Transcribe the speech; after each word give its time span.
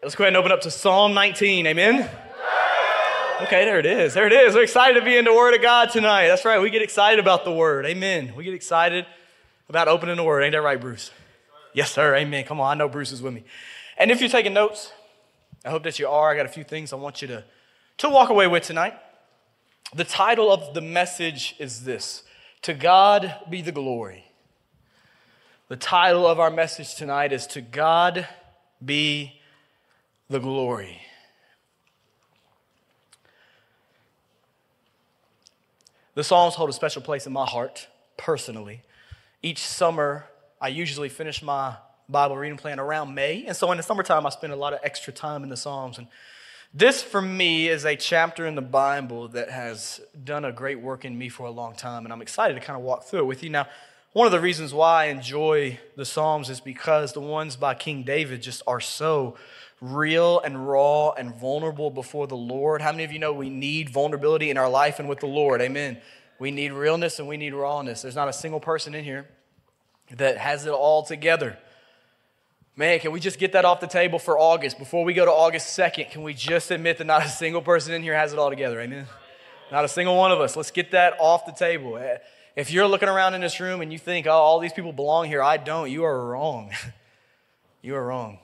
Let's 0.00 0.14
go 0.14 0.22
ahead 0.22 0.28
and 0.28 0.36
open 0.36 0.52
up 0.52 0.60
to 0.60 0.70
Psalm 0.70 1.12
19. 1.12 1.66
Amen. 1.66 2.08
Okay, 3.42 3.64
there 3.64 3.80
it 3.80 3.86
is. 3.86 4.14
There 4.14 4.28
it 4.28 4.32
is. 4.32 4.54
We're 4.54 4.62
excited 4.62 5.00
to 5.00 5.04
be 5.04 5.16
in 5.16 5.24
the 5.24 5.34
Word 5.34 5.54
of 5.54 5.60
God 5.60 5.90
tonight. 5.90 6.28
That's 6.28 6.44
right. 6.44 6.60
We 6.60 6.70
get 6.70 6.82
excited 6.82 7.18
about 7.18 7.44
the 7.44 7.50
Word. 7.50 7.84
Amen. 7.84 8.32
We 8.36 8.44
get 8.44 8.54
excited 8.54 9.06
about 9.68 9.88
opening 9.88 10.14
the 10.14 10.22
Word. 10.22 10.44
Ain't 10.44 10.52
that 10.52 10.62
right, 10.62 10.80
Bruce? 10.80 11.10
Yes, 11.72 11.90
sir. 11.90 12.14
Amen. 12.14 12.44
Come 12.44 12.60
on. 12.60 12.70
I 12.70 12.78
know 12.78 12.88
Bruce 12.88 13.10
is 13.10 13.20
with 13.20 13.34
me. 13.34 13.42
And 13.96 14.12
if 14.12 14.20
you're 14.20 14.30
taking 14.30 14.54
notes, 14.54 14.92
I 15.64 15.70
hope 15.70 15.82
that 15.82 15.98
you 15.98 16.06
are. 16.06 16.30
I 16.30 16.36
got 16.36 16.46
a 16.46 16.50
few 16.50 16.62
things 16.62 16.92
I 16.92 16.96
want 16.96 17.20
you 17.20 17.26
to, 17.26 17.44
to 17.98 18.08
walk 18.08 18.30
away 18.30 18.46
with 18.46 18.62
tonight. 18.62 18.94
The 19.92 20.04
title 20.04 20.52
of 20.52 20.74
the 20.74 20.80
message 20.80 21.56
is 21.58 21.82
this 21.82 22.22
To 22.62 22.72
God 22.72 23.34
be 23.50 23.62
the 23.62 23.72
glory. 23.72 24.26
The 25.66 25.76
title 25.76 26.24
of 26.24 26.38
our 26.38 26.52
message 26.52 26.94
tonight 26.94 27.32
is 27.32 27.48
To 27.48 27.60
God 27.60 28.28
be 28.84 29.37
the 30.28 30.38
glory. 30.38 31.00
The 36.14 36.24
Psalms 36.24 36.54
hold 36.54 36.68
a 36.68 36.72
special 36.72 37.00
place 37.00 37.26
in 37.26 37.32
my 37.32 37.46
heart 37.46 37.86
personally. 38.16 38.82
Each 39.42 39.60
summer, 39.60 40.26
I 40.60 40.68
usually 40.68 41.08
finish 41.08 41.42
my 41.42 41.76
Bible 42.08 42.36
reading 42.36 42.58
plan 42.58 42.80
around 42.80 43.14
May. 43.14 43.44
And 43.46 43.56
so 43.56 43.70
in 43.70 43.76
the 43.76 43.82
summertime, 43.82 44.26
I 44.26 44.30
spend 44.30 44.52
a 44.52 44.56
lot 44.56 44.72
of 44.72 44.80
extra 44.82 45.12
time 45.12 45.44
in 45.44 45.48
the 45.48 45.56
Psalms. 45.56 45.96
And 45.96 46.08
this, 46.74 47.02
for 47.02 47.22
me, 47.22 47.68
is 47.68 47.84
a 47.84 47.94
chapter 47.96 48.46
in 48.46 48.54
the 48.54 48.62
Bible 48.62 49.28
that 49.28 49.50
has 49.50 50.00
done 50.24 50.44
a 50.44 50.52
great 50.52 50.80
work 50.80 51.04
in 51.04 51.16
me 51.16 51.28
for 51.28 51.46
a 51.46 51.50
long 51.50 51.74
time. 51.74 52.04
And 52.04 52.12
I'm 52.12 52.20
excited 52.20 52.54
to 52.54 52.60
kind 52.60 52.76
of 52.76 52.82
walk 52.82 53.04
through 53.04 53.20
it 53.20 53.26
with 53.26 53.42
you. 53.42 53.50
Now, 53.50 53.68
one 54.12 54.26
of 54.26 54.32
the 54.32 54.40
reasons 54.40 54.74
why 54.74 55.04
I 55.04 55.06
enjoy 55.06 55.78
the 55.94 56.04
Psalms 56.04 56.50
is 56.50 56.60
because 56.60 57.12
the 57.12 57.20
ones 57.20 57.56
by 57.56 57.74
King 57.74 58.02
David 58.02 58.42
just 58.42 58.62
are 58.66 58.80
so 58.80 59.36
real 59.80 60.40
and 60.40 60.68
raw 60.68 61.10
and 61.10 61.34
vulnerable 61.34 61.90
before 61.90 62.26
the 62.26 62.36
Lord. 62.36 62.82
How 62.82 62.92
many 62.92 63.04
of 63.04 63.12
you 63.12 63.18
know 63.18 63.32
we 63.32 63.50
need 63.50 63.90
vulnerability 63.90 64.50
in 64.50 64.56
our 64.56 64.68
life 64.68 64.98
and 64.98 65.08
with 65.08 65.20
the 65.20 65.26
Lord? 65.26 65.60
Amen. 65.60 65.98
We 66.38 66.50
need 66.50 66.72
realness 66.72 67.18
and 67.18 67.28
we 67.28 67.36
need 67.36 67.54
rawness. 67.54 68.02
There's 68.02 68.16
not 68.16 68.28
a 68.28 68.32
single 68.32 68.60
person 68.60 68.94
in 68.94 69.04
here 69.04 69.28
that 70.16 70.38
has 70.38 70.66
it 70.66 70.72
all 70.72 71.02
together. 71.02 71.58
Man, 72.76 73.00
can 73.00 73.10
we 73.10 73.18
just 73.18 73.40
get 73.40 73.52
that 73.52 73.64
off 73.64 73.80
the 73.80 73.88
table 73.88 74.20
for 74.20 74.38
August? 74.38 74.78
Before 74.78 75.04
we 75.04 75.12
go 75.12 75.24
to 75.24 75.32
August 75.32 75.76
2nd, 75.76 76.10
can 76.10 76.22
we 76.22 76.32
just 76.32 76.70
admit 76.70 76.98
that 76.98 77.06
not 77.06 77.24
a 77.24 77.28
single 77.28 77.60
person 77.60 77.92
in 77.92 78.02
here 78.02 78.14
has 78.14 78.32
it 78.32 78.38
all 78.38 78.50
together? 78.50 78.80
Amen. 78.80 79.06
Not 79.72 79.84
a 79.84 79.88
single 79.88 80.16
one 80.16 80.32
of 80.32 80.40
us. 80.40 80.56
Let's 80.56 80.70
get 80.70 80.92
that 80.92 81.14
off 81.18 81.44
the 81.44 81.52
table. 81.52 81.98
Eh, 81.98 82.18
if 82.54 82.70
you're 82.70 82.86
looking 82.86 83.08
around 83.08 83.34
in 83.34 83.40
this 83.40 83.60
room 83.60 83.80
and 83.80 83.92
you 83.92 83.98
think, 83.98 84.26
oh, 84.26 84.30
all 84.30 84.60
these 84.60 84.72
people 84.72 84.92
belong 84.92 85.26
here, 85.26 85.42
I 85.42 85.56
don't, 85.56 85.90
you 85.90 86.04
are 86.04 86.28
wrong. 86.28 86.70
you 87.82 87.94
are 87.96 88.04
wrong. 88.04 88.38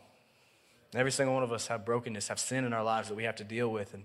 Every 0.96 1.12
single 1.12 1.34
one 1.34 1.42
of 1.42 1.52
us 1.52 1.66
have 1.68 1.84
brokenness, 1.84 2.28
have 2.28 2.38
sin 2.38 2.64
in 2.64 2.72
our 2.72 2.84
lives 2.84 3.08
that 3.08 3.14
we 3.14 3.24
have 3.24 3.36
to 3.36 3.44
deal 3.44 3.70
with. 3.70 3.94
And 3.94 4.04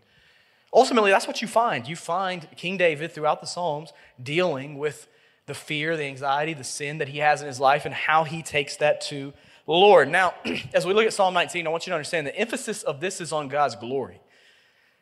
ultimately, 0.73 1.11
that's 1.11 1.27
what 1.27 1.41
you 1.41 1.47
find. 1.47 1.87
You 1.87 1.95
find 1.95 2.47
King 2.55 2.77
David 2.77 3.11
throughout 3.11 3.41
the 3.41 3.47
Psalms 3.47 3.93
dealing 4.21 4.77
with 4.77 5.07
the 5.45 5.53
fear, 5.53 5.97
the 5.97 6.03
anxiety, 6.03 6.53
the 6.53 6.63
sin 6.63 6.99
that 6.99 7.09
he 7.09 7.19
has 7.19 7.41
in 7.41 7.47
his 7.47 7.59
life, 7.59 7.85
and 7.85 7.93
how 7.93 8.23
he 8.23 8.41
takes 8.41 8.77
that 8.77 9.01
to 9.01 9.33
the 9.65 9.73
Lord. 9.73 10.09
Now, 10.09 10.33
as 10.73 10.85
we 10.85 10.93
look 10.93 11.05
at 11.05 11.13
Psalm 11.13 11.33
19, 11.33 11.65
I 11.65 11.69
want 11.69 11.85
you 11.85 11.91
to 11.91 11.95
understand 11.95 12.25
the 12.27 12.35
emphasis 12.35 12.83
of 12.83 12.99
this 12.99 13.19
is 13.19 13.31
on 13.31 13.47
God's 13.47 13.75
glory. 13.75 14.19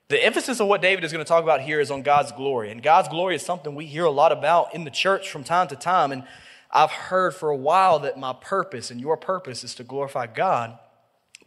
The 0.10 0.24
emphasis 0.24 0.62
of 0.62 0.68
what 0.68 0.82
David 0.82 1.04
is 1.04 1.12
going 1.12 1.24
to 1.24 1.28
talk 1.28 1.44
about 1.44 1.62
here 1.62 1.82
is 1.82 1.92
on 1.92 2.02
God's 2.02 2.32
glory. 2.32 2.72
And 2.72 2.82
God's 2.82 3.10
glory 3.10 3.36
is 3.36 3.42
something 3.42 3.76
we 3.76 3.86
hear 3.86 4.06
a 4.06 4.12
lot 4.12 4.32
about 4.32 4.74
in 4.74 4.86
the 4.86 4.90
church 4.90 5.30
from 5.30 5.44
time 5.44 5.68
to 5.68 5.76
time. 5.76 6.14
And 6.14 6.24
I've 6.72 6.92
heard 6.92 7.36
for 7.36 7.50
a 7.50 7.58
while 7.58 8.00
that 8.00 8.18
my 8.18 8.34
purpose 8.34 8.90
and 8.90 9.02
your 9.02 9.18
purpose 9.18 9.66
is 9.66 9.76
to 9.76 9.84
glorify 9.84 10.28
God. 10.28 10.80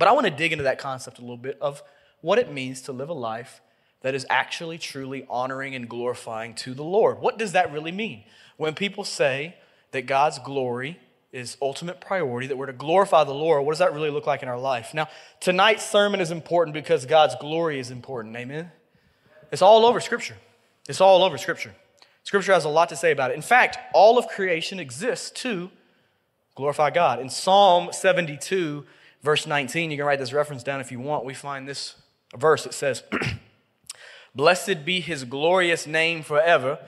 But 0.01 0.09
I 0.09 0.13
want 0.13 0.25
to 0.25 0.31
dig 0.31 0.51
into 0.51 0.65
that 0.65 0.79
concept 0.79 1.19
a 1.19 1.21
little 1.21 1.37
bit 1.37 1.59
of 1.61 1.83
what 2.23 2.39
it 2.39 2.51
means 2.51 2.81
to 2.83 2.93
live 2.93 3.11
a 3.11 3.13
life 3.15 3.61
that 4.01 4.15
is 4.15 4.25
actually 4.31 4.79
truly 4.79 5.27
honoring 5.29 5.75
and 5.75 5.87
glorifying 5.87 6.55
to 6.55 6.73
the 6.73 6.83
Lord. 6.83 7.21
What 7.21 7.39
does 7.39 7.53
that 7.53 7.71
really 7.71 7.93
mean? 7.93 8.25
When 8.57 8.73
people 8.75 9.05
say 9.05 9.57
that 9.91 10.07
God's 10.07 10.39
glory 10.39 10.99
is 11.33 11.59
ultimate 11.61 12.01
priority, 12.01 12.47
that 12.47 12.57
we're 12.57 12.65
to 12.65 12.73
glorify 12.73 13.25
the 13.25 13.35
Lord, 13.35 13.67
what 13.67 13.73
does 13.73 13.81
that 13.81 13.93
really 13.93 14.09
look 14.09 14.27
like 14.27 14.43
in 14.43 14.49
our 14.49 14.59
life? 14.59 14.95
Now, 14.95 15.07
tonight's 15.39 15.85
sermon 15.85 16.23
is 16.23 16.31
important 16.31 16.73
because 16.73 17.05
God's 17.05 17.35
glory 17.39 17.79
is 17.79 17.91
important. 17.91 18.35
Amen? 18.35 18.73
It's 19.53 19.61
all 19.61 19.85
over 19.85 20.01
Scripture. 20.01 20.39
It's 20.89 21.03
all 21.03 21.23
over 21.23 21.37
Scripture. 21.37 21.75
Scripture 22.23 22.55
has 22.55 22.65
a 22.65 22.71
lot 22.71 22.89
to 22.89 22.97
say 22.97 23.13
about 23.13 23.33
it. 23.33 23.35
In 23.35 23.43
fact, 23.43 23.77
all 23.93 24.17
of 24.17 24.29
creation 24.29 24.81
exists 24.81 25.31
to 25.43 25.71
glorify 26.55 26.89
God. 26.89 27.21
In 27.21 27.29
Psalm 27.29 27.91
72, 27.93 28.87
verse 29.23 29.47
19. 29.47 29.91
You 29.91 29.97
can 29.97 30.07
write 30.07 30.19
this 30.19 30.33
reference 30.33 30.63
down 30.63 30.81
if 30.81 30.91
you 30.93 31.01
want. 31.01 31.25
We 31.25 31.35
find 31.35 31.69
this 31.69 31.95
verse. 32.37 32.67
It 32.67 32.75
says, 32.75 33.03
Blessed 34.35 34.85
be 34.85 35.01
his 35.01 35.25
glorious 35.25 35.87
name 35.87 36.23
forever. 36.23 36.79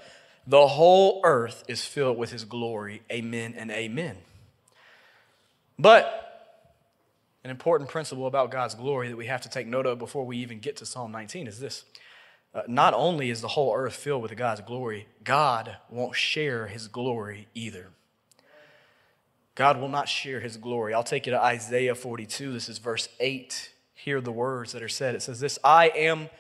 The 0.47 0.69
whole 0.69 1.21
earth 1.25 1.65
is 1.69 1.85
filled 1.85 2.19
with 2.19 2.31
his 2.31 2.45
glory. 2.45 3.03
Amen 3.11 3.55
and 3.57 3.71
amen. 3.71 4.19
But 5.79 6.23
an 7.45 7.51
important 7.51 7.91
principle 7.91 8.27
about 8.27 8.51
God's 8.51 8.75
glory 8.75 9.09
that 9.09 9.17
we 9.17 9.27
have 9.27 9.41
to 9.43 9.49
take 9.49 9.67
note 9.67 9.87
of 9.87 9.99
before 9.99 10.25
we 10.25 10.39
even 10.39 10.61
get 10.61 10.77
to 10.77 10.87
Psalm 10.87 11.11
19 11.11 11.47
is 11.47 11.59
this. 11.59 11.85
Uh, 12.55 12.63
not 12.69 12.93
only 12.95 13.31
is 13.31 13.41
the 13.41 13.49
whole 13.49 13.75
earth 13.75 13.95
filled 13.95 14.23
with 14.23 14.37
God's 14.37 14.61
glory, 14.61 15.07
God 15.25 15.77
won't 15.91 16.15
share 16.15 16.67
his 16.67 16.87
glory 16.87 17.49
either. 17.55 17.89
God 19.55 19.81
will 19.81 19.89
not 19.89 20.09
share 20.09 20.41
his 20.41 20.57
glory. 20.57 20.95
I'll 20.95 21.03
take 21.03 21.27
you 21.27 21.33
to 21.33 21.43
Isaiah 21.43 21.95
42. 21.95 22.53
This 22.53 22.69
is 22.69 22.79
verse 22.79 23.09
8. 23.21 23.71
Hear 23.95 24.21
the 24.21 24.33
words 24.33 24.73
that 24.73 24.83
are 24.83 24.89
said. 24.89 25.15
It 25.15 25.23
says 25.23 25.41
this 25.41 25.59
I 25.63 25.89
am 25.89 26.31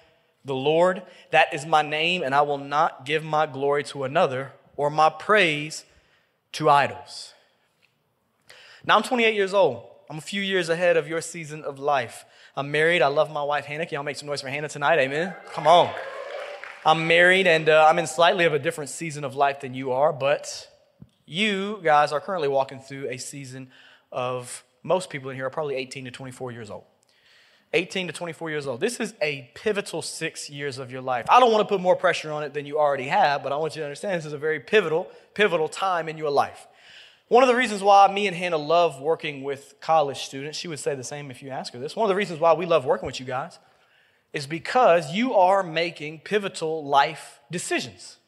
the 0.45 0.55
Lord, 0.55 1.03
that 1.31 1.55
is 1.55 1.65
my 1.67 1.83
name, 1.83 2.23
and 2.23 2.35
I 2.35 2.43
will 2.43 2.59
not 2.59 3.05
give 3.05 3.23
my 3.23 3.47
glory 3.47 3.85
to 3.85 4.05
another 4.05 4.53
or 4.77 4.91
my 4.91 5.09
praise 5.09 5.85
to 6.53 6.69
idols. 6.69 7.35
Now 8.85 8.97
I'm 8.97 9.03
28 9.03 9.35
years 9.35 9.55
old. 9.55 9.85
I'm 10.11 10.19
a 10.19 10.23
few 10.23 10.43
years 10.43 10.69
ahead 10.69 10.97
of 10.97 11.07
your 11.07 11.21
season 11.21 11.63
of 11.63 11.79
life. 11.79 12.25
I'm 12.57 12.71
married. 12.71 13.01
I 13.01 13.07
love 13.07 13.31
my 13.31 13.43
wife, 13.43 13.65
Hannah. 13.65 13.87
Can 13.87 13.95
y'all 13.97 14.03
make 14.03 14.17
some 14.17 14.27
noise 14.27 14.41
for 14.41 14.49
Hannah 14.49 14.69
tonight? 14.69 14.99
Amen. 14.99 15.35
Come 15.53 15.67
on. 15.67 15.91
I'm 16.85 17.07
married 17.07 17.47
and 17.47 17.69
uh, 17.69 17.87
I'm 17.89 17.99
in 17.99 18.09
slightly 18.09 18.45
of 18.45 18.53
a 18.53 18.59
different 18.59 18.91
season 18.91 19.23
of 19.23 19.37
life 19.37 19.61
than 19.61 19.73
you 19.73 19.93
are, 19.93 20.13
but 20.13 20.69
you 21.27 21.81
guys 21.83 22.13
are 22.13 22.21
currently 22.21 22.49
walking 22.49 22.81
through 22.81 23.09
a 23.09 23.19
season 23.19 23.71
of 24.11 24.65
most 24.83 25.11
people 25.11 25.31
in 25.31 25.37
here 25.37 25.47
are 25.47 25.51
probably 25.51 25.77
18 25.77 26.07
to 26.07 26.11
24 26.11 26.53
years 26.53 26.71
old. 26.71 26.85
18 27.75 28.09
to 28.09 28.13
24 28.13 28.51
years 28.51 28.67
old. 28.67 28.81
This 28.81 29.01
is 29.01 29.15
a 29.23 29.51
pivotal 29.55 30.03
six 30.03 30.51
years 30.51 30.79
of 30.79 30.91
your 30.91 31.01
life. 31.01 31.25
I 31.31 31.41
don't 31.41 31.51
want 31.51 31.67
to 31.67 31.73
put 31.73 31.81
more 31.81 31.97
pressure 31.97 32.31
on 32.31 32.43
it 32.43 32.53
than 32.53 32.67
you 32.67 32.79
already 32.79 33.09
have, 33.09 33.43
but 33.43 33.53
I 33.53 33.57
want 33.57 33.75
you 33.75 33.81
to 33.81 33.87
understand 33.87 34.19
this 34.19 34.27
is 34.27 34.35
a 34.35 34.39
very 34.39 34.61
pivotal, 34.61 35.09
pivotal 35.35 35.69
time 35.69 36.09
in 36.09 36.19
your 36.19 36.31
life. 36.31 36.67
One 37.29 37.43
of 37.43 37.49
the 37.49 37.57
reasons 37.57 37.83
why 37.83 38.13
me 38.13 38.27
and 38.27 38.37
Hannah 38.37 38.59
love 38.59 39.01
working 39.01 39.43
with 39.43 39.77
college 39.81 40.19
students, 40.19 40.59
she 40.59 40.69
would 40.69 40.81
say 40.81 40.95
the 40.95 41.03
same 41.03 41.31
if 41.31 41.43
you 41.43 41.49
ask 41.49 41.73
her 41.73 41.79
this. 41.79 41.97
One 41.97 42.05
of 42.05 42.11
the 42.11 42.15
reasons 42.15 42.41
why 42.41 42.53
we 42.53 42.67
love 42.67 42.85
working 42.85 43.07
with 43.07 43.19
you 43.19 43.25
guys 43.25 43.59
is 44.35 44.47
because 44.47 45.13
you 45.13 45.33
are 45.33 45.63
making 45.63 46.21
pivotal 46.21 46.85
life 46.85 47.41
decisions. 47.51 48.19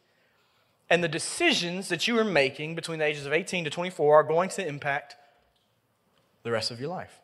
And 0.94 1.02
the 1.02 1.08
decisions 1.08 1.88
that 1.88 2.06
you 2.06 2.16
are 2.20 2.24
making 2.24 2.76
between 2.76 3.00
the 3.00 3.04
ages 3.04 3.26
of 3.26 3.32
18 3.32 3.64
to 3.64 3.70
24 3.70 4.14
are 4.14 4.22
going 4.22 4.48
to 4.50 4.64
impact 4.64 5.16
the 6.44 6.52
rest 6.52 6.70
of 6.70 6.78
your 6.78 6.88
life. 6.88 7.18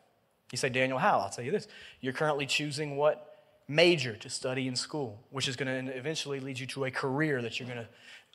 You 0.50 0.58
say, 0.58 0.70
Daniel, 0.70 0.98
how? 0.98 1.20
I'll 1.20 1.30
tell 1.30 1.44
you 1.44 1.52
this. 1.52 1.68
You're 2.00 2.12
currently 2.12 2.46
choosing 2.46 2.96
what 2.96 3.44
major 3.68 4.16
to 4.16 4.28
study 4.28 4.66
in 4.66 4.74
school, 4.74 5.20
which 5.30 5.46
is 5.46 5.54
going 5.54 5.86
to 5.86 5.96
eventually 5.96 6.40
lead 6.40 6.58
you 6.58 6.66
to 6.66 6.86
a 6.86 6.90
career 6.90 7.40
that 7.42 7.60
you're 7.60 7.68
going 7.68 7.78
to 7.78 7.88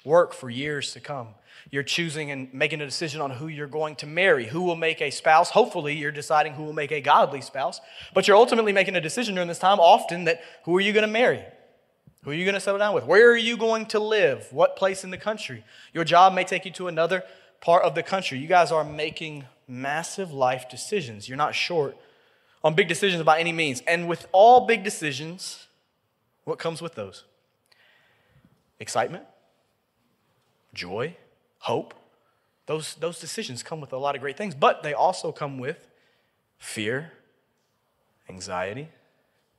work 0.05 0.33
for 0.33 0.49
years 0.49 0.93
to 0.93 1.01
come. 1.01 1.35
You're 1.69 1.83
choosing 1.83 2.31
and 2.31 2.53
making 2.53 2.79
a 2.79 2.85
decision 2.85 3.19
on 3.19 3.31
who 3.31 3.49
you're 3.49 3.67
going 3.67 3.97
to 3.97 4.07
marry, 4.07 4.47
who 4.47 4.61
will 4.61 4.77
make 4.77 5.01
a 5.01 5.09
spouse. 5.09 5.49
Hopefully, 5.49 5.97
you're 5.97 6.13
deciding 6.13 6.53
who 6.53 6.63
will 6.63 6.71
make 6.71 6.93
a 6.93 7.01
godly 7.01 7.41
spouse, 7.41 7.81
but 8.13 8.25
you're 8.25 8.37
ultimately 8.37 8.71
making 8.71 8.95
a 8.95 9.01
decision 9.01 9.35
during 9.35 9.49
this 9.49 9.59
time 9.59 9.81
often 9.81 10.23
that 10.23 10.41
who 10.63 10.77
are 10.77 10.81
you 10.81 10.93
going 10.93 11.05
to 11.05 11.11
marry? 11.11 11.43
Who 12.25 12.31
are 12.31 12.33
you 12.33 12.43
going 12.43 12.55
to 12.55 12.59
settle 12.59 12.79
down 12.79 12.95
with? 12.95 13.05
Where 13.05 13.29
are 13.29 13.37
you 13.37 13.55
going 13.55 13.85
to 13.87 13.99
live? 13.99 14.47
What 14.51 14.75
place 14.75 15.03
in 15.03 15.11
the 15.11 15.17
country? 15.17 15.63
Your 15.93 16.03
job 16.03 16.33
may 16.33 16.43
take 16.43 16.65
you 16.65 16.71
to 16.71 16.87
another 16.87 17.23
part 17.61 17.83
of 17.83 17.93
the 17.93 18.01
country. 18.01 18.39
You 18.39 18.47
guys 18.47 18.71
are 18.71 18.83
making 18.83 19.45
massive 19.67 20.33
life 20.33 20.67
decisions. 20.67 21.29
You're 21.29 21.37
not 21.37 21.53
short 21.53 21.95
on 22.63 22.73
big 22.73 22.87
decisions 22.87 23.21
by 23.21 23.39
any 23.39 23.51
means. 23.51 23.83
And 23.85 24.07
with 24.07 24.27
all 24.31 24.65
big 24.65 24.83
decisions, 24.83 25.67
what 26.45 26.57
comes 26.57 26.81
with 26.81 26.95
those? 26.95 27.25
Excitement, 28.79 29.25
joy, 30.73 31.15
hope. 31.59 31.93
Those, 32.65 32.95
those 32.95 33.19
decisions 33.19 33.61
come 33.61 33.79
with 33.81 33.93
a 33.93 33.97
lot 33.97 34.15
of 34.15 34.21
great 34.21 34.35
things, 34.35 34.55
but 34.55 34.81
they 34.81 34.95
also 34.95 35.31
come 35.31 35.59
with 35.59 35.87
fear, 36.57 37.11
anxiety, 38.27 38.89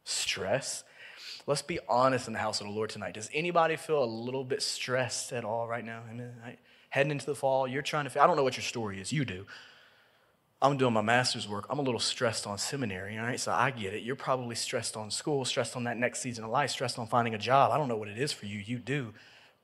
stress, 0.02 0.82
Let's 1.46 1.62
be 1.62 1.78
honest 1.88 2.26
in 2.26 2.32
the 2.32 2.40
house 2.40 2.60
of 2.60 2.66
the 2.66 2.72
Lord 2.72 2.90
tonight. 2.90 3.14
Does 3.14 3.30
anybody 3.32 3.76
feel 3.76 4.02
a 4.02 4.04
little 4.04 4.42
bit 4.42 4.62
stressed 4.62 5.32
at 5.32 5.44
all 5.44 5.68
right 5.68 5.84
now? 5.84 6.02
Heading 6.90 7.12
into 7.12 7.26
the 7.26 7.36
fall, 7.36 7.68
you're 7.68 7.82
trying 7.82 8.08
to, 8.08 8.22
I 8.22 8.26
don't 8.26 8.36
know 8.36 8.42
what 8.42 8.56
your 8.56 8.64
story 8.64 9.00
is, 9.00 9.12
you 9.12 9.24
do. 9.24 9.46
I'm 10.60 10.76
doing 10.76 10.92
my 10.92 11.02
master's 11.02 11.46
work. 11.46 11.66
I'm 11.68 11.78
a 11.78 11.82
little 11.82 12.00
stressed 12.00 12.46
on 12.46 12.58
seminary, 12.58 13.16
all 13.18 13.24
right? 13.24 13.38
So 13.38 13.52
I 13.52 13.70
get 13.70 13.94
it. 13.94 14.02
You're 14.02 14.16
probably 14.16 14.56
stressed 14.56 14.96
on 14.96 15.10
school, 15.10 15.44
stressed 15.44 15.76
on 15.76 15.84
that 15.84 15.98
next 15.98 16.20
season 16.20 16.44
of 16.44 16.50
life, 16.50 16.70
stressed 16.70 16.98
on 16.98 17.06
finding 17.06 17.34
a 17.34 17.38
job. 17.38 17.70
I 17.70 17.76
don't 17.76 17.88
know 17.88 17.96
what 17.96 18.08
it 18.08 18.18
is 18.18 18.32
for 18.32 18.46
you. 18.46 18.58
You 18.58 18.78
do. 18.78 19.12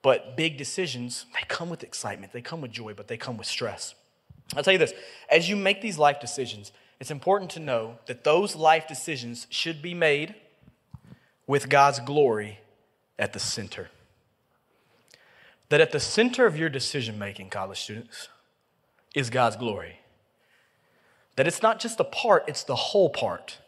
But 0.03 0.37
big 0.37 0.59
decisions, 0.59 1.27
they 1.35 1.45
come 1.49 1.71
with 1.71 1.83
excitement, 1.83 2.33
they 2.33 2.43
come 2.43 2.61
with 2.61 2.73
joy, 2.73 2.93
but 2.95 3.09
they 3.09 3.17
come 3.17 3.39
with 3.39 3.47
stress. 3.47 3.95
I'll 4.55 4.63
tell 4.63 4.73
you 4.73 4.79
this 4.79 4.93
as 5.31 5.49
you 5.49 5.57
make 5.57 5.81
these 5.81 5.99
life 5.99 6.21
decisions, 6.21 6.73
it's 7.01 7.11
important 7.11 7.51
to 7.53 7.61
know 7.61 7.99
that 8.07 8.23
those 8.23 8.55
life 8.55 8.87
decisions 8.87 9.47
should 9.49 9.81
be 9.81 9.95
made 9.95 10.35
with 11.47 11.69
God's 11.69 12.01
glory 12.01 12.61
at 13.19 13.33
the 13.33 13.39
center. 13.39 13.91
That 15.69 15.81
at 15.81 15.93
the 15.93 16.01
center 16.01 16.47
of 16.47 16.57
your 16.57 16.69
decision 16.69 17.19
making, 17.19 17.51
college 17.51 17.81
students, 17.81 18.29
is 19.15 19.31
God's 19.31 19.57
glory. 19.57 20.01
That 21.37 21.47
it's 21.47 21.63
not 21.63 21.81
just 21.81 21.99
a 21.99 22.05
part, 22.05 22.45
it's 22.47 22.63
the 22.63 22.75
whole 22.75 23.09
part. 23.09 23.59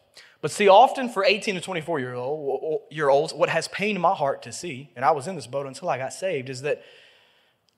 But 0.41 0.51
see, 0.51 0.67
often 0.67 1.09
for 1.09 1.25
18 1.25 1.55
to 1.55 1.61
24 1.61 1.99
year, 1.99 2.13
old, 2.13 2.81
year 2.91 3.09
olds, 3.09 3.33
what 3.33 3.49
has 3.49 3.67
pained 3.69 3.99
my 3.99 4.13
heart 4.13 4.43
to 4.43 4.51
see, 4.51 4.91
and 4.95 5.03
I 5.03 5.11
was 5.11 5.27
in 5.27 5.35
this 5.35 5.47
boat 5.47 5.65
until 5.65 5.89
I 5.89 5.97
got 5.97 6.13
saved, 6.13 6.49
is 6.49 6.61
that 6.61 6.83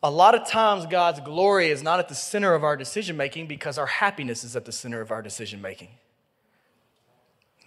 a 0.03 0.11
lot 0.11 0.35
of 0.35 0.47
times 0.47 0.85
God's 0.85 1.19
glory 1.21 1.69
is 1.69 1.81
not 1.81 1.99
at 1.99 2.09
the 2.09 2.15
center 2.15 2.53
of 2.53 2.63
our 2.63 2.75
decision 2.75 3.17
making 3.17 3.47
because 3.47 3.77
our 3.77 3.85
happiness 3.85 4.43
is 4.43 4.55
at 4.55 4.65
the 4.65 4.71
center 4.71 5.01
of 5.01 5.11
our 5.11 5.21
decision 5.21 5.61
making. 5.61 5.89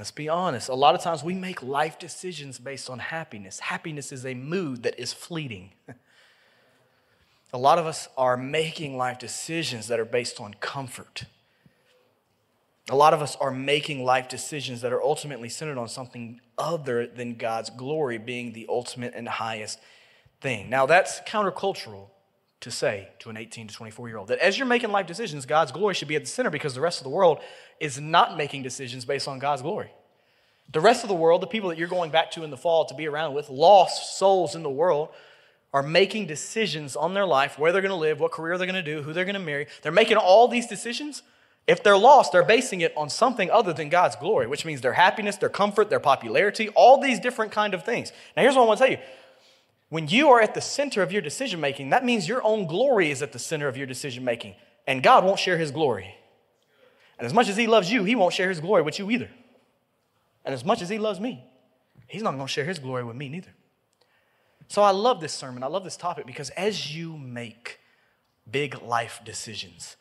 Let's 0.00 0.10
be 0.10 0.28
honest. 0.28 0.68
A 0.68 0.74
lot 0.74 0.94
of 0.94 1.02
times 1.02 1.22
we 1.22 1.34
make 1.34 1.62
life 1.62 1.98
decisions 1.98 2.58
based 2.58 2.88
on 2.88 2.98
happiness. 2.98 3.60
Happiness 3.60 4.10
is 4.10 4.24
a 4.24 4.34
mood 4.34 4.82
that 4.82 4.98
is 4.98 5.12
fleeting. 5.12 5.72
a 7.52 7.58
lot 7.58 7.78
of 7.78 7.86
us 7.86 8.08
are 8.16 8.36
making 8.36 8.96
life 8.96 9.18
decisions 9.18 9.88
that 9.88 10.00
are 10.00 10.04
based 10.04 10.40
on 10.40 10.54
comfort 10.54 11.24
a 12.90 12.96
lot 12.96 13.14
of 13.14 13.22
us 13.22 13.36
are 13.36 13.52
making 13.52 14.04
life 14.04 14.28
decisions 14.28 14.80
that 14.80 14.92
are 14.92 15.02
ultimately 15.02 15.48
centered 15.48 15.78
on 15.78 15.88
something 15.88 16.40
other 16.58 17.06
than 17.06 17.36
God's 17.36 17.70
glory 17.70 18.18
being 18.18 18.52
the 18.52 18.66
ultimate 18.68 19.14
and 19.14 19.28
highest 19.28 19.78
thing. 20.40 20.68
Now, 20.68 20.86
that's 20.86 21.20
countercultural 21.20 22.08
to 22.60 22.70
say 22.70 23.08
to 23.20 23.30
an 23.30 23.36
18 23.36 23.68
to 23.68 23.74
24 23.74 24.08
year 24.08 24.18
old 24.18 24.28
that 24.28 24.38
as 24.38 24.58
you're 24.58 24.66
making 24.66 24.92
life 24.92 25.06
decisions, 25.06 25.46
God's 25.46 25.72
glory 25.72 25.94
should 25.94 26.08
be 26.08 26.16
at 26.16 26.22
the 26.22 26.30
center 26.30 26.50
because 26.50 26.74
the 26.74 26.80
rest 26.80 27.00
of 27.00 27.04
the 27.04 27.10
world 27.10 27.38
is 27.80 27.98
not 27.98 28.36
making 28.36 28.62
decisions 28.62 29.04
based 29.04 29.26
on 29.26 29.38
God's 29.38 29.62
glory. 29.62 29.90
The 30.72 30.80
rest 30.80 31.02
of 31.02 31.08
the 31.08 31.14
world, 31.14 31.40
the 31.40 31.46
people 31.46 31.70
that 31.70 31.78
you're 31.78 31.88
going 31.88 32.10
back 32.10 32.30
to 32.32 32.44
in 32.44 32.50
the 32.50 32.56
fall 32.56 32.84
to 32.84 32.94
be 32.94 33.08
around 33.08 33.34
with, 33.34 33.50
lost 33.50 34.18
souls 34.18 34.54
in 34.54 34.62
the 34.62 34.70
world, 34.70 35.08
are 35.72 35.82
making 35.82 36.26
decisions 36.26 36.96
on 36.96 37.14
their 37.14 37.26
life, 37.26 37.58
where 37.58 37.72
they're 37.72 37.82
going 37.82 37.90
to 37.90 37.96
live, 37.96 38.20
what 38.20 38.32
career 38.32 38.58
they're 38.58 38.66
going 38.66 38.84
to 38.84 38.96
do, 38.96 39.02
who 39.02 39.12
they're 39.12 39.24
going 39.24 39.34
to 39.34 39.40
marry. 39.40 39.66
They're 39.82 39.92
making 39.92 40.16
all 40.16 40.46
these 40.48 40.66
decisions 40.66 41.22
if 41.66 41.84
they're 41.84 41.96
lost, 41.96 42.32
they're 42.32 42.42
basing 42.42 42.80
it 42.80 42.92
on 42.96 43.08
something 43.08 43.50
other 43.50 43.72
than 43.72 43.90
God's 43.90 44.16
glory, 44.16 44.48
which 44.48 44.64
means 44.64 44.80
their 44.80 44.94
happiness, 44.94 45.36
their 45.36 45.48
comfort, 45.48 45.88
their 45.88 46.00
popularity, 46.00 46.68
all 46.70 47.00
these 47.00 47.20
different 47.20 47.52
kind 47.52 47.74
of 47.74 47.84
things. 47.84 48.12
Now, 48.36 48.42
here's 48.42 48.56
what 48.56 48.62
I 48.62 48.66
want 48.66 48.78
to 48.78 48.86
tell 48.86 48.92
you. 48.92 48.98
When 49.90 50.08
you 50.08 50.30
are 50.30 50.40
at 50.40 50.54
the 50.54 50.60
center 50.60 51.02
of 51.02 51.12
your 51.12 51.20
decision 51.20 51.60
making, 51.60 51.90
that 51.90 52.04
means 52.04 52.26
your 52.26 52.42
own 52.44 52.66
glory 52.66 53.10
is 53.10 53.22
at 53.22 53.32
the 53.32 53.38
center 53.38 53.68
of 53.68 53.76
your 53.76 53.86
decision 53.86 54.24
making, 54.24 54.54
and 54.86 55.02
God 55.02 55.24
won't 55.24 55.38
share 55.38 55.58
his 55.58 55.72
glory. 55.72 56.14
And 57.18 57.26
as 57.26 57.34
much 57.34 57.48
as 57.48 57.56
he 57.56 57.66
loves 57.66 57.92
you, 57.92 58.04
he 58.04 58.14
won't 58.14 58.32
share 58.32 58.48
his 58.48 58.60
glory 58.60 58.82
with 58.82 58.98
you 58.98 59.10
either. 59.10 59.28
And 60.44 60.54
as 60.54 60.64
much 60.64 60.80
as 60.80 60.88
he 60.88 60.98
loves 60.98 61.20
me, 61.20 61.44
he's 62.06 62.22
not 62.22 62.34
going 62.34 62.46
to 62.46 62.52
share 62.52 62.64
his 62.64 62.78
glory 62.78 63.04
with 63.04 63.16
me 63.16 63.28
neither. 63.28 63.52
So 64.68 64.82
I 64.82 64.92
love 64.92 65.20
this 65.20 65.32
sermon. 65.32 65.64
I 65.64 65.66
love 65.66 65.82
this 65.84 65.96
topic 65.96 66.24
because 66.24 66.50
as 66.50 66.94
you 66.96 67.18
make 67.18 67.80
big 68.48 68.80
life 68.80 69.20
decisions, 69.24 69.96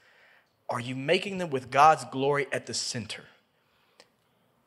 are 0.70 0.80
you 0.80 0.96
making 0.96 1.40
them 1.40 1.50
with 1.50 1.72
God's 1.72 2.06
glory 2.06 2.46
at 2.52 2.68
the 2.68 2.76
center? 2.76 3.24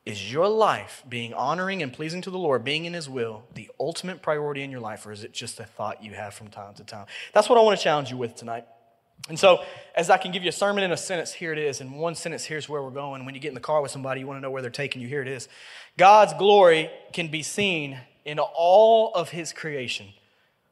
Is 0.05 0.33
your 0.33 0.49
life 0.49 1.05
being 1.09 1.33
honoring 1.33 1.81
and 1.81 1.93
pleasing 1.93 2.23
to 2.23 2.31
the 2.31 2.39
Lord, 2.39 2.65
being 2.65 2.87
in 2.87 2.93
His 2.93 3.09
will, 3.09 3.45
the 3.55 3.71
ultimate 3.79 4.21
priority 4.21 4.63
in 4.63 4.71
your 4.71 4.81
life, 4.81 5.07
or 5.07 5.13
is 5.13 5.23
it 5.23 5.33
just 5.33 5.61
a 5.61 5.65
thought 5.65 6.03
you 6.03 6.13
have 6.15 6.35
from 6.35 6.49
time 6.49 6.75
to 6.75 6.85
time? 6.85 7.07
That's 7.33 7.49
what 7.49 7.57
I 7.57 7.63
want 7.63 7.79
to 7.79 7.85
challenge 7.85 8.11
you 8.11 8.17
with 8.17 8.35
tonight. 8.35 8.65
And 9.29 9.39
so, 9.39 9.63
as 9.95 10.11
I 10.11 10.17
can 10.17 10.33
give 10.33 10.43
you 10.43 10.49
a 10.49 10.53
sermon 10.53 10.83
in 10.83 10.91
a 10.91 10.97
sentence, 10.97 11.33
here 11.33 11.53
it 11.53 11.59
is. 11.59 11.81
In 11.81 11.93
one 11.93 12.17
sentence, 12.17 12.45
here's 12.45 12.69
where 12.69 12.83
we're 12.83 12.91
going. 12.91 13.25
When 13.25 13.37
you 13.37 13.41
get 13.41 13.49
in 13.49 13.55
the 13.55 13.61
car 13.61 13.81
with 13.81 13.93
somebody, 13.93 14.21
you 14.21 14.27
want 14.27 14.39
to 14.39 14.41
know 14.41 14.51
where 14.51 14.63
they're 14.63 14.71
taking 14.73 15.01
you, 15.01 15.07
here 15.07 15.23
it 15.23 15.29
is. 15.29 15.49
God's 15.97 16.35
glory 16.35 16.91
can 17.13 17.29
be 17.29 17.43
seen 17.43 18.01
in 18.25 18.41
all 18.41 19.13
of 19.15 19.29
His 19.29 19.53
creation. 19.53 20.09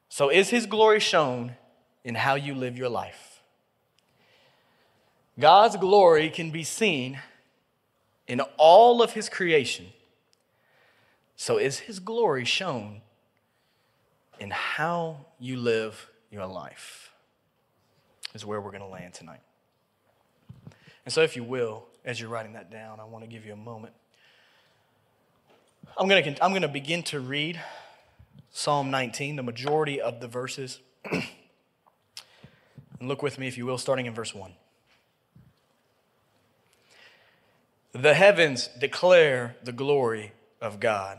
So, 0.08 0.28
is 0.28 0.48
His 0.48 0.66
glory 0.66 0.98
shown 0.98 1.54
in 2.02 2.16
how 2.16 2.34
you 2.34 2.56
live 2.56 2.76
your 2.76 2.88
life? 2.88 3.42
God's 5.38 5.76
glory 5.76 6.28
can 6.30 6.50
be 6.50 6.64
seen 6.64 7.20
in 8.30 8.40
all 8.58 9.02
of 9.02 9.12
his 9.12 9.28
creation. 9.28 9.86
So, 11.34 11.58
is 11.58 11.80
his 11.80 11.98
glory 11.98 12.44
shown 12.44 13.00
in 14.38 14.50
how 14.50 15.26
you 15.40 15.56
live 15.56 16.08
your 16.30 16.46
life? 16.46 17.10
Is 18.32 18.46
where 18.46 18.60
we're 18.60 18.70
going 18.70 18.84
to 18.84 18.86
land 18.86 19.14
tonight. 19.14 19.40
And 21.04 21.12
so, 21.12 21.22
if 21.22 21.34
you 21.34 21.42
will, 21.42 21.86
as 22.04 22.20
you're 22.20 22.28
writing 22.28 22.52
that 22.52 22.70
down, 22.70 23.00
I 23.00 23.04
want 23.04 23.24
to 23.24 23.28
give 23.28 23.44
you 23.44 23.52
a 23.52 23.56
moment. 23.56 23.94
I'm 25.98 26.06
going 26.06 26.22
to, 26.22 26.44
I'm 26.44 26.52
going 26.52 26.62
to 26.62 26.68
begin 26.68 27.02
to 27.04 27.18
read 27.18 27.60
Psalm 28.52 28.92
19, 28.92 29.34
the 29.34 29.42
majority 29.42 30.00
of 30.00 30.20
the 30.20 30.28
verses. 30.28 30.78
and 31.10 31.24
look 33.00 33.24
with 33.24 33.40
me, 33.40 33.48
if 33.48 33.58
you 33.58 33.66
will, 33.66 33.78
starting 33.78 34.06
in 34.06 34.14
verse 34.14 34.32
1. 34.32 34.52
The 37.92 38.14
heavens 38.14 38.68
declare 38.78 39.56
the 39.64 39.72
glory 39.72 40.32
of 40.60 40.78
God, 40.78 41.18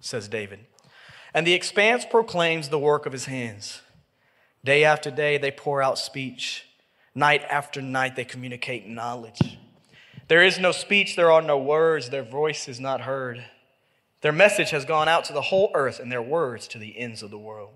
says 0.00 0.28
David. 0.28 0.60
And 1.32 1.46
the 1.46 1.54
expanse 1.54 2.04
proclaims 2.04 2.68
the 2.68 2.78
work 2.78 3.06
of 3.06 3.12
his 3.12 3.26
hands. 3.26 3.80
Day 4.64 4.84
after 4.84 5.10
day, 5.10 5.38
they 5.38 5.50
pour 5.50 5.80
out 5.80 5.98
speech. 5.98 6.66
Night 7.14 7.42
after 7.48 7.80
night, 7.80 8.14
they 8.14 8.24
communicate 8.24 8.86
knowledge. 8.86 9.58
There 10.28 10.42
is 10.42 10.58
no 10.58 10.72
speech, 10.72 11.16
there 11.16 11.30
are 11.30 11.40
no 11.40 11.56
words, 11.56 12.10
their 12.10 12.24
voice 12.24 12.68
is 12.68 12.80
not 12.80 13.02
heard. 13.02 13.44
Their 14.20 14.32
message 14.32 14.70
has 14.70 14.84
gone 14.84 15.08
out 15.08 15.24
to 15.26 15.32
the 15.32 15.42
whole 15.42 15.70
earth, 15.74 16.00
and 16.00 16.10
their 16.10 16.22
words 16.22 16.68
to 16.68 16.78
the 16.78 16.98
ends 16.98 17.22
of 17.22 17.30
the 17.30 17.38
world. 17.38 17.74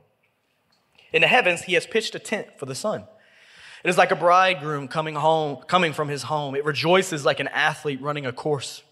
In 1.13 1.23
the 1.23 1.29
heavens, 1.29 1.63
he 1.63 1.75
has 1.75 1.87
pitched 1.87 2.15
a 2.15 2.19
tent 2.19 2.49
for 2.59 2.67
the 2.67 2.75
sun 2.75 3.05
it 3.83 3.89
is 3.89 3.99
like 3.99 4.11
a 4.11 4.17
bridegroom 4.17 4.89
coming 4.89 5.15
home, 5.15 5.63
coming 5.67 5.93
from 5.93 6.09
his 6.09 6.25
home. 6.25 6.55
It 6.55 6.65
rejoices 6.65 7.25
like 7.25 7.41
an 7.41 7.49
athlete 7.49 8.01
running 8.03 8.27
a 8.27 8.33
course. 8.33 8.83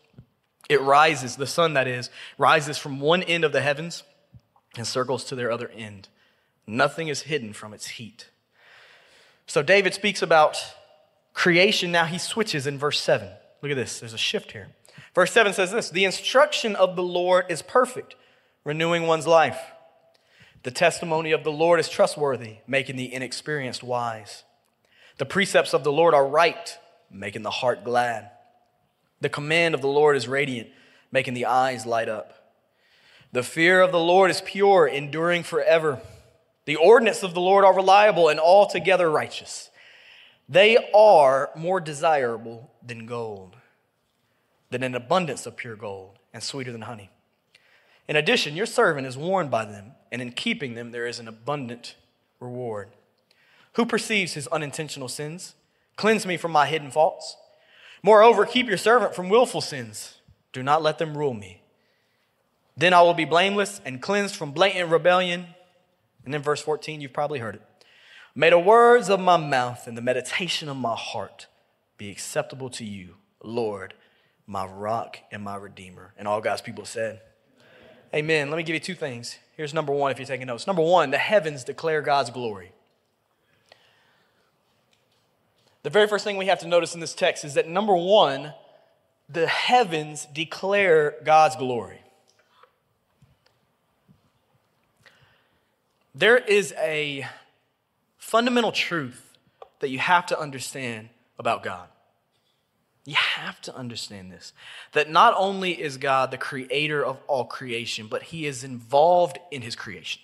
It 0.69 0.81
rises, 0.81 1.37
the 1.37 1.47
sun 1.47 1.75
that 1.75 1.87
is, 1.87 2.11
rises 2.37 2.79
from 2.79 3.01
one 3.01 3.23
end 3.23 3.45
of 3.45 3.53
the 3.53 3.61
heavens 3.61 4.03
and 4.77 4.87
circles 4.87 5.25
to 5.25 5.35
their 5.35 5.51
other 5.51 5.69
end. 5.69 6.09
Nothing 6.67 7.09
is 7.09 7.23
hidden 7.23 7.53
from 7.53 7.73
its 7.73 7.89
heat. 7.89 8.29
So 9.47 9.63
David 9.63 9.95
speaks 9.95 10.21
about 10.21 10.59
creation. 11.33 11.91
Now 11.91 12.05
he 12.05 12.19
switches 12.19 12.67
in 12.67 12.79
verse 12.79 13.01
7. 13.01 13.29
Look 13.63 13.73
at 13.73 13.77
this, 13.77 14.01
there's 14.01 14.13
a 14.13 14.19
shift 14.19 14.53
here. 14.53 14.69
Verse 15.15 15.33
7 15.33 15.53
says 15.53 15.73
this 15.73 15.91
The 15.91 16.05
instruction 16.05 16.77
of 16.77 16.97
the 16.97 17.03
Lord 17.03 17.47
is 17.49 17.63
perfect, 17.63 18.15
renewing 18.65 19.07
one's 19.07 19.27
life. 19.27 19.59
The 20.65 20.71
testimony 20.71 21.33
of 21.33 21.45
the 21.45 21.53
Lord 21.53 21.81
is 21.81 21.89
trustworthy, 21.89 22.59
making 22.67 22.97
the 22.97 23.13
inexperienced 23.13 23.83
wise. 23.83 24.45
The 25.19 25.27
precepts 25.27 25.75
of 25.75 25.85
the 25.85 25.93
Lord 25.93 26.15
are 26.15 26.27
right, 26.27 26.79
making 27.11 27.43
the 27.43 27.51
heart 27.51 27.85
glad. 27.85 28.31
The 29.21 29.29
command 29.29 29.75
of 29.75 29.81
the 29.81 29.89
Lord 29.89 30.17
is 30.17 30.29
radiant, 30.29 30.69
making 31.11 31.35
the 31.35 31.47
eyes 31.47 31.85
light 31.85 32.09
up. 32.09 32.55
The 33.33 33.43
fear 33.43 33.81
of 33.81 33.93
the 33.93 34.01
Lord 34.01 34.31
is 34.31 34.41
pure, 34.41 34.87
enduring 34.87 35.43
forever. 35.43 36.01
The 36.65 36.77
ordinance 36.77 37.23
of 37.23 37.35
the 37.35 37.41
Lord 37.41 37.65
are 37.65 37.75
reliable 37.75 38.29
and 38.29 38.39
altogether 38.39 39.11
righteous. 39.11 39.71
They 40.49 40.79
are 40.95 41.51
more 41.57 41.81
desirable 41.81 42.71
than 42.87 43.05
gold, 43.05 43.57
than 44.71 44.83
an 44.83 44.95
abundance 44.95 45.47
of 45.47 45.57
pure 45.57 45.77
gold, 45.77 46.19
and 46.33 46.43
sweeter 46.43 46.73
than 46.73 46.83
honey. 46.83 47.11
In 48.07 48.17
addition, 48.17 48.57
your 48.57 48.67
servant 48.67 49.07
is 49.07 49.19
warned 49.19 49.51
by 49.51 49.65
them, 49.65 49.93
and 50.13 50.23
in 50.23 50.33
keeping 50.33 50.75
them 50.75 50.93
there 50.93 51.07
is 51.07 51.19
an 51.19 51.29
abundant 51.29 51.97
reward. 52.41 52.89
Who 53.79 53.87
perceives 53.87 54.35
his 54.35 54.49
unintentional 54.49 55.07
sins? 55.07 55.55
Cleanse 55.95 56.27
me 56.27 56.37
from 56.37 56.51
my 56.51 56.67
hidden 56.67 56.91
faults. 56.91 57.37
Moreover, 58.03 58.45
keep 58.45 58.67
your 58.67 58.77
servant 58.77 59.15
from 59.15 59.29
willful 59.29 59.61
sins. 59.61 60.17
Do 60.53 60.65
not 60.65 60.83
let 60.83 60.99
them 60.99 61.17
rule 61.17 61.33
me. 61.33 61.63
Then 62.77 62.93
I 62.93 63.03
will 63.03 63.15
be 63.15 63.25
blameless 63.25 63.81
and 63.85 64.03
cleansed 64.03 64.35
from 64.35 64.51
blatant 64.51 64.91
rebellion. 64.91 65.47
And 66.25 66.35
then 66.35 66.43
verse 66.43 66.61
14, 66.61 67.01
you've 67.01 67.13
probably 67.13 67.39
heard 67.39 67.55
it. 67.55 67.63
May 68.35 68.51
the 68.51 68.59
words 68.59 69.09
of 69.09 69.21
my 69.21 69.37
mouth 69.37 69.87
and 69.87 69.97
the 69.97 70.03
meditation 70.03 70.69
of 70.69 70.77
my 70.77 70.97
heart 70.97 71.47
be 71.99 72.11
acceptable 72.11 72.71
to 72.71 72.85
you, 72.85 73.15
Lord, 73.45 73.95
my 74.45 74.67
rock 74.67 75.19
and 75.31 75.45
my 75.45 75.55
redeemer. 75.55 76.15
And 76.19 76.27
all 76.27 76.41
God's 76.41 76.63
people 76.63 76.85
said, 76.85 77.21
Amen. 78.13 78.25
Amen. 78.25 78.51
Let 78.51 78.57
me 78.57 78.65
give 78.65 78.75
you 78.75 78.81
two 78.81 78.97
things. 78.97 79.39
Here's 79.57 79.73
number 79.73 79.93
one 79.93 80.11
if 80.11 80.19
you're 80.19 80.27
taking 80.27 80.49
notes. 80.49 80.67
Number 80.67 80.83
one, 80.83 81.13
the 81.13 81.19
heavens 81.19 81.63
declare 81.63 82.03
God's 82.03 82.31
glory. 82.31 82.73
The 85.83 85.91
very 85.91 86.09
first 86.09 86.25
thing 86.25 86.37
we 86.37 86.47
have 86.47 86.59
to 86.61 86.69
notice 86.69 86.95
in 86.95 87.01
this 87.01 87.15
text 87.15 87.45
is 87.45 87.55
that 87.55 87.69
number 87.69 87.97
one, 87.97 88.53
the 89.29 89.47
heavens 89.47 90.27
declare 90.33 91.15
God's 91.25 91.57
glory. 91.57 92.01
There 96.15 96.37
is 96.37 96.75
a 96.79 97.27
fundamental 98.17 98.73
truth 98.73 99.37
that 99.79 99.89
you 99.89 100.01
have 100.01 100.27
to 100.27 100.39
understand 100.39 101.11
about 101.39 101.63
God. 101.63 101.89
You 103.05 103.15
have 103.15 103.61
to 103.63 103.75
understand 103.75 104.31
this 104.31 104.53
that 104.93 105.09
not 105.09 105.33
only 105.37 105.81
is 105.81 105.97
God 105.97 106.31
the 106.31 106.37
creator 106.37 107.05
of 107.05 107.19
all 107.27 107.45
creation, 107.45 108.07
but 108.09 108.25
he 108.25 108.47
is 108.47 108.65
involved 108.65 109.39
in 109.51 109.63
his 109.63 109.77
creation. 109.77 110.21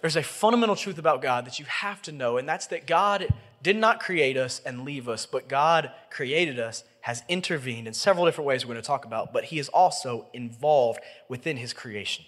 There's 0.00 0.16
a 0.16 0.22
fundamental 0.22 0.76
truth 0.76 0.98
about 0.98 1.22
God 1.22 1.46
that 1.46 1.58
you 1.58 1.64
have 1.66 2.02
to 2.02 2.12
know, 2.12 2.36
and 2.36 2.48
that's 2.48 2.66
that 2.68 2.86
God 2.86 3.28
did 3.62 3.76
not 3.76 4.00
create 4.00 4.36
us 4.36 4.60
and 4.64 4.84
leave 4.84 5.08
us, 5.08 5.26
but 5.26 5.48
God 5.48 5.90
created 6.10 6.58
us, 6.58 6.84
has 7.00 7.22
intervened 7.28 7.86
in 7.86 7.94
several 7.94 8.24
different 8.24 8.46
ways 8.46 8.64
we're 8.64 8.74
going 8.74 8.82
to 8.82 8.86
talk 8.86 9.04
about, 9.04 9.32
but 9.32 9.44
he 9.44 9.58
is 9.58 9.68
also 9.68 10.26
involved 10.32 11.00
within 11.28 11.56
his 11.56 11.72
creation. 11.72 12.24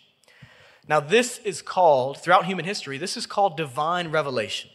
Now, 0.89 1.01
this 1.01 1.39
is 1.45 1.61
called, 1.61 2.19
throughout 2.19 2.47
human 2.47 2.65
history, 2.65 2.97
this 2.97 3.17
is 3.17 3.27
called 3.27 3.57
divine 3.57 4.11
revelation. 4.11 4.71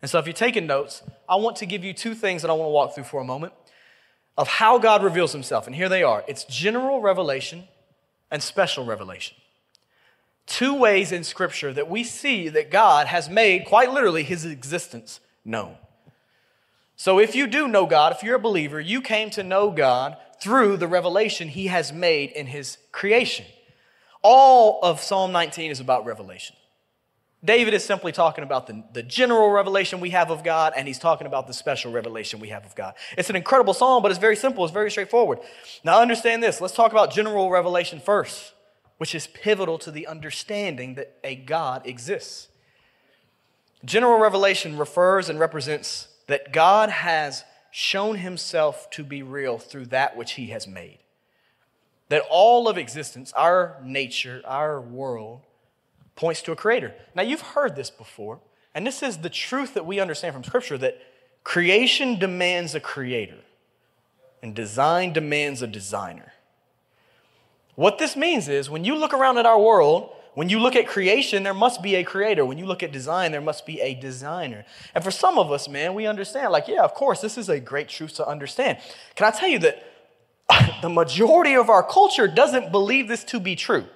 And 0.00 0.10
so, 0.10 0.18
if 0.18 0.26
you're 0.26 0.34
taking 0.34 0.66
notes, 0.66 1.02
I 1.28 1.36
want 1.36 1.56
to 1.56 1.66
give 1.66 1.82
you 1.82 1.92
two 1.92 2.14
things 2.14 2.42
that 2.42 2.50
I 2.50 2.54
want 2.54 2.68
to 2.68 2.72
walk 2.72 2.94
through 2.94 3.04
for 3.04 3.20
a 3.20 3.24
moment 3.24 3.52
of 4.36 4.46
how 4.46 4.78
God 4.78 5.02
reveals 5.02 5.32
himself. 5.32 5.66
And 5.66 5.74
here 5.74 5.88
they 5.88 6.02
are 6.02 6.24
it's 6.28 6.44
general 6.44 7.00
revelation 7.00 7.64
and 8.30 8.42
special 8.42 8.84
revelation. 8.84 9.36
Two 10.46 10.74
ways 10.74 11.10
in 11.10 11.24
Scripture 11.24 11.72
that 11.72 11.90
we 11.90 12.04
see 12.04 12.48
that 12.48 12.70
God 12.70 13.08
has 13.08 13.28
made, 13.28 13.64
quite 13.64 13.90
literally, 13.90 14.22
his 14.22 14.44
existence 14.44 15.18
known. 15.44 15.76
So, 16.96 17.18
if 17.18 17.34
you 17.34 17.46
do 17.46 17.68
know 17.68 17.84
God, 17.84 18.12
if 18.12 18.22
you're 18.22 18.36
a 18.36 18.40
believer, 18.40 18.80
you 18.80 19.02
came 19.02 19.28
to 19.30 19.42
know 19.42 19.70
God 19.70 20.16
through 20.40 20.78
the 20.78 20.88
revelation 20.88 21.48
he 21.48 21.66
has 21.66 21.92
made 21.92 22.30
in 22.30 22.46
his 22.46 22.78
creation. 22.90 23.44
All 24.22 24.80
of 24.82 25.00
Psalm 25.00 25.30
19 25.30 25.70
is 25.70 25.78
about 25.78 26.06
revelation. 26.06 26.56
David 27.44 27.74
is 27.74 27.84
simply 27.84 28.12
talking 28.12 28.42
about 28.42 28.66
the, 28.66 28.82
the 28.92 29.02
general 29.02 29.50
revelation 29.50 30.00
we 30.00 30.10
have 30.10 30.30
of 30.30 30.42
God, 30.42 30.72
and 30.74 30.88
he's 30.88 30.98
talking 30.98 31.26
about 31.26 31.46
the 31.46 31.52
special 31.52 31.92
revelation 31.92 32.40
we 32.40 32.48
have 32.48 32.64
of 32.64 32.74
God. 32.74 32.94
It's 33.16 33.30
an 33.30 33.36
incredible 33.36 33.74
psalm, 33.74 34.02
but 34.02 34.10
it's 34.10 34.18
very 34.18 34.34
simple, 34.34 34.64
it's 34.64 34.72
very 34.72 34.90
straightforward. 34.90 35.40
Now, 35.84 36.00
understand 36.00 36.42
this. 36.42 36.60
Let's 36.60 36.74
talk 36.74 36.92
about 36.92 37.12
general 37.12 37.50
revelation 37.50 38.00
first, 38.00 38.54
which 38.96 39.14
is 39.14 39.26
pivotal 39.26 39.78
to 39.78 39.90
the 39.90 40.06
understanding 40.06 40.94
that 40.94 41.18
a 41.22 41.36
God 41.36 41.86
exists. 41.86 42.48
General 43.84 44.18
revelation 44.18 44.78
refers 44.78 45.28
and 45.28 45.38
represents 45.38 46.08
that 46.26 46.52
God 46.52 46.90
has 46.90 47.44
shown 47.70 48.16
himself 48.16 48.88
to 48.90 49.04
be 49.04 49.22
real 49.22 49.58
through 49.58 49.86
that 49.86 50.16
which 50.16 50.32
he 50.32 50.46
has 50.46 50.66
made. 50.66 50.98
That 52.08 52.22
all 52.30 52.68
of 52.68 52.78
existence, 52.78 53.32
our 53.34 53.76
nature, 53.84 54.40
our 54.44 54.80
world, 54.80 55.40
points 56.14 56.42
to 56.42 56.52
a 56.52 56.56
creator. 56.56 56.94
Now, 57.14 57.22
you've 57.22 57.42
heard 57.42 57.76
this 57.76 57.90
before, 57.90 58.40
and 58.74 58.86
this 58.86 59.02
is 59.02 59.18
the 59.18 59.30
truth 59.30 59.74
that 59.74 59.86
we 59.86 60.00
understand 60.00 60.34
from 60.34 60.44
Scripture 60.44 60.78
that 60.78 60.98
creation 61.44 62.18
demands 62.18 62.74
a 62.74 62.80
creator, 62.80 63.38
and 64.42 64.54
design 64.54 65.12
demands 65.12 65.62
a 65.62 65.66
designer. 65.66 66.32
What 67.74 67.98
this 67.98 68.16
means 68.16 68.48
is 68.48 68.70
when 68.70 68.84
you 68.84 68.96
look 68.96 69.12
around 69.12 69.36
at 69.38 69.46
our 69.46 69.60
world, 69.60 70.15
when 70.36 70.50
you 70.50 70.60
look 70.60 70.76
at 70.76 70.86
creation, 70.86 71.44
there 71.44 71.54
must 71.54 71.82
be 71.82 71.94
a 71.94 72.04
creator. 72.04 72.44
When 72.44 72.58
you 72.58 72.66
look 72.66 72.82
at 72.82 72.92
design, 72.92 73.32
there 73.32 73.40
must 73.40 73.64
be 73.64 73.80
a 73.80 73.94
designer. 73.94 74.66
And 74.94 75.02
for 75.02 75.10
some 75.10 75.38
of 75.38 75.50
us, 75.50 75.66
man, 75.66 75.94
we 75.94 76.04
understand, 76.06 76.52
like, 76.52 76.68
yeah, 76.68 76.82
of 76.82 76.92
course, 76.92 77.22
this 77.22 77.38
is 77.38 77.48
a 77.48 77.58
great 77.58 77.88
truth 77.88 78.16
to 78.16 78.28
understand. 78.28 78.76
Can 79.14 79.26
I 79.26 79.30
tell 79.30 79.48
you 79.48 79.58
that 79.60 79.82
the 80.82 80.90
majority 80.90 81.56
of 81.56 81.70
our 81.70 81.82
culture 81.82 82.28
doesn't 82.28 82.70
believe 82.70 83.08
this 83.08 83.24
to 83.24 83.40
be 83.40 83.56
true? 83.56 83.86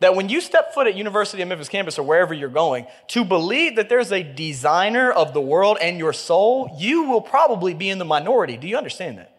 that 0.00 0.16
when 0.16 0.28
you 0.28 0.40
step 0.40 0.74
foot 0.74 0.88
at 0.88 0.96
University 0.96 1.42
of 1.42 1.48
Memphis 1.48 1.68
campus 1.68 1.96
or 1.96 2.02
wherever 2.02 2.34
you're 2.34 2.48
going, 2.48 2.86
to 3.06 3.24
believe 3.24 3.76
that 3.76 3.88
there's 3.88 4.10
a 4.10 4.24
designer 4.24 5.12
of 5.12 5.32
the 5.32 5.40
world 5.40 5.78
and 5.80 5.96
your 5.96 6.12
soul, 6.12 6.74
you 6.76 7.04
will 7.04 7.20
probably 7.20 7.72
be 7.72 7.88
in 7.88 7.98
the 7.98 8.04
minority. 8.04 8.56
Do 8.56 8.66
you 8.66 8.76
understand 8.76 9.18
that? 9.18 9.36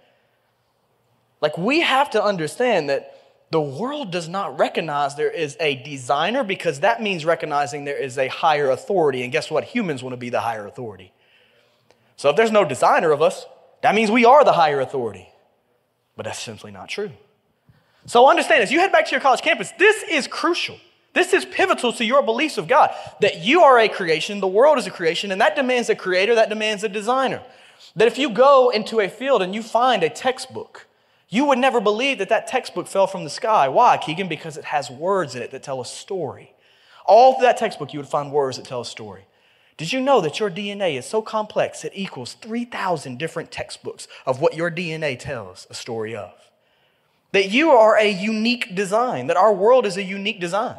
Like, 1.41 1.57
we 1.57 1.81
have 1.81 2.11
to 2.11 2.23
understand 2.23 2.89
that 2.89 3.22
the 3.53 3.61
world 3.61 4.11
does 4.11 4.27
not 4.27 4.57
recognize 4.57 5.15
there 5.15 5.29
is 5.29 5.55
a 5.59 5.75
designer 5.75 6.43
because 6.43 6.79
that 6.79 7.03
means 7.03 7.23
recognizing 7.23 7.85
there 7.85 7.95
is 7.95 8.17
a 8.17 8.27
higher 8.27 8.71
authority. 8.71 9.21
And 9.21 9.31
guess 9.31 9.51
what? 9.51 9.63
Humans 9.63 10.01
want 10.01 10.13
to 10.13 10.17
be 10.17 10.29
the 10.29 10.39
higher 10.39 10.65
authority. 10.65 11.13
So 12.17 12.31
if 12.31 12.35
there's 12.35 12.51
no 12.51 12.65
designer 12.65 13.11
of 13.11 13.21
us, 13.21 13.45
that 13.83 13.93
means 13.93 14.09
we 14.09 14.25
are 14.25 14.43
the 14.43 14.53
higher 14.53 14.79
authority. 14.79 15.29
But 16.17 16.25
that's 16.25 16.41
simply 16.41 16.71
not 16.71 16.89
true. 16.89 17.11
So 18.07 18.27
understand 18.27 18.63
as 18.63 18.71
you 18.71 18.79
head 18.79 18.91
back 18.91 19.05
to 19.05 19.11
your 19.11 19.21
college 19.21 19.41
campus, 19.41 19.71
this 19.77 20.03
is 20.09 20.25
crucial. 20.25 20.77
This 21.13 21.31
is 21.31 21.45
pivotal 21.45 21.93
to 21.93 22.05
your 22.05 22.23
beliefs 22.23 22.57
of 22.57 22.67
God 22.67 22.89
that 23.21 23.43
you 23.43 23.61
are 23.61 23.77
a 23.77 23.87
creation, 23.87 24.39
the 24.39 24.47
world 24.47 24.79
is 24.79 24.87
a 24.87 24.91
creation, 24.91 25.31
and 25.31 25.39
that 25.41 25.55
demands 25.55 25.89
a 25.89 25.95
creator, 25.95 26.33
that 26.33 26.49
demands 26.49 26.83
a 26.83 26.89
designer. 26.89 27.43
That 27.95 28.07
if 28.07 28.17
you 28.17 28.31
go 28.31 28.71
into 28.71 28.99
a 28.99 29.07
field 29.07 29.43
and 29.43 29.53
you 29.53 29.61
find 29.61 30.01
a 30.01 30.09
textbook, 30.09 30.87
you 31.33 31.45
would 31.45 31.57
never 31.57 31.81
believe 31.81 32.19
that 32.19 32.29
that 32.29 32.45
textbook 32.45 32.85
fell 32.85 33.07
from 33.07 33.23
the 33.23 33.29
sky. 33.29 33.67
Why, 33.67 33.97
Keegan? 33.97 34.27
Because 34.27 34.55
it 34.55 34.65
has 34.65 34.91
words 34.91 35.33
in 35.33 35.41
it 35.41 35.49
that 35.49 35.63
tell 35.63 35.81
a 35.81 35.85
story. 35.85 36.53
All 37.07 37.33
through 37.33 37.47
that 37.47 37.57
textbook, 37.57 37.91
you 37.91 37.97
would 37.97 38.07
find 38.07 38.31
words 38.31 38.57
that 38.57 38.67
tell 38.67 38.81
a 38.81 38.85
story. 38.85 39.25
Did 39.75 39.91
you 39.91 39.99
know 39.99 40.21
that 40.21 40.39
your 40.39 40.51
DNA 40.51 40.95
is 40.95 41.07
so 41.07 41.23
complex 41.23 41.83
it 41.83 41.91
equals 41.95 42.33
3,000 42.33 43.17
different 43.17 43.49
textbooks 43.49 44.07
of 44.27 44.41
what 44.41 44.55
your 44.55 44.69
DNA 44.69 45.17
tells 45.17 45.65
a 45.71 45.73
story 45.73 46.15
of? 46.15 46.33
That 47.31 47.49
you 47.49 47.71
are 47.71 47.97
a 47.97 48.11
unique 48.11 48.75
design, 48.75 49.25
that 49.25 49.35
our 49.35 49.51
world 49.51 49.87
is 49.87 49.97
a 49.97 50.03
unique 50.03 50.39
design. 50.39 50.77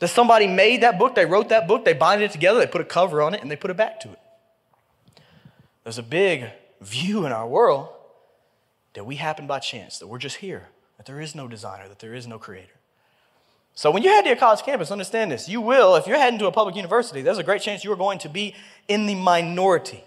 That 0.00 0.08
somebody 0.08 0.48
made 0.48 0.82
that 0.82 0.98
book, 0.98 1.14
they 1.14 1.24
wrote 1.24 1.48
that 1.48 1.66
book, 1.66 1.86
they 1.86 1.94
binded 1.94 2.28
it 2.28 2.32
together, 2.32 2.58
they 2.58 2.66
put 2.66 2.82
a 2.82 2.84
cover 2.84 3.22
on 3.22 3.34
it, 3.34 3.40
and 3.40 3.50
they 3.50 3.56
put 3.56 3.70
it 3.70 3.78
back 3.78 4.00
to 4.00 4.12
it. 4.12 4.18
There's 5.82 5.96
a 5.96 6.02
big 6.02 6.50
view 6.82 7.24
in 7.24 7.32
our 7.32 7.48
world 7.48 7.88
that 8.94 9.04
we 9.04 9.16
happen 9.16 9.46
by 9.46 9.58
chance, 9.58 9.98
that 9.98 10.06
we're 10.06 10.18
just 10.18 10.36
here, 10.36 10.68
that 10.96 11.06
there 11.06 11.20
is 11.20 11.34
no 11.34 11.48
designer, 11.48 11.88
that 11.88 11.98
there 11.98 12.14
is 12.14 12.26
no 12.26 12.38
creator. 12.38 12.74
So 13.74 13.90
when 13.90 14.02
you 14.02 14.10
head 14.10 14.22
to 14.22 14.28
your 14.28 14.36
college 14.36 14.62
campus, 14.62 14.90
understand 14.90 15.32
this. 15.32 15.48
You 15.48 15.60
will, 15.60 15.96
if 15.96 16.06
you're 16.06 16.18
heading 16.18 16.38
to 16.40 16.46
a 16.46 16.52
public 16.52 16.76
university, 16.76 17.22
there's 17.22 17.38
a 17.38 17.42
great 17.42 17.62
chance 17.62 17.84
you 17.84 17.92
are 17.92 17.96
going 17.96 18.18
to 18.18 18.28
be 18.28 18.54
in 18.86 19.06
the 19.06 19.14
minority 19.14 20.04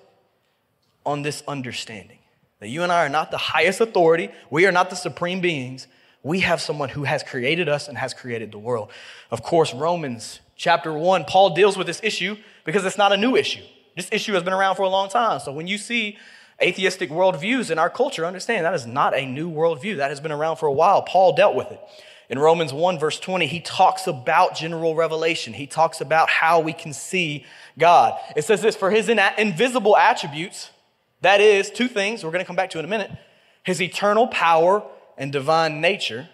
on 1.06 1.24
this 1.24 1.42
understanding. 1.48 2.20
That 2.60 2.68
you 2.68 2.84
and 2.84 2.92
I 2.92 3.06
are 3.06 3.10
not 3.10 3.32
the 3.32 3.38
highest 3.38 3.82
authority, 3.82 4.30
we 4.50 4.66
are 4.66 4.72
not 4.72 4.90
the 4.90 4.96
supreme 4.96 5.42
beings. 5.42 5.88
We 6.24 6.40
have 6.40 6.60
someone 6.60 6.90
who 6.90 7.04
has 7.04 7.22
created 7.22 7.70
us 7.70 7.88
and 7.88 8.00
has 8.00 8.16
created 8.16 8.52
the 8.52 8.58
world. 8.58 8.92
Of 9.30 9.44
course, 9.44 9.76
Romans 9.76 10.40
chapter 10.56 10.92
1, 10.92 11.26
Paul 11.26 11.52
deals 11.52 11.78
with 11.78 11.86
this 11.86 12.00
issue 12.02 12.36
because 12.64 12.84
it's 12.84 12.98
not 12.98 13.12
a 13.12 13.18
new 13.18 13.36
issue. 13.36 13.62
This 13.96 14.10
issue 14.12 14.34
has 14.34 14.42
been 14.42 14.54
around 14.54 14.76
for 14.76 14.82
a 14.82 14.90
long 14.90 15.08
time. 15.08 15.40
So 15.40 15.52
when 15.52 15.68
you 15.68 15.78
see 15.78 16.18
atheistic 16.62 17.10
worldviews 17.10 17.70
in 17.70 17.80
our 17.80 17.90
culture, 17.90 18.26
understand 18.26 18.66
that 18.66 18.74
is 18.74 18.86
not 18.86 19.16
a 19.16 19.26
new 19.26 19.50
worldview. 19.50 19.98
That 19.98 20.10
has 20.10 20.20
been 20.20 20.32
around 20.32 20.58
for 20.58 20.68
a 20.68 20.74
while. 20.74 21.02
Paul 21.02 21.34
dealt 21.36 21.56
with 21.56 21.72
it. 21.72 21.80
In 22.28 22.40
Romans 22.40 22.74
1, 22.74 22.98
verse 22.98 23.20
20, 23.20 23.46
he 23.46 23.60
talks 23.60 24.08
about 24.08 24.56
general 24.56 24.96
revelation. 24.96 25.54
He 25.54 25.68
talks 25.68 26.02
about 26.02 26.30
how 26.30 26.60
we 26.60 26.74
can 26.74 26.92
see 26.92 27.46
God. 27.78 28.20
It 28.36 28.46
says 28.46 28.62
this 28.62 28.76
for 28.76 28.90
his 28.90 29.10
invisible 29.10 29.96
attributes, 29.96 30.72
that 31.22 31.40
is, 31.40 31.70
two 31.70 31.88
things 31.88 32.24
we're 32.24 32.32
going 32.32 32.44
to 32.44 32.48
come 32.48 32.56
back 32.56 32.72
to 32.72 32.80
in 32.80 32.86
a 32.86 32.88
minute 32.88 33.12
his 33.64 33.82
eternal 33.82 34.28
power 34.28 34.84
and 35.18 35.32
divine 35.32 35.82
nature 35.82 36.30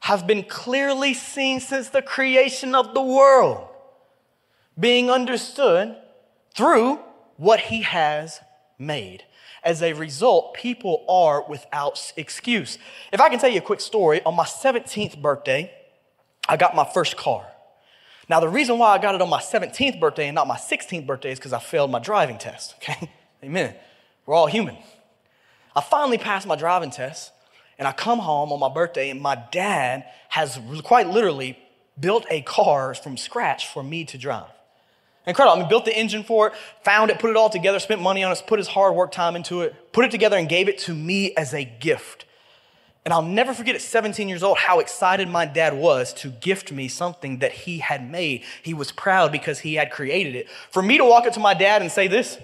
have 0.00 0.26
been 0.26 0.42
clearly 0.42 1.14
seen 1.14 1.60
since 1.60 1.88
the 1.88 2.02
creation 2.02 2.74
of 2.74 2.94
the 2.94 3.02
world, 3.02 3.68
being 4.78 5.10
understood 5.10 5.96
through 6.54 6.98
what 7.36 7.60
he 7.60 7.82
has 7.82 8.40
made. 8.78 9.24
As 9.62 9.82
a 9.82 9.92
result, 9.92 10.54
people 10.54 11.04
are 11.08 11.44
without 11.48 12.12
excuse. 12.16 12.78
If 13.12 13.20
I 13.20 13.28
can 13.28 13.38
tell 13.38 13.50
you 13.50 13.58
a 13.58 13.62
quick 13.62 13.80
story, 13.80 14.22
on 14.22 14.36
my 14.36 14.44
17th 14.44 15.20
birthday, 15.20 15.72
I 16.48 16.56
got 16.56 16.74
my 16.74 16.84
first 16.84 17.16
car. 17.16 17.46
Now, 18.28 18.40
the 18.40 18.48
reason 18.48 18.78
why 18.78 18.94
I 18.94 18.98
got 18.98 19.14
it 19.14 19.22
on 19.22 19.30
my 19.30 19.40
17th 19.40 19.98
birthday 19.98 20.28
and 20.28 20.34
not 20.34 20.46
my 20.46 20.56
16th 20.56 21.06
birthday 21.06 21.32
is 21.32 21.38
because 21.38 21.52
I 21.52 21.58
failed 21.58 21.90
my 21.90 21.98
driving 21.98 22.38
test, 22.38 22.74
okay? 22.82 23.10
Amen. 23.42 23.74
We're 24.26 24.34
all 24.34 24.46
human. 24.46 24.76
I 25.74 25.80
finally 25.80 26.18
passed 26.18 26.46
my 26.46 26.56
driving 26.56 26.90
test, 26.90 27.32
and 27.78 27.86
I 27.88 27.92
come 27.92 28.18
home 28.18 28.52
on 28.52 28.60
my 28.60 28.68
birthday, 28.68 29.10
and 29.10 29.20
my 29.20 29.42
dad 29.50 30.04
has 30.30 30.58
quite 30.82 31.08
literally 31.08 31.58
built 31.98 32.26
a 32.30 32.42
car 32.42 32.94
from 32.94 33.16
scratch 33.16 33.68
for 33.68 33.82
me 33.82 34.04
to 34.04 34.18
drive. 34.18 34.50
Incredible. 35.28 35.56
I 35.56 35.60
mean, 35.60 35.68
built 35.68 35.84
the 35.84 35.96
engine 35.96 36.24
for 36.24 36.48
it, 36.48 36.54
found 36.82 37.10
it, 37.10 37.18
put 37.18 37.28
it 37.28 37.36
all 37.36 37.50
together, 37.50 37.78
spent 37.78 38.00
money 38.00 38.24
on 38.24 38.32
it, 38.32 38.42
put 38.46 38.58
his 38.58 38.68
hard 38.68 38.94
work 38.94 39.12
time 39.12 39.36
into 39.36 39.60
it, 39.60 39.92
put 39.92 40.06
it 40.06 40.10
together, 40.10 40.38
and 40.38 40.48
gave 40.48 40.68
it 40.68 40.78
to 40.78 40.94
me 40.94 41.34
as 41.36 41.52
a 41.52 41.64
gift. 41.64 42.24
And 43.04 43.12
I'll 43.12 43.22
never 43.22 43.54
forget 43.54 43.74
at 43.74 43.80
17 43.82 44.28
years 44.28 44.42
old 44.42 44.58
how 44.58 44.80
excited 44.80 45.28
my 45.28 45.44
dad 45.44 45.74
was 45.74 46.12
to 46.14 46.28
gift 46.28 46.72
me 46.72 46.88
something 46.88 47.38
that 47.38 47.52
he 47.52 47.78
had 47.78 48.10
made. 48.10 48.42
He 48.62 48.74
was 48.74 48.90
proud 48.90 49.30
because 49.30 49.60
he 49.60 49.74
had 49.74 49.90
created 49.90 50.34
it. 50.34 50.48
For 50.70 50.82
me 50.82 50.98
to 50.98 51.04
walk 51.04 51.26
up 51.26 51.34
to 51.34 51.40
my 51.40 51.54
dad 51.54 51.82
and 51.82 51.92
say 51.92 52.08
this, 52.08 52.38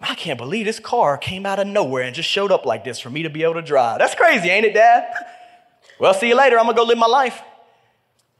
I 0.00 0.14
can't 0.14 0.38
believe 0.38 0.66
this 0.66 0.80
car 0.80 1.16
came 1.16 1.46
out 1.46 1.58
of 1.58 1.66
nowhere 1.66 2.02
and 2.02 2.14
just 2.14 2.28
showed 2.28 2.52
up 2.52 2.66
like 2.66 2.84
this 2.84 3.00
for 3.00 3.08
me 3.08 3.22
to 3.22 3.30
be 3.30 3.42
able 3.42 3.54
to 3.54 3.62
drive. 3.62 3.98
That's 3.98 4.14
crazy, 4.14 4.48
ain't 4.48 4.66
it, 4.66 4.74
Dad? 4.74 5.12
Well, 5.96 6.12
see 6.12 6.26
you 6.26 6.34
later. 6.34 6.58
I'm 6.58 6.64
gonna 6.64 6.76
go 6.76 6.82
live 6.82 6.98
my 6.98 7.06
life. 7.06 7.40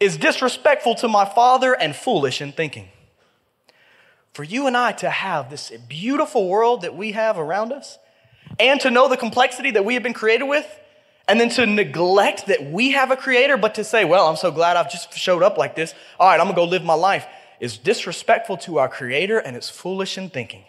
Is 0.01 0.17
disrespectful 0.17 0.97
to 0.97 1.09
my 1.09 1.25
father 1.25 1.73
and 1.73 1.95
foolish 1.95 2.43
in 2.43 2.51
thinking. 2.51 2.89
For 4.35 4.43
you 4.43 4.67
and 4.67 4.77
I 4.77 4.91
to 4.93 5.09
have 5.09 5.49
this 5.49 5.71
beautiful 5.89 6.49
world 6.49 6.83
that 6.83 6.97
we 6.97 7.13
have 7.13 7.39
around 7.39 7.73
us 7.73 7.99
and 8.59 8.81
to 8.81 8.91
know 8.91 9.09
the 9.09 9.17
complexity 9.17 9.71
that 9.71 9.85
we 9.85 9.95
have 9.95 10.03
been 10.03 10.13
created 10.13 10.45
with, 10.45 10.67
and 11.27 11.41
then 11.41 11.49
to 11.51 11.67
neglect 11.67 12.49
that 12.49 12.71
we 12.71 12.91
have 12.91 13.11
a 13.11 13.17
creator, 13.17 13.57
but 13.57 13.77
to 13.77 13.85
say, 13.85 14.05
well, 14.05 14.29
I'm 14.29 14.37
so 14.37 14.51
glad 14.51 14.77
I've 14.77 14.91
just 14.91 15.13
showed 15.15 15.43
up 15.43 15.57
like 15.57 15.75
this. 15.75 15.95
All 16.21 16.29
right, 16.29 16.39
I'm 16.39 16.47
gonna 16.47 16.57
go 16.57 16.65
live 16.65 16.85
my 16.85 16.95
life, 16.95 17.27
is 17.61 17.79
disrespectful 17.79 18.57
to 18.59 18.79
our 18.79 18.89
creator 18.89 19.39
and 19.39 19.57
it's 19.57 19.71
foolish 19.71 20.19
in 20.19 20.29
thinking. 20.29 20.65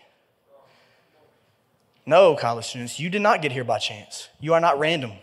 No, 2.06 2.36
college 2.36 2.66
students, 2.66 3.00
you 3.00 3.10
did 3.10 3.22
not 3.22 3.42
get 3.42 3.52
here 3.52 3.64
by 3.64 3.80
chance. 3.80 4.30
You 4.40 4.54
are 4.54 4.62
not 4.62 4.78
random. 4.78 5.14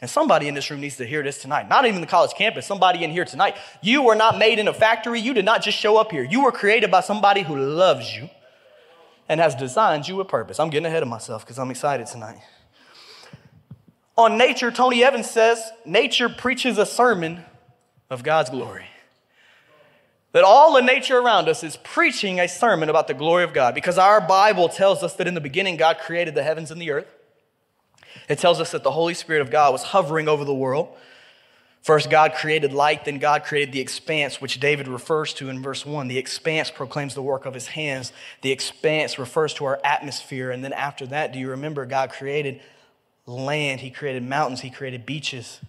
And 0.00 0.10
somebody 0.10 0.46
in 0.46 0.54
this 0.54 0.70
room 0.70 0.80
needs 0.80 0.96
to 0.96 1.06
hear 1.06 1.22
this 1.22 1.40
tonight. 1.40 1.68
Not 1.68 1.86
even 1.86 2.02
the 2.02 2.06
college 2.06 2.34
campus, 2.34 2.66
somebody 2.66 3.02
in 3.02 3.10
here 3.10 3.24
tonight. 3.24 3.56
You 3.80 4.02
were 4.02 4.14
not 4.14 4.36
made 4.36 4.58
in 4.58 4.68
a 4.68 4.74
factory. 4.74 5.20
You 5.20 5.32
did 5.32 5.44
not 5.46 5.62
just 5.62 5.78
show 5.78 5.96
up 5.96 6.10
here. 6.10 6.22
You 6.22 6.44
were 6.44 6.52
created 6.52 6.90
by 6.90 7.00
somebody 7.00 7.42
who 7.42 7.56
loves 7.56 8.14
you 8.14 8.28
and 9.28 9.40
has 9.40 9.54
designed 9.54 10.06
you 10.06 10.16
with 10.16 10.28
purpose. 10.28 10.60
I'm 10.60 10.68
getting 10.68 10.86
ahead 10.86 11.02
of 11.02 11.08
myself 11.08 11.44
because 11.44 11.58
I'm 11.58 11.70
excited 11.70 12.06
tonight. 12.06 12.38
On 14.18 14.36
nature, 14.36 14.70
Tony 14.70 15.02
Evans 15.02 15.30
says 15.30 15.62
nature 15.84 16.28
preaches 16.28 16.78
a 16.78 16.86
sermon 16.86 17.44
of 18.10 18.22
God's 18.22 18.50
glory. 18.50 18.86
That 20.32 20.44
all 20.44 20.74
the 20.74 20.82
nature 20.82 21.18
around 21.18 21.48
us 21.48 21.64
is 21.64 21.78
preaching 21.78 22.38
a 22.38 22.48
sermon 22.48 22.90
about 22.90 23.08
the 23.08 23.14
glory 23.14 23.44
of 23.44 23.54
God 23.54 23.74
because 23.74 23.96
our 23.96 24.20
Bible 24.20 24.68
tells 24.68 25.02
us 25.02 25.14
that 25.14 25.26
in 25.26 25.32
the 25.32 25.40
beginning 25.40 25.78
God 25.78 25.98
created 25.98 26.34
the 26.34 26.42
heavens 26.42 26.70
and 26.70 26.80
the 26.80 26.90
earth. 26.90 27.15
It 28.28 28.38
tells 28.38 28.60
us 28.60 28.72
that 28.72 28.82
the 28.82 28.90
Holy 28.90 29.14
Spirit 29.14 29.42
of 29.42 29.50
God 29.50 29.72
was 29.72 29.82
hovering 29.84 30.28
over 30.28 30.44
the 30.44 30.54
world. 30.54 30.88
First, 31.82 32.10
God 32.10 32.34
created 32.34 32.72
light, 32.72 33.04
then 33.04 33.18
God 33.18 33.44
created 33.44 33.72
the 33.72 33.80
expanse, 33.80 34.40
which 34.40 34.58
David 34.58 34.88
refers 34.88 35.32
to 35.34 35.48
in 35.48 35.62
verse 35.62 35.86
1. 35.86 36.08
The 36.08 36.18
expanse 36.18 36.68
proclaims 36.68 37.14
the 37.14 37.22
work 37.22 37.46
of 37.46 37.54
his 37.54 37.68
hands. 37.68 38.12
The 38.42 38.50
expanse 38.50 39.20
refers 39.20 39.54
to 39.54 39.66
our 39.66 39.80
atmosphere. 39.84 40.50
And 40.50 40.64
then 40.64 40.72
after 40.72 41.06
that, 41.06 41.32
do 41.32 41.38
you 41.38 41.50
remember 41.50 41.86
God 41.86 42.10
created 42.10 42.60
land? 43.24 43.82
He 43.82 43.90
created 43.90 44.24
mountains, 44.24 44.62
He 44.62 44.70
created 44.70 45.06
beaches. 45.06 45.60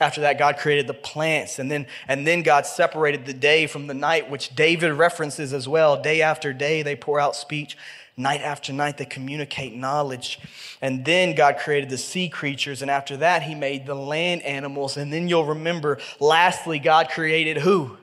After 0.00 0.20
that, 0.20 0.38
God 0.38 0.58
created 0.58 0.86
the 0.86 0.94
plants, 0.94 1.58
and 1.58 1.70
then, 1.70 1.86
and 2.06 2.24
then 2.24 2.42
God 2.42 2.66
separated 2.66 3.26
the 3.26 3.32
day 3.32 3.66
from 3.66 3.88
the 3.88 3.94
night, 3.94 4.30
which 4.30 4.54
David 4.54 4.92
references 4.92 5.52
as 5.52 5.66
well. 5.66 6.00
Day 6.00 6.22
after 6.22 6.52
day, 6.52 6.82
they 6.82 6.94
pour 6.94 7.18
out 7.18 7.34
speech. 7.34 7.76
Night 8.16 8.40
after 8.40 8.72
night, 8.72 8.96
they 8.96 9.04
communicate 9.04 9.74
knowledge. 9.74 10.40
And 10.82 11.04
then 11.04 11.36
God 11.36 11.56
created 11.58 11.88
the 11.88 11.98
sea 11.98 12.28
creatures. 12.28 12.82
And 12.82 12.90
after 12.90 13.16
that, 13.18 13.44
He 13.44 13.54
made 13.54 13.86
the 13.86 13.94
land 13.94 14.42
animals. 14.42 14.96
And 14.96 15.12
then 15.12 15.28
you'll 15.28 15.46
remember, 15.46 15.98
lastly, 16.18 16.80
God 16.80 17.10
created 17.10 17.58
who? 17.58 17.96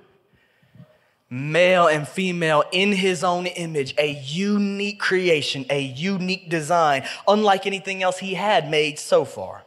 Male 1.30 1.88
and 1.88 2.08
female 2.08 2.64
in 2.72 2.94
His 2.94 3.26
own 3.26 3.46
image, 3.46 3.94
a 3.98 4.14
unique 4.26 5.02
creation, 5.02 5.66
a 5.70 5.82
unique 5.82 6.50
design, 6.50 7.06
unlike 7.28 7.68
anything 7.68 8.02
else 8.02 8.20
He 8.20 8.36
had 8.36 8.70
made 8.70 8.98
so 8.98 9.26
far. 9.26 9.65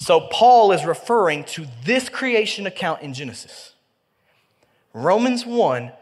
So, 0.00 0.28
Paul 0.32 0.72
is 0.72 0.86
referring 0.86 1.44
to 1.44 1.66
this 1.84 2.08
creation 2.08 2.66
account 2.66 3.02
in 3.02 3.12
Genesis. 3.12 3.74
Romans 4.94 5.44
1, 5.44 5.92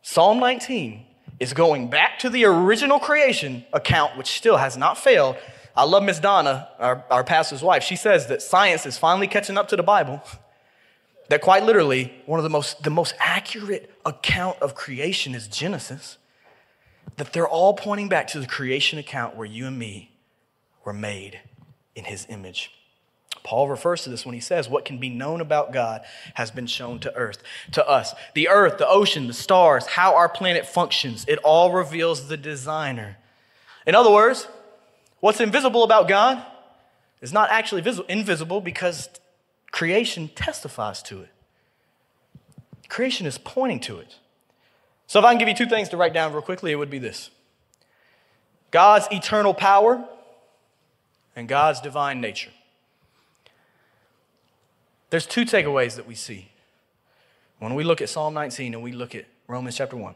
Psalm 0.00 0.40
19, 0.40 1.04
is 1.38 1.52
going 1.52 1.90
back 1.90 2.18
to 2.20 2.30
the 2.30 2.46
original 2.46 2.98
creation 2.98 3.66
account, 3.74 4.16
which 4.16 4.28
still 4.28 4.56
has 4.56 4.78
not 4.78 4.96
failed. 4.96 5.36
I 5.76 5.84
love 5.84 6.02
Miss 6.02 6.18
Donna, 6.18 6.66
our, 6.78 7.04
our 7.10 7.22
pastor's 7.22 7.62
wife. 7.62 7.82
She 7.82 7.94
says 7.94 8.26
that 8.28 8.40
science 8.40 8.86
is 8.86 8.96
finally 8.96 9.26
catching 9.28 9.58
up 9.58 9.68
to 9.68 9.76
the 9.76 9.82
Bible. 9.82 10.22
That 11.28 11.42
quite 11.42 11.64
literally, 11.64 12.10
one 12.24 12.38
of 12.38 12.44
the 12.44 12.50
most, 12.50 12.82
the 12.82 12.90
most 12.90 13.14
accurate 13.18 13.92
account 14.06 14.62
of 14.62 14.74
creation 14.74 15.34
is 15.34 15.46
Genesis. 15.46 16.16
That 17.18 17.34
they're 17.34 17.46
all 17.46 17.74
pointing 17.74 18.08
back 18.08 18.28
to 18.28 18.40
the 18.40 18.46
creation 18.46 18.98
account 18.98 19.36
where 19.36 19.46
you 19.46 19.66
and 19.66 19.78
me 19.78 20.10
were 20.86 20.94
made 20.94 21.40
in 21.94 22.04
his 22.04 22.26
image. 22.30 22.70
Paul 23.44 23.68
refers 23.68 24.02
to 24.02 24.10
this 24.10 24.24
when 24.24 24.34
he 24.34 24.40
says, 24.40 24.68
What 24.68 24.84
can 24.84 24.98
be 24.98 25.08
known 25.08 25.40
about 25.40 25.72
God 25.72 26.02
has 26.34 26.50
been 26.50 26.66
shown 26.66 27.00
to 27.00 27.14
earth, 27.14 27.42
to 27.72 27.86
us. 27.88 28.14
The 28.34 28.48
earth, 28.48 28.78
the 28.78 28.88
ocean, 28.88 29.26
the 29.26 29.32
stars, 29.32 29.86
how 29.86 30.14
our 30.14 30.28
planet 30.28 30.66
functions, 30.66 31.24
it 31.26 31.38
all 31.40 31.72
reveals 31.72 32.28
the 32.28 32.36
designer. 32.36 33.18
In 33.86 33.94
other 33.94 34.10
words, 34.10 34.46
what's 35.20 35.40
invisible 35.40 35.82
about 35.82 36.08
God 36.08 36.44
is 37.20 37.32
not 37.32 37.50
actually 37.50 37.82
invisible 38.08 38.60
because 38.60 39.08
creation 39.72 40.28
testifies 40.28 41.02
to 41.04 41.22
it. 41.22 41.30
Creation 42.88 43.26
is 43.26 43.38
pointing 43.38 43.80
to 43.80 43.98
it. 43.98 44.16
So, 45.06 45.18
if 45.18 45.24
I 45.24 45.32
can 45.32 45.38
give 45.38 45.48
you 45.48 45.54
two 45.54 45.66
things 45.66 45.88
to 45.90 45.96
write 45.96 46.12
down 46.12 46.32
real 46.32 46.42
quickly, 46.42 46.72
it 46.72 46.76
would 46.76 46.90
be 46.90 46.98
this 46.98 47.30
God's 48.70 49.08
eternal 49.10 49.52
power 49.52 50.06
and 51.34 51.48
God's 51.48 51.80
divine 51.80 52.20
nature. 52.20 52.50
There's 55.12 55.26
two 55.26 55.44
takeaways 55.44 55.96
that 55.96 56.06
we 56.06 56.14
see 56.14 56.48
when 57.58 57.74
we 57.74 57.84
look 57.84 58.00
at 58.00 58.08
Psalm 58.08 58.32
19 58.32 58.72
and 58.72 58.82
we 58.82 58.92
look 58.92 59.14
at 59.14 59.26
Romans 59.46 59.76
chapter 59.76 59.94
1. 59.94 60.14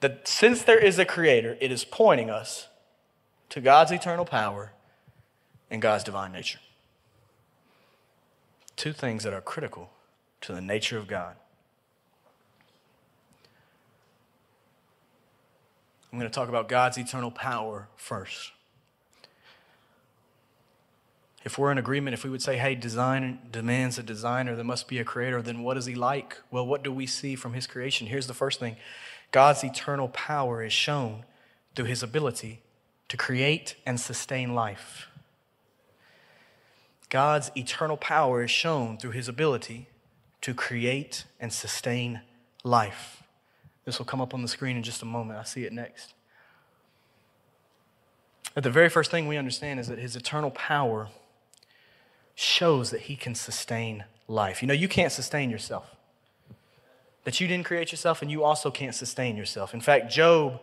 That 0.00 0.28
since 0.28 0.62
there 0.62 0.78
is 0.78 0.98
a 0.98 1.06
creator, 1.06 1.56
it 1.58 1.72
is 1.72 1.86
pointing 1.86 2.28
us 2.28 2.68
to 3.48 3.62
God's 3.62 3.92
eternal 3.92 4.26
power 4.26 4.72
and 5.70 5.80
God's 5.80 6.04
divine 6.04 6.32
nature. 6.32 6.58
Two 8.76 8.92
things 8.92 9.22
that 9.22 9.32
are 9.32 9.40
critical 9.40 9.88
to 10.42 10.52
the 10.52 10.60
nature 10.60 10.98
of 10.98 11.06
God. 11.06 11.36
I'm 16.12 16.18
going 16.18 16.30
to 16.30 16.34
talk 16.34 16.50
about 16.50 16.68
God's 16.68 16.98
eternal 16.98 17.30
power 17.30 17.88
first 17.96 18.52
if 21.44 21.58
we're 21.58 21.70
in 21.70 21.76
agreement, 21.76 22.14
if 22.14 22.24
we 22.24 22.30
would 22.30 22.42
say, 22.42 22.56
hey, 22.56 22.74
design 22.74 23.38
demands 23.52 23.98
a 23.98 24.02
designer, 24.02 24.56
there 24.56 24.64
must 24.64 24.88
be 24.88 24.98
a 24.98 25.04
creator, 25.04 25.42
then 25.42 25.62
what 25.62 25.76
is 25.76 25.84
he 25.84 25.94
like? 25.94 26.38
Well, 26.50 26.66
what 26.66 26.82
do 26.82 26.90
we 26.90 27.06
see 27.06 27.36
from 27.36 27.52
his 27.52 27.66
creation? 27.66 28.06
Here's 28.06 28.26
the 28.26 28.34
first 28.34 28.58
thing 28.58 28.76
God's 29.30 29.62
eternal 29.62 30.08
power 30.08 30.64
is 30.64 30.72
shown 30.72 31.24
through 31.76 31.84
his 31.84 32.02
ability 32.02 32.62
to 33.08 33.16
create 33.18 33.76
and 33.84 34.00
sustain 34.00 34.54
life. 34.54 35.08
God's 37.10 37.50
eternal 37.54 37.98
power 37.98 38.42
is 38.42 38.50
shown 38.50 38.96
through 38.96 39.10
his 39.10 39.28
ability 39.28 39.88
to 40.40 40.54
create 40.54 41.26
and 41.38 41.52
sustain 41.52 42.22
life. 42.64 43.22
This 43.84 43.98
will 43.98 44.06
come 44.06 44.20
up 44.22 44.32
on 44.32 44.40
the 44.40 44.48
screen 44.48 44.78
in 44.78 44.82
just 44.82 45.02
a 45.02 45.06
moment. 45.06 45.38
I 45.38 45.44
see 45.44 45.64
it 45.64 45.72
next. 45.74 46.14
But 48.54 48.64
the 48.64 48.70
very 48.70 48.88
first 48.88 49.10
thing 49.10 49.28
we 49.28 49.36
understand 49.36 49.78
is 49.78 49.88
that 49.88 49.98
his 49.98 50.16
eternal 50.16 50.50
power 50.50 51.08
shows 52.34 52.90
that 52.90 53.02
he 53.02 53.16
can 53.16 53.34
sustain 53.34 54.04
life. 54.28 54.62
You 54.62 54.68
know, 54.68 54.74
you 54.74 54.88
can't 54.88 55.12
sustain 55.12 55.50
yourself. 55.50 55.94
That 57.24 57.40
you 57.40 57.48
didn't 57.48 57.64
create 57.64 57.90
yourself 57.90 58.22
and 58.22 58.30
you 58.30 58.44
also 58.44 58.70
can't 58.70 58.94
sustain 58.94 59.36
yourself. 59.36 59.72
In 59.72 59.80
fact, 59.80 60.10
Job 60.12 60.60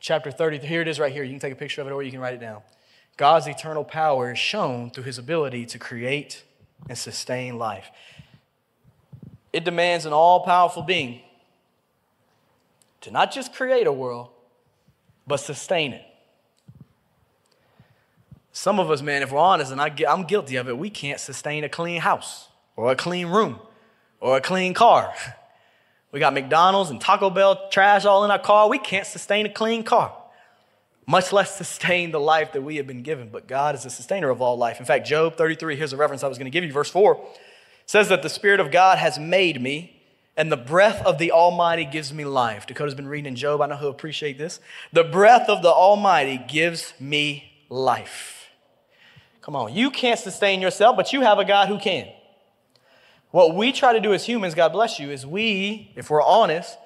chapter 0.00 0.30
30, 0.30 0.58
here 0.58 0.80
it 0.80 0.88
is 0.88 0.98
right 0.98 1.12
here. 1.12 1.22
You 1.22 1.30
can 1.30 1.40
take 1.40 1.52
a 1.52 1.56
picture 1.56 1.80
of 1.80 1.86
it 1.86 1.90
or 1.90 2.02
you 2.02 2.10
can 2.10 2.20
write 2.20 2.34
it 2.34 2.40
down. 2.40 2.62
God's 3.16 3.46
eternal 3.46 3.84
power 3.84 4.32
is 4.32 4.38
shown 4.38 4.90
through 4.90 5.04
his 5.04 5.18
ability 5.18 5.66
to 5.66 5.78
create 5.78 6.44
and 6.88 6.96
sustain 6.96 7.58
life. 7.58 7.90
It 9.52 9.64
demands 9.64 10.06
an 10.06 10.12
all 10.12 10.44
powerful 10.44 10.82
being 10.82 11.22
to 13.00 13.10
not 13.10 13.32
just 13.32 13.52
create 13.52 13.86
a 13.86 13.92
world, 13.92 14.28
but 15.26 15.38
sustain 15.38 15.92
it. 15.92 16.04
Some 18.58 18.80
of 18.80 18.90
us, 18.90 19.02
man, 19.02 19.22
if 19.22 19.30
we're 19.30 19.38
honest, 19.38 19.70
and 19.70 19.80
I, 19.80 19.94
I'm 20.08 20.24
guilty 20.24 20.56
of 20.56 20.68
it, 20.68 20.76
we 20.76 20.90
can't 20.90 21.20
sustain 21.20 21.62
a 21.62 21.68
clean 21.68 22.00
house 22.00 22.48
or 22.74 22.90
a 22.90 22.96
clean 22.96 23.28
room 23.28 23.60
or 24.18 24.36
a 24.36 24.40
clean 24.40 24.74
car. 24.74 25.14
We 26.10 26.20
got 26.20 26.32
McDonald's 26.32 26.88
and 26.88 26.98
Taco 26.98 27.28
Bell 27.28 27.68
trash 27.68 28.06
all 28.06 28.24
in 28.24 28.30
our 28.30 28.38
car. 28.38 28.66
We 28.70 28.78
can't 28.78 29.06
sustain 29.06 29.44
a 29.44 29.52
clean 29.52 29.82
car, 29.82 30.10
much 31.06 31.34
less 31.34 31.54
sustain 31.54 32.12
the 32.12 32.18
life 32.18 32.52
that 32.52 32.62
we 32.62 32.76
have 32.76 32.86
been 32.86 33.02
given. 33.02 33.28
But 33.28 33.46
God 33.46 33.74
is 33.74 33.82
the 33.82 33.90
sustainer 33.90 34.30
of 34.30 34.40
all 34.40 34.56
life. 34.56 34.80
In 34.80 34.86
fact, 34.86 35.06
Job 35.06 35.36
33, 35.36 35.76
here's 35.76 35.92
a 35.92 35.98
reference 35.98 36.24
I 36.24 36.28
was 36.28 36.38
going 36.38 36.46
to 36.46 36.50
give 36.50 36.64
you, 36.64 36.72
verse 36.72 36.90
4 36.90 37.22
says 37.84 38.08
that 38.08 38.22
the 38.22 38.30
Spirit 38.30 38.58
of 38.58 38.70
God 38.70 38.96
has 38.96 39.18
made 39.18 39.60
me, 39.60 40.00
and 40.34 40.50
the 40.50 40.56
breath 40.56 41.02
of 41.04 41.18
the 41.18 41.30
Almighty 41.30 41.84
gives 41.84 42.10
me 42.10 42.24
life. 42.24 42.66
Dakota's 42.66 42.94
been 42.94 43.06
reading 43.06 43.26
in 43.26 43.36
Job. 43.36 43.60
I 43.60 43.66
know 43.66 43.76
he'll 43.76 43.90
appreciate 43.90 44.38
this. 44.38 44.60
The 44.94 45.04
breath 45.04 45.50
of 45.50 45.62
the 45.62 45.70
Almighty 45.70 46.42
gives 46.48 46.94
me 46.98 47.52
life. 47.68 48.37
Come 49.48 49.56
on, 49.56 49.74
you 49.74 49.90
can't 49.90 50.20
sustain 50.20 50.60
yourself, 50.60 50.94
but 50.94 51.14
you 51.14 51.22
have 51.22 51.38
a 51.38 51.44
God 51.46 51.68
who 51.68 51.78
can. 51.78 52.06
What 53.30 53.54
we 53.54 53.72
try 53.72 53.94
to 53.94 53.98
do 53.98 54.12
as 54.12 54.26
humans, 54.26 54.54
God 54.54 54.72
bless 54.72 54.98
you, 54.98 55.10
is 55.10 55.24
we, 55.24 55.90
if 55.96 56.10
we're 56.10 56.22
honest, 56.22 56.76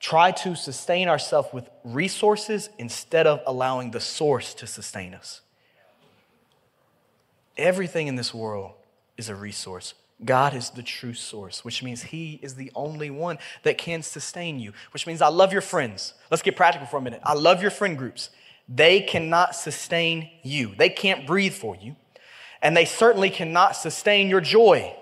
try 0.00 0.32
to 0.32 0.56
sustain 0.56 1.06
ourselves 1.06 1.50
with 1.52 1.70
resources 1.84 2.68
instead 2.78 3.28
of 3.28 3.40
allowing 3.46 3.92
the 3.92 4.00
source 4.00 4.54
to 4.54 4.66
sustain 4.66 5.14
us. 5.14 5.42
Everything 7.56 8.08
in 8.08 8.16
this 8.16 8.34
world 8.34 8.72
is 9.16 9.28
a 9.28 9.36
resource. 9.36 9.94
God 10.24 10.52
is 10.52 10.70
the 10.70 10.82
true 10.82 11.14
source, 11.14 11.64
which 11.64 11.80
means 11.80 12.02
He 12.02 12.40
is 12.42 12.56
the 12.56 12.72
only 12.74 13.10
one 13.10 13.38
that 13.62 13.78
can 13.78 14.02
sustain 14.02 14.58
you, 14.58 14.72
which 14.90 15.06
means 15.06 15.22
I 15.22 15.28
love 15.28 15.52
your 15.52 15.62
friends. 15.62 16.14
Let's 16.28 16.42
get 16.42 16.56
practical 16.56 16.88
for 16.88 16.96
a 16.96 17.00
minute. 17.00 17.20
I 17.22 17.34
love 17.34 17.62
your 17.62 17.70
friend 17.70 17.96
groups. 17.96 18.30
They 18.72 19.00
cannot 19.00 19.56
sustain 19.56 20.30
you, 20.42 20.74
they 20.76 20.90
can't 20.90 21.26
breathe 21.26 21.54
for 21.54 21.76
you, 21.76 21.96
and 22.62 22.76
they 22.76 22.84
certainly 22.84 23.30
cannot 23.30 23.76
sustain 23.76 24.28
your 24.28 24.40
joy. 24.40 24.94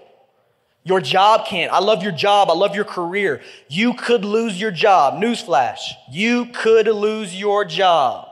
Your 0.85 1.01
job 1.01 1.47
can't. 1.47 1.73
I 1.73 1.81
love 1.81 2.03
your 2.03 2.13
job. 2.13 2.49
I 2.51 2.55
love 2.55 2.75
your 2.75 2.85
career. 2.85 3.43
You 3.69 3.95
could 3.95 4.25
lose 4.25 4.61
your 4.61 4.71
job. 4.71 5.23
Newsflash. 5.23 5.81
You 6.11 6.47
could 6.47 6.87
lose 6.87 7.39
your 7.39 7.65
job. 7.65 8.29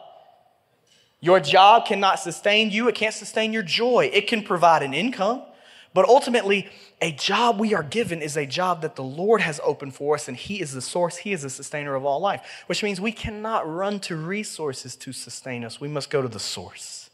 Your 1.21 1.41
job 1.41 1.87
cannot 1.87 2.21
sustain 2.21 2.71
you. 2.71 2.89
It 2.89 2.95
can't 2.95 3.15
sustain 3.15 3.53
your 3.53 3.63
joy. 3.63 4.11
It 4.13 4.27
can 4.27 4.43
provide 4.43 4.83
an 4.83 4.95
income. 4.95 5.43
But 5.93 6.07
ultimately, 6.07 6.69
a 7.01 7.11
job 7.13 7.59
we 7.59 7.75
are 7.75 7.83
given 7.83 8.21
is 8.21 8.37
a 8.37 8.47
job 8.47 8.83
that 8.83 8.97
the 8.97 9.03
Lord 9.03 9.41
has 9.41 9.61
opened 9.65 9.95
for 9.95 10.15
us, 10.15 10.29
and 10.29 10.37
He 10.37 10.61
is 10.61 10.73
the 10.73 10.83
source, 10.83 11.17
He 11.17 11.33
is 11.33 11.41
the 11.41 11.49
sustainer 11.49 11.95
of 11.95 12.05
all 12.05 12.21
life, 12.21 12.65
which 12.67 12.83
means 12.83 13.01
we 13.01 13.13
cannot 13.13 13.67
run 13.67 13.99
to 14.01 14.15
resources 14.15 14.95
to 14.97 15.13
sustain 15.13 15.65
us. 15.65 15.81
We 15.81 15.89
must 15.89 16.11
go 16.11 16.21
to 16.21 16.29
the 16.29 16.39
source. 16.39 17.06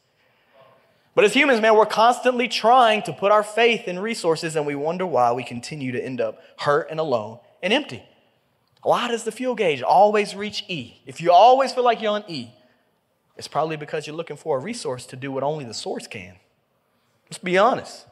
But 1.14 1.25
as 1.25 1.35
humans, 1.35 1.61
man, 1.61 1.77
we're 1.77 1.87
constantly 1.87 2.48
trying 2.48 3.03
to 3.03 3.12
put 3.12 3.33
our 3.33 3.42
faith 3.42 3.87
in 3.87 3.98
resources 3.98 4.57
and 4.57 4.66
we 4.66 4.75
wonder 4.75 5.07
why 5.07 5.33
we 5.33 5.44
continue 5.44 5.92
to 5.92 6.03
end 6.03 6.20
up 6.20 6.42
hurt 6.61 6.88
and 6.90 6.98
alone 6.98 7.38
and 7.62 7.72
empty. 7.72 8.03
Why 8.83 9.09
does 9.09 9.25
the 9.25 9.33
fuel 9.33 9.55
gauge 9.55 9.83
always 9.83 10.35
reach 10.35 10.64
E? 10.68 11.03
If 11.07 11.20
you 11.20 11.31
always 11.31 11.72
feel 11.72 11.85
like 11.85 12.01
you're 12.01 12.12
on 12.12 12.25
E, 12.29 12.51
it's 13.37 13.48
probably 13.48 13.77
because 13.77 14.07
you're 14.07 14.16
looking 14.16 14.37
for 14.37 14.59
a 14.59 14.61
resource 14.61 15.07
to 15.07 15.16
do 15.16 15.31
what 15.31 15.42
only 15.42 15.64
the 15.64 15.75
source 15.75 16.07
can. 16.07 16.37
Let's 17.27 17.38
be 17.38 17.59
honest. 17.59 18.07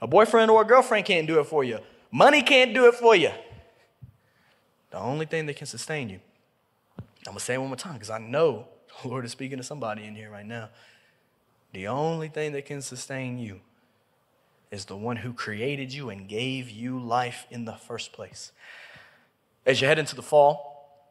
A 0.00 0.06
boyfriend 0.06 0.50
or 0.50 0.62
a 0.62 0.64
girlfriend 0.64 1.06
can't 1.06 1.26
do 1.26 1.40
it 1.40 1.44
for 1.44 1.64
you. 1.64 1.78
Money 2.10 2.42
can't 2.42 2.74
do 2.74 2.86
it 2.86 2.94
for 2.94 3.14
you. 3.14 3.30
The 4.90 4.98
only 4.98 5.26
thing 5.26 5.46
that 5.46 5.56
can 5.56 5.66
sustain 5.66 6.08
you. 6.08 6.20
I'm 6.98 7.32
going 7.32 7.38
to 7.38 7.44
say 7.44 7.54
it 7.54 7.58
one 7.58 7.68
more 7.68 7.76
time 7.76 7.94
because 7.94 8.10
I 8.10 8.18
know 8.18 8.66
the 9.02 9.08
Lord 9.08 9.24
is 9.24 9.32
speaking 9.32 9.58
to 9.58 9.64
somebody 9.64 10.04
in 10.04 10.14
here 10.14 10.30
right 10.30 10.46
now. 10.46 10.70
The 11.72 11.86
only 11.86 12.28
thing 12.28 12.52
that 12.52 12.66
can 12.66 12.82
sustain 12.82 13.38
you 13.38 13.60
is 14.70 14.86
the 14.86 14.96
one 14.96 15.16
who 15.16 15.32
created 15.32 15.92
you 15.92 16.10
and 16.10 16.28
gave 16.28 16.70
you 16.70 16.98
life 16.98 17.46
in 17.50 17.64
the 17.64 17.74
first 17.74 18.12
place. 18.12 18.52
As 19.66 19.80
you 19.80 19.86
head 19.86 19.98
into 19.98 20.16
the 20.16 20.22
fall, 20.22 21.04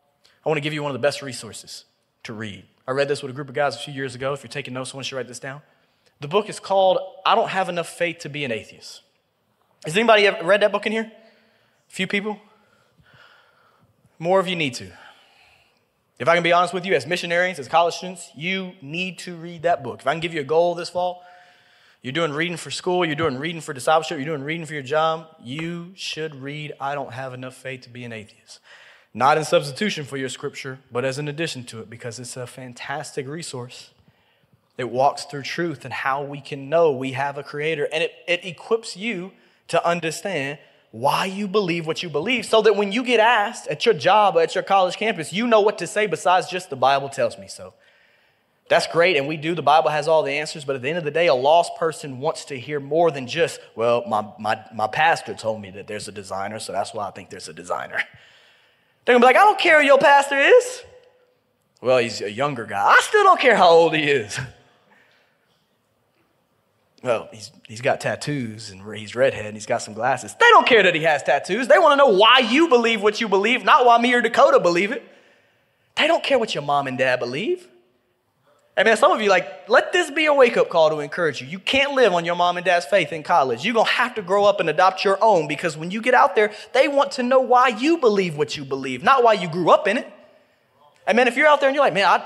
I 0.46 0.50
want 0.50 0.58
to 0.58 0.62
give 0.62 0.74
you 0.74 0.82
one 0.82 0.92
of 0.92 0.94
the 0.94 1.06
best 1.06 1.22
resources 1.22 1.86
to 2.24 2.34
read. 2.34 2.66
I 2.88 2.92
read 2.92 3.08
this 3.08 3.22
with 3.22 3.32
a 3.32 3.34
group 3.34 3.50
of 3.50 3.56
guys 3.56 3.76
a 3.76 3.80
few 3.80 3.94
years 3.94 4.16
ago. 4.16 4.34
If 4.34 4.44
you're 4.44 4.50
taking 4.50 4.74
notes, 4.74 4.94
you 4.94 5.04
to 5.04 5.16
write 5.16 5.28
this 5.28 5.40
down. 5.40 5.62
The 6.20 6.28
book 6.28 6.50
is 6.50 6.60
called 6.60 7.00
I 7.26 7.36
Don't 7.36 7.50
Have 7.50 7.70
Enough 7.70 7.90
Faith 7.90 8.20
to 8.20 8.30
Be 8.30 8.44
an 8.44 8.52
Atheist. 8.52 9.02
Has 9.86 9.96
anybody 9.96 10.26
ever 10.26 10.44
read 10.44 10.62
that 10.62 10.72
book 10.72 10.86
in 10.86 10.92
here? 10.92 11.12
A 11.12 11.92
few 11.92 12.08
people? 12.08 12.40
More 14.18 14.40
of 14.40 14.48
you 14.48 14.56
need 14.56 14.74
to. 14.76 14.92
If 16.20 16.28
I 16.28 16.34
can 16.34 16.42
be 16.42 16.52
honest 16.52 16.74
with 16.74 16.84
you, 16.86 16.96
as 16.96 17.06
missionaries, 17.06 17.60
as 17.60 17.68
college 17.68 17.96
students, 17.96 18.32
you 18.36 18.74
need 18.82 19.20
to 19.20 19.36
read 19.36 19.62
that 19.62 19.84
book. 19.84 20.02
If 20.02 20.08
I 20.08 20.14
can 20.14 20.20
give 20.20 20.34
you 20.34 20.42
a 20.42 20.46
goal 20.46 20.74
this 20.74 20.90
fall, 20.90 21.24
you're 22.02 22.14
doing 22.14 22.32
reading 22.32 22.58
for 22.58 22.72
school, 22.72 23.06
you're 23.06 23.16
doing 23.16 23.38
reading 23.38 23.62
for 23.62 23.72
discipleship, 23.72 24.18
you're 24.18 24.26
doing 24.26 24.42
reading 24.42 24.66
for 24.66 24.74
your 24.74 24.82
job, 24.82 25.28
you 25.44 25.92
should 25.96 26.34
read 26.34 26.74
I 26.80 26.96
Don't 26.96 27.14
Have 27.14 27.36
Enough 27.36 27.54
Faith 27.54 27.82
to 27.82 27.90
Be 27.90 28.04
an 28.04 28.14
Atheist. 28.14 28.60
Not 29.14 29.38
in 29.38 29.46
substitution 29.46 30.06
for 30.06 30.18
your 30.18 30.30
scripture, 30.30 30.80
but 30.92 31.06
as 31.06 31.20
an 31.20 31.28
addition 31.28 31.64
to 31.66 31.82
it, 31.82 31.90
because 31.90 32.20
it's 32.20 32.36
a 32.36 32.48
fantastic 32.48 33.28
resource. 33.28 33.92
It 34.76 34.90
walks 34.90 35.26
through 35.26 35.44
truth 35.44 35.86
and 35.86 35.94
how 35.94 36.24
we 36.24 36.42
can 36.42 36.68
know 36.68 36.92
we 36.92 37.12
have 37.12 37.38
a 37.38 37.44
creator, 37.44 37.88
and 37.94 38.04
it, 38.04 38.12
it 38.28 38.44
equips 38.44 38.98
you 38.98 39.34
to 39.68 39.86
understand 39.86 40.58
why 40.92 41.26
you 41.26 41.48
believe 41.48 41.86
what 41.86 42.02
you 42.02 42.10
believe 42.10 42.46
so 42.46 42.62
that 42.62 42.76
when 42.76 42.92
you 42.92 43.04
get 43.04 43.20
asked 43.20 43.68
at 43.68 43.86
your 43.86 43.94
job 43.94 44.36
or 44.36 44.42
at 44.42 44.56
your 44.56 44.64
college 44.64 44.98
campus, 44.98 45.34
you 45.34 45.46
know 45.48 45.62
what 45.62 45.78
to 45.80 45.88
say 45.88 46.08
besides 46.08 46.50
just 46.50 46.70
the 46.70 46.76
Bible 46.76 47.10
tells 47.10 47.38
me 47.38 47.48
so. 47.48 47.74
That's 48.70 48.88
great, 48.88 49.16
and 49.16 49.28
we 49.28 49.38
do. 49.38 49.56
The 49.56 49.62
Bible 49.62 49.90
has 49.90 50.10
all 50.10 50.24
the 50.24 50.34
answers, 50.34 50.66
but 50.66 50.76
at 50.76 50.82
the 50.82 50.90
end 50.90 50.98
of 50.98 51.06
the 51.06 51.12
day, 51.12 51.28
a 51.28 51.34
lost 51.34 51.78
person 51.78 52.20
wants 52.20 52.44
to 52.46 52.60
hear 52.60 52.82
more 52.82 53.12
than 53.12 53.26
just, 53.26 53.62
well, 53.76 54.04
my, 54.08 54.28
my, 54.38 54.62
my 54.74 54.88
pastor 54.88 55.34
told 55.34 55.62
me 55.62 55.72
that 55.72 55.88
there's 55.88 56.10
a 56.10 56.12
designer, 56.12 56.60
so 56.60 56.74
that's 56.74 56.94
why 56.94 57.08
I 57.08 57.12
think 57.12 57.30
there's 57.30 57.48
a 57.48 57.54
designer. 57.54 58.04
They're 59.06 59.16
gonna 59.16 59.20
be 59.20 59.28
like, 59.28 59.38
I 59.38 59.46
don't 59.46 59.58
care 59.58 59.80
who 59.80 59.88
your 59.88 59.98
pastor 59.98 60.38
is. 60.38 60.84
Well, 61.82 62.00
he's 62.00 62.20
a 62.20 62.30
younger 62.30 62.66
guy. 62.66 62.84
I 62.84 63.00
still 63.04 63.24
don't 63.24 63.40
care 63.40 63.56
how 63.56 63.70
old 63.70 63.96
he 63.96 64.04
is. 64.04 64.38
Well, 67.04 67.30
he's, 67.32 67.52
he's 67.68 67.82
got 67.82 68.02
tattoos 68.02 68.72
and 68.72 68.82
he's 68.96 69.16
redhead 69.16 69.46
and 69.46 69.56
he's 69.56 69.66
got 69.66 69.82
some 69.82 69.94
glasses. 69.94 70.34
They 70.40 70.50
don't 70.50 70.68
care 70.68 70.84
that 70.84 70.96
he 70.96 71.04
has 71.04 71.22
tattoos. 71.22 71.68
They 71.68 71.78
want 71.78 71.94
to 71.94 71.98
know 71.98 72.18
why 72.18 72.40
you 72.40 72.68
believe 72.70 73.02
what 73.02 73.22
you 73.22 73.28
believe, 73.28 73.64
not 73.64 73.86
why 73.86 74.00
me 74.00 74.14
or 74.14 74.22
Dakota 74.22 74.60
believe 74.60 74.92
it. 74.92 75.04
They 75.96 76.08
don't 76.08 76.24
care 76.24 76.40
what 76.40 76.56
your 76.56 76.64
mom 76.64 76.88
and 76.88 76.98
dad 76.98 77.20
believe. 77.20 77.68
I 78.76 78.84
mean, 78.84 78.96
some 78.96 79.12
of 79.12 79.22
you 79.22 79.30
like, 79.30 79.68
let 79.68 79.92
this 79.92 80.12
be 80.12 80.26
a 80.26 80.34
wake 80.34 80.56
up 80.56 80.70
call 80.70 80.92
to 80.92 81.00
encourage 81.00 81.42
you. 81.42 81.48
You 81.48 81.58
can't 81.58 81.94
live 81.94 82.14
on 82.14 82.26
your 82.26 82.36
mom 82.36 82.58
and 82.58 82.66
dad's 82.66 82.86
faith 82.86 83.12
in 83.12 83.24
college. 83.24 83.66
You're 83.66 83.74
going 83.74 83.88
to 83.88 83.92
have 83.92 84.14
to 84.16 84.22
grow 84.22 84.46
up 84.46 84.60
and 84.60 84.70
adopt 84.70 85.04
your 85.04 85.18
own 85.22 85.48
because 85.48 85.76
when 85.76 85.90
you 85.90 86.00
get 86.00 86.14
out 86.14 86.36
there, 86.36 86.52
they 86.74 86.88
want 86.88 87.14
to 87.14 87.24
know 87.24 87.40
why 87.40 87.70
you 87.70 87.98
believe 87.98 88.38
what 88.38 88.56
you 88.56 88.64
believe, 88.64 89.02
not 89.02 89.24
why 89.24 89.34
you 89.34 89.50
grew 89.50 89.72
up 89.72 89.88
in 89.88 89.98
it. 89.98 90.12
I 91.08 91.14
mean, 91.14 91.28
if 91.28 91.38
you're 91.38 91.48
out 91.48 91.60
there 91.60 91.70
and 91.70 91.76
you're 91.76 91.84
like, 91.84 91.94
man, 91.94 92.06
I, 92.06 92.24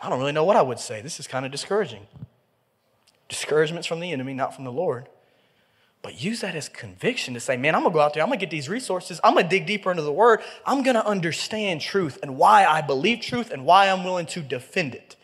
I 0.00 0.08
don't 0.08 0.18
really 0.18 0.32
know 0.32 0.44
what 0.44 0.56
I 0.56 0.62
would 0.62 0.78
say. 0.78 1.02
This 1.02 1.20
is 1.20 1.26
kind 1.26 1.44
of 1.44 1.52
discouraging. 1.52 2.06
Discouragement's 3.28 3.86
from 3.86 4.00
the 4.00 4.12
enemy, 4.12 4.34
not 4.34 4.54
from 4.54 4.64
the 4.64 4.72
Lord. 4.72 5.08
But 6.00 6.22
use 6.22 6.40
that 6.40 6.54
as 6.54 6.68
conviction 6.68 7.34
to 7.34 7.40
say, 7.40 7.56
man, 7.56 7.74
I'm 7.74 7.82
gonna 7.82 7.92
go 7.92 8.00
out 8.00 8.14
there, 8.14 8.22
I'm 8.22 8.28
gonna 8.28 8.38
get 8.38 8.50
these 8.50 8.68
resources, 8.68 9.20
I'm 9.24 9.34
gonna 9.34 9.48
dig 9.48 9.66
deeper 9.66 9.90
into 9.90 10.02
the 10.02 10.12
word, 10.12 10.40
I'm 10.64 10.82
gonna 10.82 11.00
understand 11.00 11.80
truth 11.80 12.18
and 12.22 12.36
why 12.36 12.64
I 12.64 12.82
believe 12.82 13.20
truth 13.20 13.50
and 13.50 13.64
why 13.64 13.88
I'm 13.88 14.04
willing 14.04 14.26
to 14.26 14.40
defend 14.40 14.94
it. 14.94 15.16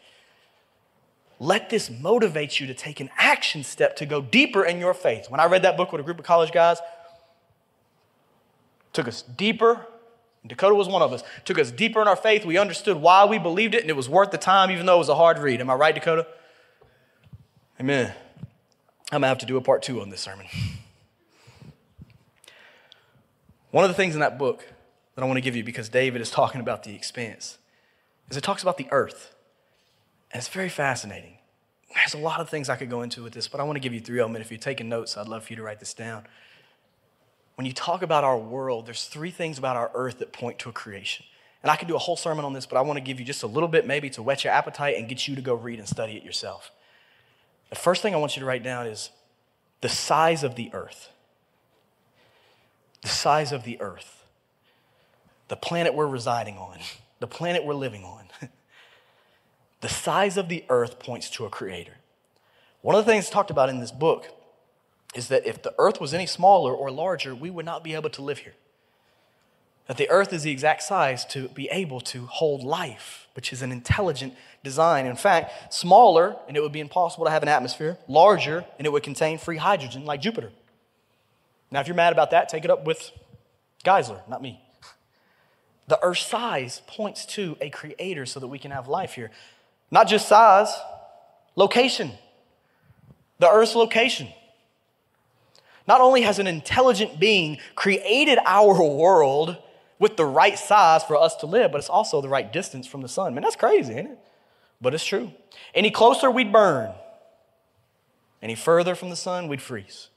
Let 1.39 1.71
this 1.71 1.91
motivate 1.91 2.59
you 2.59 2.67
to 2.67 2.75
take 2.75 3.01
an 3.01 3.11
action 3.17 3.65
step 3.65 3.97
to 3.97 4.07
go 4.07 4.21
deeper 4.21 4.65
in 4.65 4.79
your 4.79 4.95
faith. 4.95 5.31
When 5.31 5.41
I 5.41 5.47
read 5.47 5.63
that 5.63 5.77
book 5.77 5.93
with 5.93 6.01
a 6.01 6.05
group 6.05 6.19
of 6.19 6.25
college 6.25 6.53
guys, 6.53 6.79
took 8.93 9.09
us 9.09 9.23
deeper. 9.23 9.87
Dakota 10.47 10.75
was 10.75 10.89
one 10.89 11.03
of 11.03 11.13
us. 11.13 11.23
Took 11.45 11.59
us 11.59 11.71
deeper 11.71 12.03
in 12.03 12.09
our 12.09 12.17
faith. 12.17 12.45
We 12.45 12.59
understood 12.59 12.99
why 12.99 13.25
we 13.25 13.39
believed 13.39 13.75
it, 13.75 13.81
and 13.81 13.91
it 13.91 13.97
was 13.97 14.09
worth 14.09 14.31
the 14.31 14.39
time, 14.39 14.71
even 14.71 14.87
though 14.87 14.97
it 14.97 14.99
was 14.99 15.09
a 15.09 15.15
hard 15.15 15.39
read. 15.39 15.61
Am 15.61 15.71
I 15.71 15.75
right, 15.75 15.95
Dakota? 15.95 16.27
Amen. 17.81 18.13
I'm 19.11 19.21
going 19.21 19.23
to 19.23 19.29
have 19.29 19.39
to 19.39 19.47
do 19.47 19.57
a 19.57 19.61
part 19.61 19.83
two 19.83 20.01
on 20.01 20.11
this 20.11 20.21
sermon. 20.21 20.47
One 23.73 23.85
of 23.85 23.91
the 23.91 23.95
things 23.95 24.15
in 24.15 24.21
that 24.21 24.39
book 24.39 24.65
that 25.15 25.23
I 25.23 25.27
want 25.27 25.39
to 25.39 25.41
give 25.41 25.57
you, 25.57 25.65
because 25.65 25.89
David 25.89 26.21
is 26.21 26.31
talking 26.31 26.61
about 26.61 26.85
the 26.85 26.95
expanse, 26.95 27.59
is 28.31 28.37
it 28.37 28.43
talks 28.45 28.63
about 28.63 28.77
the 28.77 28.87
earth. 28.93 29.35
And 30.33 30.39
it's 30.39 30.49
very 30.49 30.69
fascinating. 30.69 31.39
There's 31.95 32.15
a 32.15 32.19
lot 32.19 32.41
of 32.41 32.49
things 32.49 32.69
I 32.69 32.77
could 32.77 32.91
go 32.91 33.03
into 33.03 33.23
with 33.23 33.33
this, 33.33 33.49
but 33.49 33.61
I 33.61 33.65
want 33.65 33.77
to 33.77 33.81
give 33.81 33.93
you 33.93 34.01
three 34.01 34.21
of 34.21 34.29
them. 34.29 34.37
And 34.37 34.45
if 34.45 34.51
you're 34.51 34.59
taking 34.59 34.89
notes, 34.89 35.17
I'd 35.17 35.29
love 35.29 35.45
for 35.45 35.53
you 35.53 35.57
to 35.57 35.63
write 35.63 35.81
this 35.81 35.95
down. 35.95 36.25
When 37.57 37.67
you 37.67 37.73
talk 37.73 38.03
about 38.03 38.23
our 38.23 38.39
world, 38.39 38.87
there's 38.87 39.07
three 39.07 39.31
things 39.31 39.59
about 39.59 39.77
our 39.77 39.91
earth 39.95 40.19
that 40.19 40.33
point 40.33 40.61
to 40.61 40.69
a 40.69 40.73
creation. 40.73 41.27
And 41.63 41.71
I 41.71 41.77
could 41.77 41.89
do 41.89 41.97
a 41.97 42.01
whole 42.01 42.17
sermon 42.17 42.45
on 42.45 42.53
this, 42.53 42.67
but 42.67 42.77
I 42.77 42.83
want 42.83 42.99
to 42.99 43.01
give 43.01 43.19
you 43.19 43.27
just 43.27 43.43
a 43.43 43.47
little 43.49 43.69
bit 43.69 43.87
maybe 43.87 44.11
to 44.11 44.23
whet 44.23 44.45
your 44.45 44.53
appetite 44.53 44.97
and 44.97 45.09
get 45.09 45.27
you 45.27 45.35
to 45.35 45.43
go 45.43 45.55
read 45.55 45.79
and 45.79 45.89
study 45.89 46.17
it 46.17 46.23
yourself. 46.23 46.71
The 47.75 47.81
first 47.81 48.03
thing 48.03 48.15
I 48.15 48.19
want 48.19 48.37
you 48.37 48.41
to 48.41 48.47
write 48.47 48.63
down 48.63 48.87
is 48.87 49.11
the 49.81 49.89
size 49.89 50.45
of 50.45 50.55
the 50.55 50.71
earth. 50.73 51.09
The 53.03 53.09
size 53.09 53.51
of 53.51 53.65
the 53.65 53.81
earth. 53.81 54.25
The 55.49 55.57
planet 55.57 55.93
we're 55.93 56.07
residing 56.07 56.57
on, 56.57 56.79
the 57.19 57.27
planet 57.27 57.65
we're 57.65 57.75
living 57.75 58.05
on. 58.05 58.29
the 59.81 59.89
size 59.89 60.37
of 60.37 60.49
the 60.49 60.65
earth 60.69 61.01
points 61.01 61.29
to 61.31 61.47
a 61.47 61.51
creator. 61.51 61.97
One 62.81 62.95
of 62.95 63.05
the 63.05 63.11
things 63.11 63.29
talked 63.29 63.51
about 63.51 63.69
in 63.69 63.81
this 63.81 63.91
book 63.91 64.29
is 65.17 65.27
that 65.27 65.45
if 65.45 65.61
the 65.61 65.75
earth 65.77 66.01
was 66.01 66.15
any 66.15 66.27
smaller 66.27 66.73
or 66.73 66.93
larger, 66.93 67.35
we 67.35 67.51
would 67.51 67.67
not 67.67 67.83
be 67.83 67.95
able 67.95 68.11
to 68.11 68.23
live 68.23 68.39
here. 68.39 68.55
That 69.89 69.97
the 69.97 70.09
earth 70.11 70.33
is 70.33 70.45
the 70.45 70.53
exact 70.53 70.85
size 70.85 71.25
to 71.27 71.49
be 71.49 71.69
able 71.73 72.01
to 72.03 72.27
hold 72.27 72.63
life, 72.63 73.24
which 73.35 73.53
is 73.53 73.63
an 73.63 73.73
intelligent 73.73 74.35
design. 74.63 75.07
In 75.07 75.17
fact, 75.17 75.75
smaller, 75.75 76.37
and 76.49 76.57
it 76.57 76.61
would 76.61 76.73
be 76.73 76.81
impossible 76.81 77.25
to 77.25 77.31
have 77.31 77.43
an 77.43 77.49
atmosphere, 77.49 77.99
larger, 78.09 78.65
and 78.79 78.87
it 78.87 78.91
would 78.91 79.03
contain 79.03 79.39
free 79.39 79.57
hydrogen 79.57 80.05
like 80.05 80.21
Jupiter. 80.21 80.51
Now, 81.71 81.81
if 81.81 81.89
you're 81.89 81.97
mad 81.97 82.13
about 82.13 82.31
that, 82.31 82.49
take 82.49 82.65
it 82.65 82.71
up 82.71 82.85
with 82.85 83.11
Geisler, 83.85 84.27
not 84.29 84.41
me. 84.41 84.61
The 85.89 85.99
Earth's 86.03 86.27
size 86.27 86.81
points 86.87 87.27
to 87.27 87.57
a 87.61 87.69
creator 87.69 88.25
so 88.25 88.41
that 88.41 88.47
we 88.47 88.59
can 88.59 88.71
have 88.71 88.89
life 88.89 89.15
here. 89.15 89.31
Not 89.91 90.09
just 90.09 90.29
size, 90.29 90.73
location. 91.57 92.13
The 93.39 93.51
Earth's 93.51 93.75
location. 93.75 94.29
Not 95.87 96.01
only 96.01 96.23
has 96.23 96.39
an 96.39 96.47
intelligent 96.47 97.21
being 97.21 97.59
created 97.75 98.39
our 98.47 98.81
world, 98.97 99.57
with 99.99 100.17
the 100.17 100.25
right 100.25 100.59
size 100.59 101.05
for 101.05 101.17
us 101.17 101.37
to 101.37 101.47
live, 101.47 101.73
but 101.73 101.79
it's 101.79 101.89
also 101.89 102.21
the 102.21 102.29
right 102.29 102.53
distance 102.53 102.87
from 102.87 103.03
the 103.03 103.09
sun. 103.09 103.35
Man, 103.35 103.43
that's 103.43 103.57
crazy, 103.57 103.95
ain't 103.95 104.11
it? 104.11 104.19
But 104.81 104.95
it's 104.95 105.05
true. 105.05 105.33
Any 105.75 105.91
closer, 105.91 106.31
we'd 106.31 106.53
burn. 106.53 106.93
Any 108.43 108.55
further 108.55 108.95
from 108.95 109.11
the 109.11 109.17
sun, 109.17 109.49
we'd 109.49 109.63
freeze. 109.63 110.09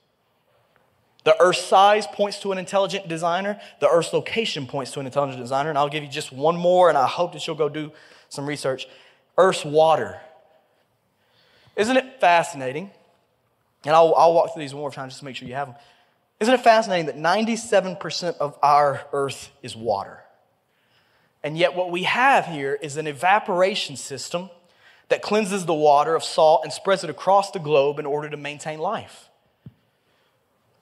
The 1.24 1.42
Earth's 1.42 1.64
size 1.64 2.08
points 2.08 2.40
to 2.40 2.52
an 2.52 2.58
intelligent 2.58 3.08
designer. 3.08 3.60
The 3.80 3.90
Earth's 3.90 4.14
location 4.14 4.66
points 4.66 4.92
to 4.92 5.00
an 5.00 5.06
intelligent 5.06 5.42
designer. 5.42 5.70
And 5.70 5.78
I'll 5.78 5.90
give 5.90 6.04
you 6.04 6.10
just 6.10 6.32
one 6.32 6.58
more, 6.58 6.90
and 6.90 6.98
I 6.98 7.06
hope 7.08 7.34
that 7.34 7.46
you'll 7.46 7.56
go 7.56 7.70
do 7.70 7.92
some 8.30 8.46
research. 8.46 8.88
Earth's 9.38 9.64
water. 9.64 10.20
Isn't 11.76 11.98
it 11.98 12.20
fascinating? 12.20 12.92
And 13.86 13.96
I'll, 13.96 14.14
I'll 14.16 14.34
walk 14.34 14.54
through 14.54 14.64
these 14.64 14.74
one 14.74 14.82
more 14.82 14.92
time 14.92 15.10
just 15.10 15.20
to 15.20 15.26
make 15.26 15.36
sure 15.36 15.48
you 15.48 15.54
have 15.54 15.68
them. 15.68 15.76
Isn't 16.40 16.54
it 16.54 16.62
fascinating 16.62 17.08
that 17.08 17.18
97% 17.18 18.38
of 18.38 18.58
our 18.62 19.06
Earth 19.12 19.52
is 19.62 19.76
water? 19.76 20.24
And 21.44 21.58
yet, 21.58 21.76
what 21.76 21.92
we 21.92 22.04
have 22.04 22.46
here 22.46 22.78
is 22.82 22.98
an 22.98 23.08
evaporation 23.08 23.96
system 23.96 24.50
that 25.10 25.22
cleanses 25.22 25.66
the 25.66 25.74
water 25.74 26.16
of 26.16 26.24
salt 26.24 26.62
and 26.64 26.74
spreads 26.74 27.04
it 27.04 27.10
across 27.10 27.52
the 27.52 27.60
globe 27.60 28.00
in 28.00 28.06
order 28.06 28.30
to 28.30 28.38
maintain 28.38 28.80
life. 28.80 29.30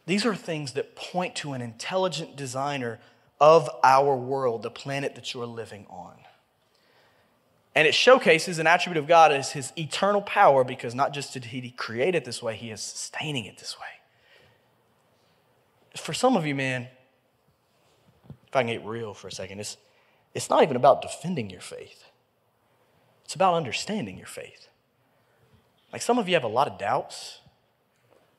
These 0.05 0.25
are 0.25 0.35
things 0.35 0.73
that 0.73 0.95
point 0.95 1.35
to 1.37 1.53
an 1.53 1.61
intelligent 1.61 2.35
designer 2.35 2.99
of 3.39 3.69
our 3.83 4.15
world, 4.15 4.63
the 4.63 4.71
planet 4.71 5.15
that 5.15 5.33
you're 5.33 5.45
living 5.45 5.85
on. 5.89 6.15
And 7.73 7.87
it 7.87 7.93
showcases 7.93 8.57
an 8.57 8.67
attribute 8.67 8.97
of 8.97 9.07
God 9.07 9.33
as 9.33 9.51
his 9.51 9.73
eternal 9.77 10.21
power 10.21 10.63
because 10.63 10.95
not 10.95 11.13
just 11.13 11.33
did 11.33 11.45
he 11.45 11.71
create 11.71 12.15
it 12.15 12.23
this 12.23 12.41
way, 12.41 12.55
he 12.55 12.71
is 12.71 12.81
sustaining 12.81 13.45
it 13.45 13.57
this 13.57 13.77
way. 13.77 13.94
For 15.97 16.13
some 16.13 16.35
of 16.35 16.45
you, 16.45 16.55
man, 16.55 16.87
if 18.47 18.55
I 18.55 18.61
can 18.61 18.67
get 18.67 18.85
real 18.85 19.13
for 19.13 19.27
a 19.27 19.31
second, 19.31 19.59
it's, 19.59 19.77
it's 20.33 20.49
not 20.49 20.63
even 20.63 20.75
about 20.75 21.01
defending 21.01 21.49
your 21.49 21.61
faith, 21.61 22.05
it's 23.23 23.35
about 23.35 23.53
understanding 23.53 24.17
your 24.17 24.27
faith. 24.27 24.67
Like 25.91 26.01
some 26.01 26.19
of 26.19 26.27
you 26.27 26.33
have 26.33 26.43
a 26.43 26.47
lot 26.47 26.67
of 26.67 26.77
doubts 26.77 27.39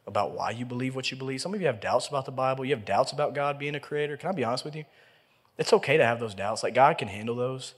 about 0.06 0.32
why 0.32 0.50
you 0.50 0.64
believe 0.64 0.94
what 0.94 1.10
you 1.10 1.16
believe. 1.16 1.40
Some 1.40 1.54
of 1.54 1.60
you 1.60 1.66
have 1.66 1.80
doubts 1.80 2.06
about 2.06 2.24
the 2.26 2.30
Bible. 2.30 2.64
You 2.64 2.74
have 2.74 2.84
doubts 2.84 3.12
about 3.12 3.34
God 3.34 3.58
being 3.58 3.74
a 3.74 3.80
creator. 3.80 4.16
Can 4.16 4.28
I 4.28 4.32
be 4.32 4.44
honest 4.44 4.64
with 4.64 4.76
you? 4.76 4.84
It's 5.58 5.72
okay 5.72 5.96
to 5.96 6.04
have 6.04 6.20
those 6.20 6.34
doubts. 6.34 6.62
Like, 6.62 6.74
God 6.74 6.98
can 6.98 7.08
handle 7.08 7.34
those. 7.34 7.74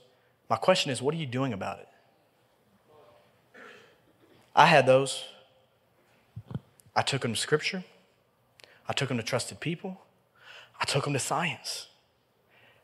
My 0.49 0.57
question 0.57 0.91
is, 0.91 1.01
what 1.01 1.13
are 1.13 1.17
you 1.17 1.25
doing 1.25 1.53
about 1.53 1.79
it? 1.79 1.87
I 4.55 4.65
had 4.65 4.85
those. 4.85 5.23
I 6.95 7.01
took 7.01 7.21
them 7.21 7.33
to 7.33 7.39
Scripture. 7.39 7.83
I 8.89 8.93
took 8.93 9.09
them 9.09 9.17
to 9.17 9.23
trusted 9.23 9.59
people. 9.59 10.01
I 10.81 10.85
took 10.85 11.03
them 11.03 11.13
to 11.13 11.19
science. 11.19 11.87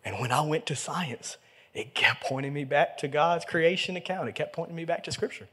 And 0.05 0.19
when 0.19 0.31
I 0.31 0.41
went 0.41 0.67
to 0.67 0.75
science, 0.75 1.37
it 1.73 1.95
kept 1.95 2.23
pointing 2.23 2.53
me 2.53 2.63
back 2.63 2.97
to 2.99 3.07
God's 3.07 3.43
creation 3.43 3.97
account. 3.97 4.29
It 4.29 4.35
kept 4.35 4.55
pointing 4.55 4.75
me 4.75 4.85
back 4.85 5.03
to 5.05 5.11
Scripture. 5.11 5.47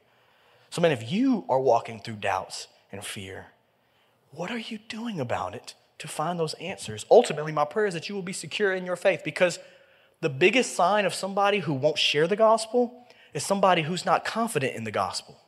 So, 0.69 0.83
man, 0.83 0.93
if 0.93 1.11
you 1.11 1.45
are 1.49 1.59
walking 1.59 2.01
through 2.01 2.17
doubts 2.17 2.69
and 2.93 3.03
fear, 3.05 3.47
what 4.31 4.51
are 4.51 4.59
you 4.59 4.79
doing 4.88 5.19
about 5.19 5.55
it 5.55 5.75
to 5.99 6.07
find 6.07 6.38
those 6.38 6.55
answers? 6.55 7.07
Ultimately, 7.11 7.53
my 7.53 7.65
prayer 7.65 7.87
is 7.87 7.95
that 7.95 8.09
you 8.09 8.15
will 8.15 8.23
be 8.23 8.33
secure 8.33 8.75
in 8.75 8.85
your 8.85 8.97
faith 8.97 9.23
because 9.25 9.59
the 10.21 10.29
biggest 10.29 10.77
sign 10.77 11.05
of 11.07 11.15
somebody 11.15 11.61
who 11.61 11.73
won't 11.73 11.99
share 11.99 12.27
the 12.27 12.37
gospel 12.37 13.07
is 13.35 13.45
somebody 13.45 13.83
who's 13.83 14.05
not 14.05 14.25
confident 14.25 14.77
in 14.77 14.85
the 14.85 14.91
gospel. 14.91 15.38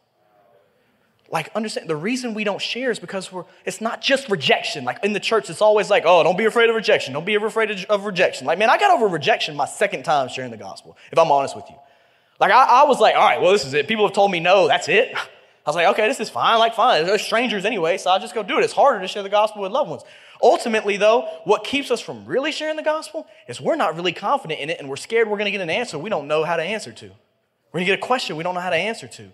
Like, 1.34 1.50
understand 1.56 1.90
the 1.90 1.96
reason 1.96 2.32
we 2.32 2.44
don't 2.44 2.62
share 2.62 2.92
is 2.92 3.00
because 3.00 3.32
we're, 3.32 3.42
it's 3.64 3.80
not 3.80 4.00
just 4.00 4.28
rejection. 4.28 4.84
Like 4.84 5.04
in 5.04 5.14
the 5.14 5.18
church, 5.18 5.50
it's 5.50 5.60
always 5.60 5.90
like, 5.90 6.04
oh, 6.06 6.22
don't 6.22 6.38
be 6.38 6.44
afraid 6.44 6.70
of 6.70 6.76
rejection. 6.76 7.12
Don't 7.12 7.26
be 7.26 7.34
afraid 7.34 7.84
of, 7.90 8.04
rejection. 8.04 8.46
Like, 8.46 8.56
man, 8.56 8.70
I 8.70 8.78
got 8.78 8.92
over 8.92 9.08
rejection 9.08 9.56
my 9.56 9.64
second 9.64 10.04
time 10.04 10.28
sharing 10.28 10.52
the 10.52 10.56
gospel, 10.56 10.96
if 11.10 11.18
I'm 11.18 11.32
honest 11.32 11.56
with 11.56 11.64
you. 11.68 11.74
Like, 12.38 12.52
I, 12.52 12.82
I 12.82 12.84
was 12.84 13.00
like, 13.00 13.16
all 13.16 13.20
right, 13.20 13.40
well, 13.40 13.50
this 13.50 13.64
is 13.64 13.74
it. 13.74 13.88
People 13.88 14.06
have 14.06 14.14
told 14.14 14.30
me 14.30 14.38
no, 14.38 14.68
that's 14.68 14.88
it. 14.88 15.12
I 15.66 15.70
was 15.70 15.74
like, 15.74 15.88
okay, 15.88 16.06
this 16.06 16.20
is 16.20 16.30
fine, 16.30 16.60
like 16.60 16.76
fine. 16.76 17.04
They're 17.04 17.18
strangers 17.18 17.64
anyway, 17.64 17.98
so 17.98 18.10
I'll 18.10 18.20
just 18.20 18.36
go 18.36 18.44
do 18.44 18.58
it. 18.58 18.62
It's 18.62 18.72
harder 18.72 19.00
to 19.00 19.08
share 19.08 19.24
the 19.24 19.28
gospel 19.28 19.62
with 19.62 19.72
loved 19.72 19.90
ones. 19.90 20.02
Ultimately, 20.40 20.98
though, 20.98 21.28
what 21.42 21.64
keeps 21.64 21.90
us 21.90 22.00
from 22.00 22.24
really 22.26 22.52
sharing 22.52 22.76
the 22.76 22.84
gospel 22.84 23.26
is 23.48 23.60
we're 23.60 23.74
not 23.74 23.96
really 23.96 24.12
confident 24.12 24.60
in 24.60 24.70
it 24.70 24.78
and 24.78 24.88
we're 24.88 24.94
scared 24.94 25.28
we're 25.28 25.38
going 25.38 25.46
to 25.46 25.50
get 25.50 25.62
an 25.62 25.70
answer 25.70 25.98
we 25.98 26.10
don't 26.10 26.28
know 26.28 26.44
how 26.44 26.56
to 26.56 26.62
answer 26.62 26.92
to. 26.92 27.06
We're 27.06 27.80
going 27.80 27.86
to 27.86 27.92
get 27.92 27.98
a 27.98 28.06
question 28.06 28.36
we 28.36 28.44
don't 28.44 28.54
know 28.54 28.60
how 28.60 28.70
to 28.70 28.76
answer 28.76 29.08
to. 29.08 29.32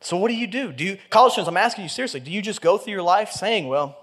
So, 0.00 0.16
what 0.16 0.28
do 0.28 0.34
you 0.34 0.46
do? 0.46 0.72
Do 0.72 0.84
you, 0.84 0.98
college 1.10 1.32
students, 1.32 1.48
I'm 1.48 1.56
asking 1.56 1.84
you 1.84 1.90
seriously, 1.90 2.20
do 2.20 2.30
you 2.30 2.42
just 2.42 2.62
go 2.62 2.78
through 2.78 2.92
your 2.92 3.02
life 3.02 3.30
saying, 3.30 3.68
well, 3.68 3.96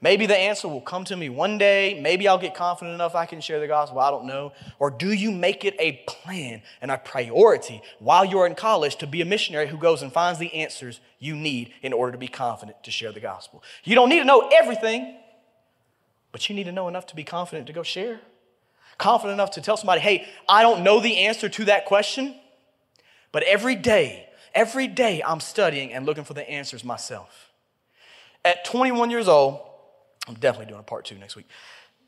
Maybe 0.00 0.26
the 0.26 0.36
answer 0.36 0.68
will 0.68 0.80
come 0.80 1.04
to 1.06 1.16
me 1.16 1.28
one 1.28 1.58
day. 1.58 1.98
Maybe 2.00 2.28
I'll 2.28 2.38
get 2.38 2.54
confident 2.54 2.94
enough 2.94 3.16
I 3.16 3.26
can 3.26 3.40
share 3.40 3.58
the 3.58 3.66
gospel. 3.66 3.98
I 3.98 4.10
don't 4.10 4.26
know. 4.26 4.52
Or 4.78 4.90
do 4.90 5.10
you 5.10 5.32
make 5.32 5.64
it 5.64 5.74
a 5.80 6.04
plan 6.06 6.62
and 6.80 6.92
a 6.92 6.98
priority 6.98 7.82
while 7.98 8.24
you're 8.24 8.46
in 8.46 8.54
college 8.54 8.96
to 8.96 9.08
be 9.08 9.20
a 9.22 9.24
missionary 9.24 9.66
who 9.66 9.76
goes 9.76 10.02
and 10.02 10.12
finds 10.12 10.38
the 10.38 10.54
answers 10.54 11.00
you 11.18 11.34
need 11.34 11.72
in 11.82 11.92
order 11.92 12.12
to 12.12 12.18
be 12.18 12.28
confident 12.28 12.84
to 12.84 12.92
share 12.92 13.10
the 13.10 13.18
gospel? 13.18 13.64
You 13.82 13.96
don't 13.96 14.08
need 14.08 14.20
to 14.20 14.24
know 14.24 14.48
everything, 14.52 15.16
but 16.30 16.48
you 16.48 16.54
need 16.54 16.64
to 16.64 16.72
know 16.72 16.86
enough 16.86 17.06
to 17.06 17.16
be 17.16 17.24
confident 17.24 17.66
to 17.66 17.72
go 17.72 17.82
share. 17.82 18.20
Confident 18.98 19.34
enough 19.34 19.50
to 19.52 19.60
tell 19.60 19.76
somebody, 19.76 20.00
hey, 20.00 20.28
I 20.48 20.62
don't 20.62 20.84
know 20.84 21.00
the 21.00 21.18
answer 21.26 21.48
to 21.48 21.64
that 21.64 21.86
question, 21.86 22.36
but 23.32 23.42
every 23.42 23.74
day, 23.74 24.27
every 24.54 24.86
day 24.86 25.22
I'm 25.24 25.40
studying 25.40 25.92
and 25.92 26.06
looking 26.06 26.24
for 26.24 26.34
the 26.34 26.48
answers 26.48 26.84
myself. 26.84 27.50
At 28.44 28.64
21 28.64 29.10
years 29.10 29.28
old, 29.28 29.60
I'm 30.26 30.34
definitely 30.34 30.66
doing 30.66 30.80
a 30.80 30.84
part 30.84 31.04
two 31.04 31.16
next 31.16 31.36
week. 31.36 31.46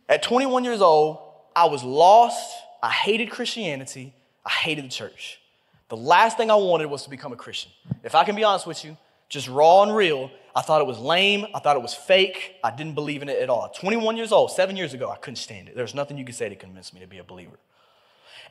At 0.08 0.22
21 0.22 0.64
years 0.64 0.80
old, 0.80 1.18
I 1.54 1.66
was 1.66 1.82
lost. 1.82 2.50
I 2.82 2.90
hated 2.90 3.30
Christianity. 3.30 4.14
I 4.44 4.50
hated 4.50 4.84
the 4.84 4.88
church. 4.88 5.40
The 5.88 5.96
last 5.96 6.36
thing 6.36 6.50
I 6.50 6.54
wanted 6.54 6.86
was 6.86 7.02
to 7.04 7.10
become 7.10 7.32
a 7.32 7.36
Christian. 7.36 7.72
If 8.04 8.14
I 8.14 8.24
can 8.24 8.36
be 8.36 8.44
honest 8.44 8.66
with 8.66 8.84
you, 8.84 8.96
just 9.28 9.48
raw 9.48 9.82
and 9.82 9.94
real, 9.94 10.30
I 10.54 10.62
thought 10.62 10.80
it 10.80 10.86
was 10.86 10.98
lame. 10.98 11.46
I 11.54 11.58
thought 11.60 11.76
it 11.76 11.82
was 11.82 11.94
fake. 11.94 12.56
I 12.62 12.74
didn't 12.74 12.94
believe 12.94 13.22
in 13.22 13.28
it 13.28 13.40
at 13.40 13.50
all. 13.50 13.70
21 13.70 14.16
years 14.16 14.32
old, 14.32 14.50
seven 14.50 14.76
years 14.76 14.94
ago, 14.94 15.10
I 15.10 15.16
couldn't 15.16 15.36
stand 15.36 15.68
it. 15.68 15.76
There's 15.76 15.94
nothing 15.94 16.18
you 16.18 16.24
could 16.24 16.34
say 16.34 16.48
to 16.48 16.56
convince 16.56 16.92
me 16.92 17.00
to 17.00 17.06
be 17.06 17.18
a 17.18 17.24
believer. 17.24 17.58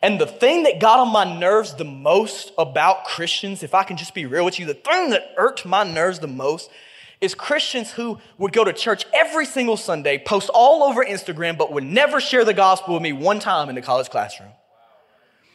And 0.01 0.19
the 0.19 0.27
thing 0.27 0.63
that 0.63 0.79
got 0.79 0.99
on 0.99 1.11
my 1.11 1.39
nerves 1.39 1.73
the 1.75 1.83
most 1.83 2.51
about 2.57 3.05
Christians, 3.05 3.63
if 3.63 3.73
I 3.73 3.83
can 3.83 3.97
just 3.97 4.13
be 4.13 4.25
real 4.25 4.45
with 4.45 4.59
you, 4.59 4.65
the 4.65 4.73
thing 4.73 5.09
that 5.09 5.33
irked 5.37 5.65
my 5.65 5.83
nerves 5.83 6.19
the 6.19 6.27
most 6.27 6.69
is 7.19 7.35
Christians 7.35 7.91
who 7.91 8.17
would 8.37 8.53
go 8.53 8.63
to 8.63 8.71
church 8.71 9.05
every 9.13 9.45
single 9.45 9.75
Sunday, 9.75 10.17
post 10.17 10.49
all 10.53 10.83
over 10.83 11.03
Instagram, 11.03 11.57
but 11.57 11.73
would 11.73 11.83
never 11.83 12.21
share 12.21 12.45
the 12.45 12.53
gospel 12.53 12.93
with 12.93 13.03
me 13.03 13.11
one 13.11 13.39
time 13.39 13.67
in 13.67 13.75
the 13.75 13.81
college 13.81 14.09
classroom. 14.09 14.51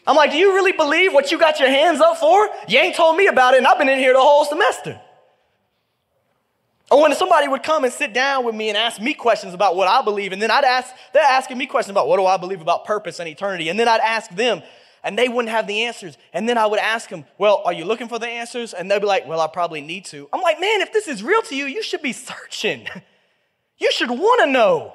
I'm 0.07 0.17
like, 0.17 0.31
do 0.31 0.37
you 0.37 0.55
really 0.55 0.73
believe 0.73 1.15
what 1.15 1.33
you 1.33 1.39
got 1.39 1.59
your 1.59 1.71
hands 1.71 2.03
up 2.03 2.19
for? 2.19 2.49
You 2.69 2.79
ain't 2.79 2.95
told 2.95 3.17
me 3.17 3.27
about 3.29 3.55
it, 3.55 3.59
and 3.59 3.67
I've 3.67 3.79
been 3.79 3.89
in 3.89 3.99
here 3.99 4.13
the 4.13 4.21
whole 4.21 4.45
semester. 4.45 5.01
Or 6.91 7.03
when 7.03 7.15
somebody 7.15 7.49
would 7.49 7.63
come 7.63 7.85
and 7.85 7.93
sit 7.93 8.13
down 8.13 8.45
with 8.45 8.55
me 8.55 8.69
and 8.69 8.77
ask 8.77 9.01
me 9.01 9.15
questions 9.15 9.55
about 9.55 9.75
what 9.75 9.89
I 9.89 10.03
believe, 10.03 10.33
and 10.33 10.41
then 10.41 10.51
I'd 10.51 10.65
ask, 10.65 10.95
they're 11.13 11.23
asking 11.23 11.57
me 11.59 11.67
questions 11.67 11.91
about 11.91 12.09
what 12.09 12.19
do 12.19 12.27
I 12.27 12.37
believe 12.37 12.61
about 12.61 12.85
purpose 12.85 13.21
and 13.21 13.29
eternity, 13.29 13.69
and 13.69 13.81
then 13.81 13.89
I'd 13.89 14.01
ask 14.01 14.31
them, 14.31 14.63
and 15.03 15.19
they 15.19 15.29
wouldn't 15.29 15.51
have 15.51 15.67
the 15.67 15.83
answers. 15.85 16.17
And 16.33 16.49
then 16.49 16.59
I 16.59 16.67
would 16.67 16.81
ask 16.81 17.11
them, 17.11 17.25
Well, 17.39 17.63
are 17.65 17.73
you 17.73 17.85
looking 17.85 18.09
for 18.09 18.19
the 18.19 18.27
answers? 18.27 18.73
And 18.73 18.91
they'd 18.91 19.01
be 19.01 19.07
like, 19.07 19.27
Well, 19.27 19.41
I 19.41 19.47
probably 19.47 19.83
need 19.83 20.07
to. 20.07 20.29
I'm 20.33 20.41
like, 20.41 20.59
Man, 20.59 20.81
if 20.81 20.93
this 20.93 21.07
is 21.07 21.23
real 21.23 21.43
to 21.43 21.55
you, 21.55 21.67
you 21.67 21.83
should 21.83 22.03
be 22.03 22.13
searching. 22.13 22.89
You 23.77 23.91
should 23.91 24.09
want 24.09 24.41
to 24.43 24.47
know. 24.47 24.95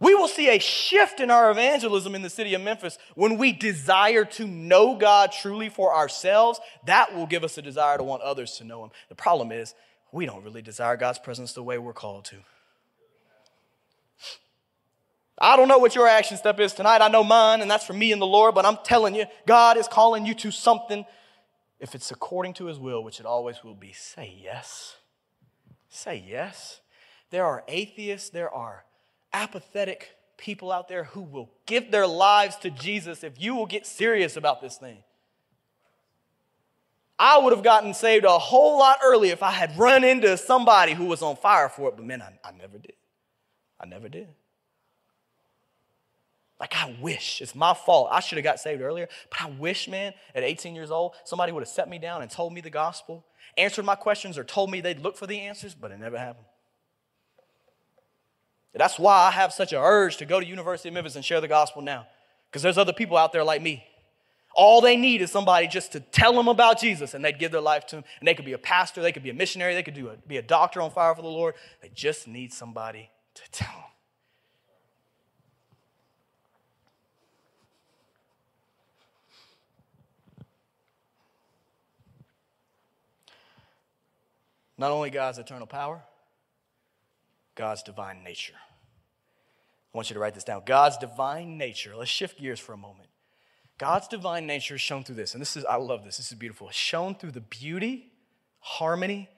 We 0.00 0.14
will 0.14 0.28
see 0.28 0.48
a 0.48 0.58
shift 0.58 1.20
in 1.20 1.30
our 1.30 1.50
evangelism 1.50 2.14
in 2.14 2.22
the 2.22 2.30
city 2.30 2.54
of 2.54 2.62
Memphis 2.62 2.98
when 3.14 3.36
we 3.36 3.52
desire 3.52 4.24
to 4.24 4.46
know 4.46 4.96
God 4.96 5.30
truly 5.30 5.68
for 5.68 5.94
ourselves. 5.94 6.58
That 6.86 7.14
will 7.14 7.26
give 7.26 7.44
us 7.44 7.58
a 7.58 7.62
desire 7.62 7.98
to 7.98 8.02
want 8.02 8.22
others 8.22 8.56
to 8.56 8.64
know 8.64 8.82
Him. 8.82 8.90
The 9.10 9.14
problem 9.14 9.52
is, 9.52 9.74
we 10.10 10.24
don't 10.24 10.42
really 10.42 10.62
desire 10.62 10.96
God's 10.96 11.18
presence 11.18 11.52
the 11.52 11.62
way 11.62 11.76
we're 11.76 11.92
called 11.92 12.24
to. 12.26 12.36
I 15.38 15.56
don't 15.56 15.68
know 15.68 15.78
what 15.78 15.94
your 15.94 16.08
action 16.08 16.36
step 16.36 16.58
is 16.60 16.72
tonight. 16.72 17.00
I 17.00 17.08
know 17.08 17.22
mine, 17.22 17.60
and 17.60 17.70
that's 17.70 17.86
for 17.86 17.94
me 17.94 18.12
and 18.12 18.20
the 18.20 18.26
Lord, 18.26 18.54
but 18.54 18.66
I'm 18.66 18.78
telling 18.84 19.14
you, 19.14 19.26
God 19.46 19.76
is 19.76 19.86
calling 19.86 20.26
you 20.26 20.34
to 20.34 20.50
something. 20.50 21.04
If 21.78 21.94
it's 21.94 22.10
according 22.10 22.54
to 22.54 22.66
his 22.66 22.78
will, 22.78 23.02
which 23.04 23.20
it 23.20 23.26
always 23.26 23.64
will 23.64 23.74
be, 23.74 23.92
say 23.92 24.34
yes. 24.42 24.96
Say 25.88 26.22
yes. 26.26 26.80
There 27.30 27.44
are 27.46 27.64
atheists, 27.68 28.28
there 28.28 28.52
are 28.52 28.84
apathetic 29.32 30.16
people 30.36 30.72
out 30.72 30.88
there 30.88 31.04
who 31.04 31.20
will 31.20 31.50
give 31.66 31.90
their 31.90 32.06
lives 32.06 32.56
to 32.56 32.70
Jesus 32.70 33.22
if 33.22 33.40
you 33.40 33.54
will 33.54 33.66
get 33.66 33.86
serious 33.86 34.36
about 34.36 34.60
this 34.60 34.76
thing. 34.76 34.98
I 37.18 37.38
would 37.38 37.52
have 37.52 37.62
gotten 37.62 37.92
saved 37.92 38.24
a 38.24 38.38
whole 38.38 38.78
lot 38.78 38.98
earlier 39.04 39.32
if 39.34 39.42
I 39.42 39.50
had 39.50 39.78
run 39.78 40.04
into 40.04 40.38
somebody 40.38 40.94
who 40.94 41.04
was 41.04 41.20
on 41.20 41.36
fire 41.36 41.68
for 41.68 41.90
it, 41.90 41.96
but 41.96 42.06
man, 42.06 42.22
I, 42.22 42.48
I 42.48 42.52
never 42.52 42.78
did. 42.78 42.94
I 43.78 43.84
never 43.84 44.08
did. 44.08 44.28
Like, 46.58 46.74
I 46.76 46.96
wish, 47.00 47.42
it's 47.42 47.54
my 47.54 47.74
fault. 47.74 48.08
I 48.10 48.20
should 48.20 48.36
have 48.36 48.44
got 48.44 48.60
saved 48.60 48.80
earlier, 48.80 49.08
but 49.30 49.42
I 49.42 49.50
wish, 49.50 49.88
man, 49.88 50.14
at 50.34 50.42
18 50.42 50.74
years 50.74 50.90
old, 50.90 51.14
somebody 51.24 51.52
would 51.52 51.62
have 51.62 51.68
set 51.68 51.88
me 51.88 51.98
down 51.98 52.22
and 52.22 52.30
told 52.30 52.54
me 52.54 52.60
the 52.62 52.70
gospel, 52.70 53.24
answered 53.56 53.84
my 53.84 53.94
questions, 53.94 54.38
or 54.38 54.44
told 54.44 54.70
me 54.70 54.80
they'd 54.80 55.00
look 55.00 55.16
for 55.16 55.26
the 55.26 55.40
answers, 55.40 55.74
but 55.74 55.90
it 55.90 55.98
never 56.00 56.18
happened. 56.18 56.46
That's 58.74 58.98
why 58.98 59.26
I 59.26 59.30
have 59.32 59.52
such 59.52 59.72
an 59.72 59.80
urge 59.80 60.16
to 60.18 60.24
go 60.24 60.40
to 60.40 60.46
University 60.46 60.88
of 60.88 60.94
Memphis 60.94 61.16
and 61.16 61.24
share 61.24 61.40
the 61.40 61.48
gospel 61.48 61.82
now. 61.82 62.06
Because 62.48 62.62
there's 62.62 62.78
other 62.78 62.92
people 62.92 63.16
out 63.16 63.32
there 63.32 63.44
like 63.44 63.62
me. 63.62 63.84
All 64.54 64.80
they 64.80 64.96
need 64.96 65.22
is 65.22 65.30
somebody 65.30 65.68
just 65.68 65.92
to 65.92 66.00
tell 66.00 66.34
them 66.34 66.48
about 66.48 66.80
Jesus 66.80 67.14
and 67.14 67.24
they'd 67.24 67.38
give 67.38 67.52
their 67.52 67.60
life 67.60 67.86
to 67.88 67.96
him. 67.96 68.04
And 68.18 68.26
they 68.28 68.34
could 68.34 68.44
be 68.44 68.52
a 68.52 68.58
pastor, 68.58 69.00
they 69.00 69.12
could 69.12 69.22
be 69.22 69.30
a 69.30 69.34
missionary, 69.34 69.74
they 69.74 69.82
could 69.82 69.94
do 69.94 70.08
a, 70.08 70.16
be 70.16 70.38
a 70.38 70.42
doctor 70.42 70.82
on 70.82 70.90
fire 70.90 71.14
for 71.14 71.22
the 71.22 71.28
Lord. 71.28 71.54
They 71.82 71.90
just 71.94 72.26
need 72.26 72.52
somebody 72.52 73.10
to 73.34 73.42
tell 73.52 73.68
them. 73.68 73.84
Not 84.78 84.90
only 84.90 85.10
God's 85.10 85.38
eternal 85.38 85.66
power, 85.66 86.02
God's 87.60 87.82
divine 87.82 88.24
nature. 88.24 88.54
I 89.92 89.98
want 89.98 90.08
you 90.08 90.14
to 90.14 90.20
write 90.20 90.32
this 90.32 90.44
down. 90.44 90.62
God's 90.64 90.96
divine 90.96 91.58
nature. 91.58 91.94
Let's 91.94 92.10
shift 92.10 92.40
gears 92.40 92.58
for 92.58 92.72
a 92.72 92.76
moment. 92.78 93.10
God's 93.76 94.08
divine 94.08 94.46
nature 94.46 94.76
is 94.76 94.80
shown 94.80 95.04
through 95.04 95.16
this, 95.16 95.34
and 95.34 95.42
this 95.42 95.58
is, 95.58 95.66
I 95.66 95.76
love 95.76 96.02
this, 96.02 96.16
this 96.16 96.32
is 96.32 96.38
beautiful. 96.38 96.68
It's 96.68 96.76
shown 96.76 97.14
through 97.14 97.32
the 97.32 97.42
beauty, 97.42 98.12
harmony, 98.60 99.28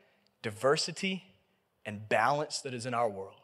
diversity, 0.41 1.25
and 1.85 2.09
balance 2.09 2.61
that 2.61 2.75
is 2.75 2.87
in 2.87 2.95
our 2.95 3.09
world. 3.09 3.41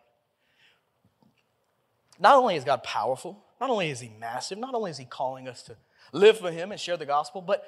Not 2.21 2.37
only 2.37 2.55
is 2.55 2.63
God 2.63 2.85
powerful, 2.85 3.45
not 3.61 3.71
only 3.71 3.91
is 3.91 3.99
He 3.99 4.13
massive, 4.21 4.59
not 4.59 4.75
only 4.75 4.93
is 4.93 4.99
He 4.99 5.05
calling 5.05 5.49
us 5.49 5.65
to 5.65 5.77
live 6.13 6.39
for 6.39 6.53
Him 6.53 6.71
and 6.71 6.81
share 6.81 6.97
the 6.97 7.05
gospel, 7.05 7.43
but 7.43 7.67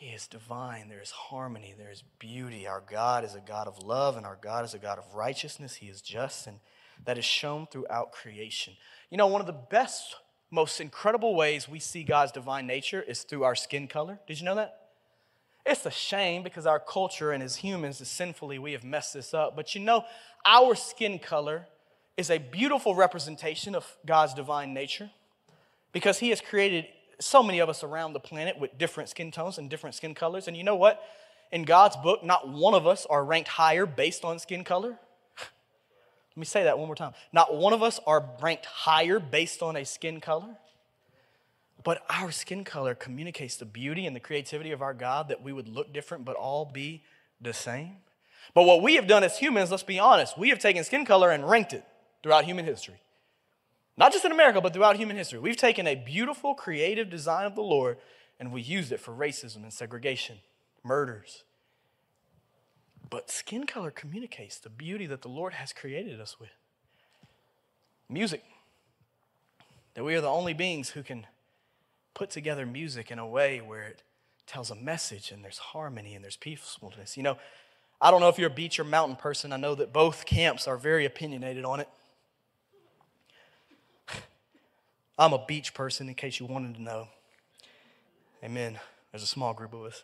he 0.00 0.14
is 0.14 0.26
divine. 0.26 0.88
There 0.88 1.02
is 1.02 1.10
harmony. 1.10 1.74
There 1.76 1.90
is 1.90 2.02
beauty. 2.18 2.66
Our 2.66 2.82
God 2.90 3.22
is 3.22 3.34
a 3.34 3.40
God 3.40 3.68
of 3.68 3.82
love, 3.82 4.16
and 4.16 4.24
our 4.24 4.38
God 4.40 4.64
is 4.64 4.72
a 4.72 4.78
God 4.78 4.96
of 4.96 5.04
righteousness. 5.14 5.74
He 5.74 5.88
is 5.88 6.00
just, 6.00 6.46
and 6.46 6.58
that 7.04 7.18
is 7.18 7.24
shown 7.26 7.66
throughout 7.66 8.10
creation. 8.10 8.72
You 9.10 9.18
know, 9.18 9.26
one 9.26 9.42
of 9.42 9.46
the 9.46 9.52
best, 9.52 10.16
most 10.50 10.80
incredible 10.80 11.34
ways 11.34 11.68
we 11.68 11.78
see 11.78 12.02
God's 12.02 12.32
divine 12.32 12.66
nature 12.66 13.02
is 13.02 13.24
through 13.24 13.44
our 13.44 13.54
skin 13.54 13.88
color. 13.88 14.18
Did 14.26 14.40
you 14.40 14.46
know 14.46 14.54
that? 14.54 14.74
It's 15.66 15.84
a 15.84 15.90
shame 15.90 16.42
because 16.42 16.64
our 16.64 16.80
culture 16.80 17.32
and 17.32 17.42
as 17.42 17.56
humans, 17.56 18.00
as 18.00 18.08
sinfully, 18.08 18.58
we 18.58 18.72
have 18.72 18.82
messed 18.82 19.12
this 19.12 19.34
up. 19.34 19.54
But 19.54 19.74
you 19.74 19.82
know, 19.82 20.06
our 20.46 20.74
skin 20.76 21.18
color 21.18 21.66
is 22.16 22.30
a 22.30 22.38
beautiful 22.38 22.94
representation 22.94 23.74
of 23.74 23.86
God's 24.06 24.32
divine 24.32 24.72
nature 24.72 25.10
because 25.92 26.20
He 26.20 26.30
has 26.30 26.40
created 26.40 26.86
so 27.20 27.42
many 27.42 27.58
of 27.58 27.68
us 27.68 27.84
around 27.84 28.12
the 28.12 28.20
planet 28.20 28.58
with 28.58 28.76
different 28.78 29.08
skin 29.08 29.30
tones 29.30 29.58
and 29.58 29.70
different 29.70 29.94
skin 29.94 30.14
colors. 30.14 30.48
And 30.48 30.56
you 30.56 30.64
know 30.64 30.76
what? 30.76 31.02
In 31.52 31.64
God's 31.64 31.96
book, 31.96 32.24
not 32.24 32.48
one 32.48 32.74
of 32.74 32.86
us 32.86 33.06
are 33.08 33.24
ranked 33.24 33.48
higher 33.48 33.86
based 33.86 34.24
on 34.24 34.38
skin 34.38 34.64
color. 34.64 34.90
Let 35.38 36.36
me 36.36 36.44
say 36.44 36.64
that 36.64 36.78
one 36.78 36.86
more 36.86 36.96
time. 36.96 37.12
Not 37.32 37.54
one 37.54 37.72
of 37.72 37.82
us 37.82 38.00
are 38.06 38.24
ranked 38.40 38.66
higher 38.66 39.18
based 39.18 39.62
on 39.62 39.76
a 39.76 39.84
skin 39.84 40.20
color. 40.20 40.56
But 41.82 42.02
our 42.10 42.30
skin 42.30 42.64
color 42.64 42.94
communicates 42.94 43.56
the 43.56 43.64
beauty 43.64 44.06
and 44.06 44.14
the 44.14 44.20
creativity 44.20 44.70
of 44.72 44.82
our 44.82 44.94
God 44.94 45.28
that 45.28 45.42
we 45.42 45.52
would 45.52 45.68
look 45.68 45.92
different 45.92 46.24
but 46.24 46.36
all 46.36 46.64
be 46.64 47.02
the 47.40 47.52
same. 47.52 47.96
But 48.54 48.64
what 48.64 48.82
we 48.82 48.96
have 48.96 49.06
done 49.06 49.24
as 49.24 49.38
humans, 49.38 49.70
let's 49.70 49.82
be 49.82 49.98
honest, 49.98 50.38
we 50.38 50.48
have 50.50 50.58
taken 50.58 50.84
skin 50.84 51.04
color 51.04 51.30
and 51.30 51.48
ranked 51.48 51.72
it 51.72 51.84
throughout 52.22 52.44
human 52.44 52.64
history. 52.64 53.00
Not 54.00 54.12
just 54.12 54.24
in 54.24 54.32
America, 54.32 54.62
but 54.62 54.72
throughout 54.72 54.96
human 54.96 55.18
history. 55.18 55.38
We've 55.38 55.58
taken 55.58 55.86
a 55.86 55.94
beautiful, 55.94 56.54
creative 56.54 57.10
design 57.10 57.44
of 57.44 57.54
the 57.54 57.62
Lord 57.62 57.98
and 58.40 58.50
we 58.50 58.62
used 58.62 58.92
it 58.92 58.98
for 58.98 59.12
racism 59.12 59.56
and 59.56 59.70
segregation, 59.70 60.38
murders. 60.82 61.44
But 63.10 63.30
skin 63.30 63.66
color 63.66 63.90
communicates 63.90 64.58
the 64.58 64.70
beauty 64.70 65.04
that 65.04 65.20
the 65.20 65.28
Lord 65.28 65.52
has 65.52 65.74
created 65.74 66.18
us 66.18 66.40
with. 66.40 66.48
Music. 68.08 68.42
That 69.92 70.04
we 70.04 70.14
are 70.14 70.22
the 70.22 70.28
only 70.28 70.54
beings 70.54 70.88
who 70.88 71.02
can 71.02 71.26
put 72.14 72.30
together 72.30 72.64
music 72.64 73.10
in 73.10 73.18
a 73.18 73.26
way 73.26 73.60
where 73.60 73.82
it 73.82 74.02
tells 74.46 74.70
a 74.70 74.74
message 74.74 75.30
and 75.30 75.44
there's 75.44 75.58
harmony 75.58 76.14
and 76.14 76.24
there's 76.24 76.38
peacefulness. 76.38 77.18
You 77.18 77.22
know, 77.22 77.36
I 78.00 78.10
don't 78.10 78.20
know 78.22 78.30
if 78.30 78.38
you're 78.38 78.50
a 78.50 78.54
beach 78.54 78.80
or 78.80 78.84
mountain 78.84 79.16
person. 79.16 79.52
I 79.52 79.58
know 79.58 79.74
that 79.74 79.92
both 79.92 80.24
camps 80.24 80.66
are 80.66 80.78
very 80.78 81.04
opinionated 81.04 81.66
on 81.66 81.80
it. 81.80 81.88
I'm 85.20 85.34
a 85.34 85.44
beach 85.46 85.74
person, 85.74 86.08
in 86.08 86.14
case 86.14 86.40
you 86.40 86.46
wanted 86.46 86.76
to 86.76 86.82
know. 86.82 87.06
Amen. 88.42 88.80
There's 89.12 89.22
a 89.22 89.26
small 89.26 89.52
group 89.52 89.74
of 89.74 89.82
us. 89.82 90.02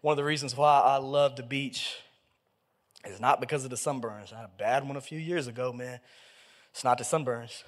One 0.00 0.14
of 0.14 0.16
the 0.16 0.24
reasons 0.24 0.56
why 0.56 0.80
I 0.80 0.96
love 0.96 1.36
the 1.36 1.44
beach 1.44 1.94
is 3.06 3.20
not 3.20 3.40
because 3.40 3.62
of 3.62 3.70
the 3.70 3.76
sunburns. 3.76 4.32
I 4.32 4.38
had 4.38 4.46
a 4.46 4.58
bad 4.58 4.84
one 4.84 4.96
a 4.96 5.00
few 5.00 5.20
years 5.20 5.46
ago, 5.46 5.72
man. 5.72 6.00
It's 6.72 6.82
not 6.82 6.98
the 6.98 7.04
sunburns, 7.04 7.62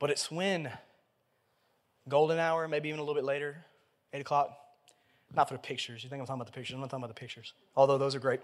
but 0.00 0.10
it's 0.10 0.28
when 0.28 0.72
golden 2.08 2.40
hour, 2.40 2.66
maybe 2.66 2.88
even 2.88 2.98
a 2.98 3.02
little 3.02 3.14
bit 3.14 3.24
later, 3.24 3.64
8 4.12 4.22
o'clock. 4.22 4.50
Not 5.32 5.46
for 5.46 5.54
the 5.54 5.60
pictures. 5.60 6.02
You 6.02 6.10
think 6.10 6.18
I'm 6.18 6.26
talking 6.26 6.40
about 6.40 6.52
the 6.52 6.58
pictures? 6.58 6.74
I'm 6.74 6.80
not 6.80 6.90
talking 6.90 7.04
about 7.04 7.14
the 7.14 7.20
pictures, 7.20 7.52
although 7.76 7.98
those 7.98 8.16
are 8.16 8.20
great. 8.20 8.40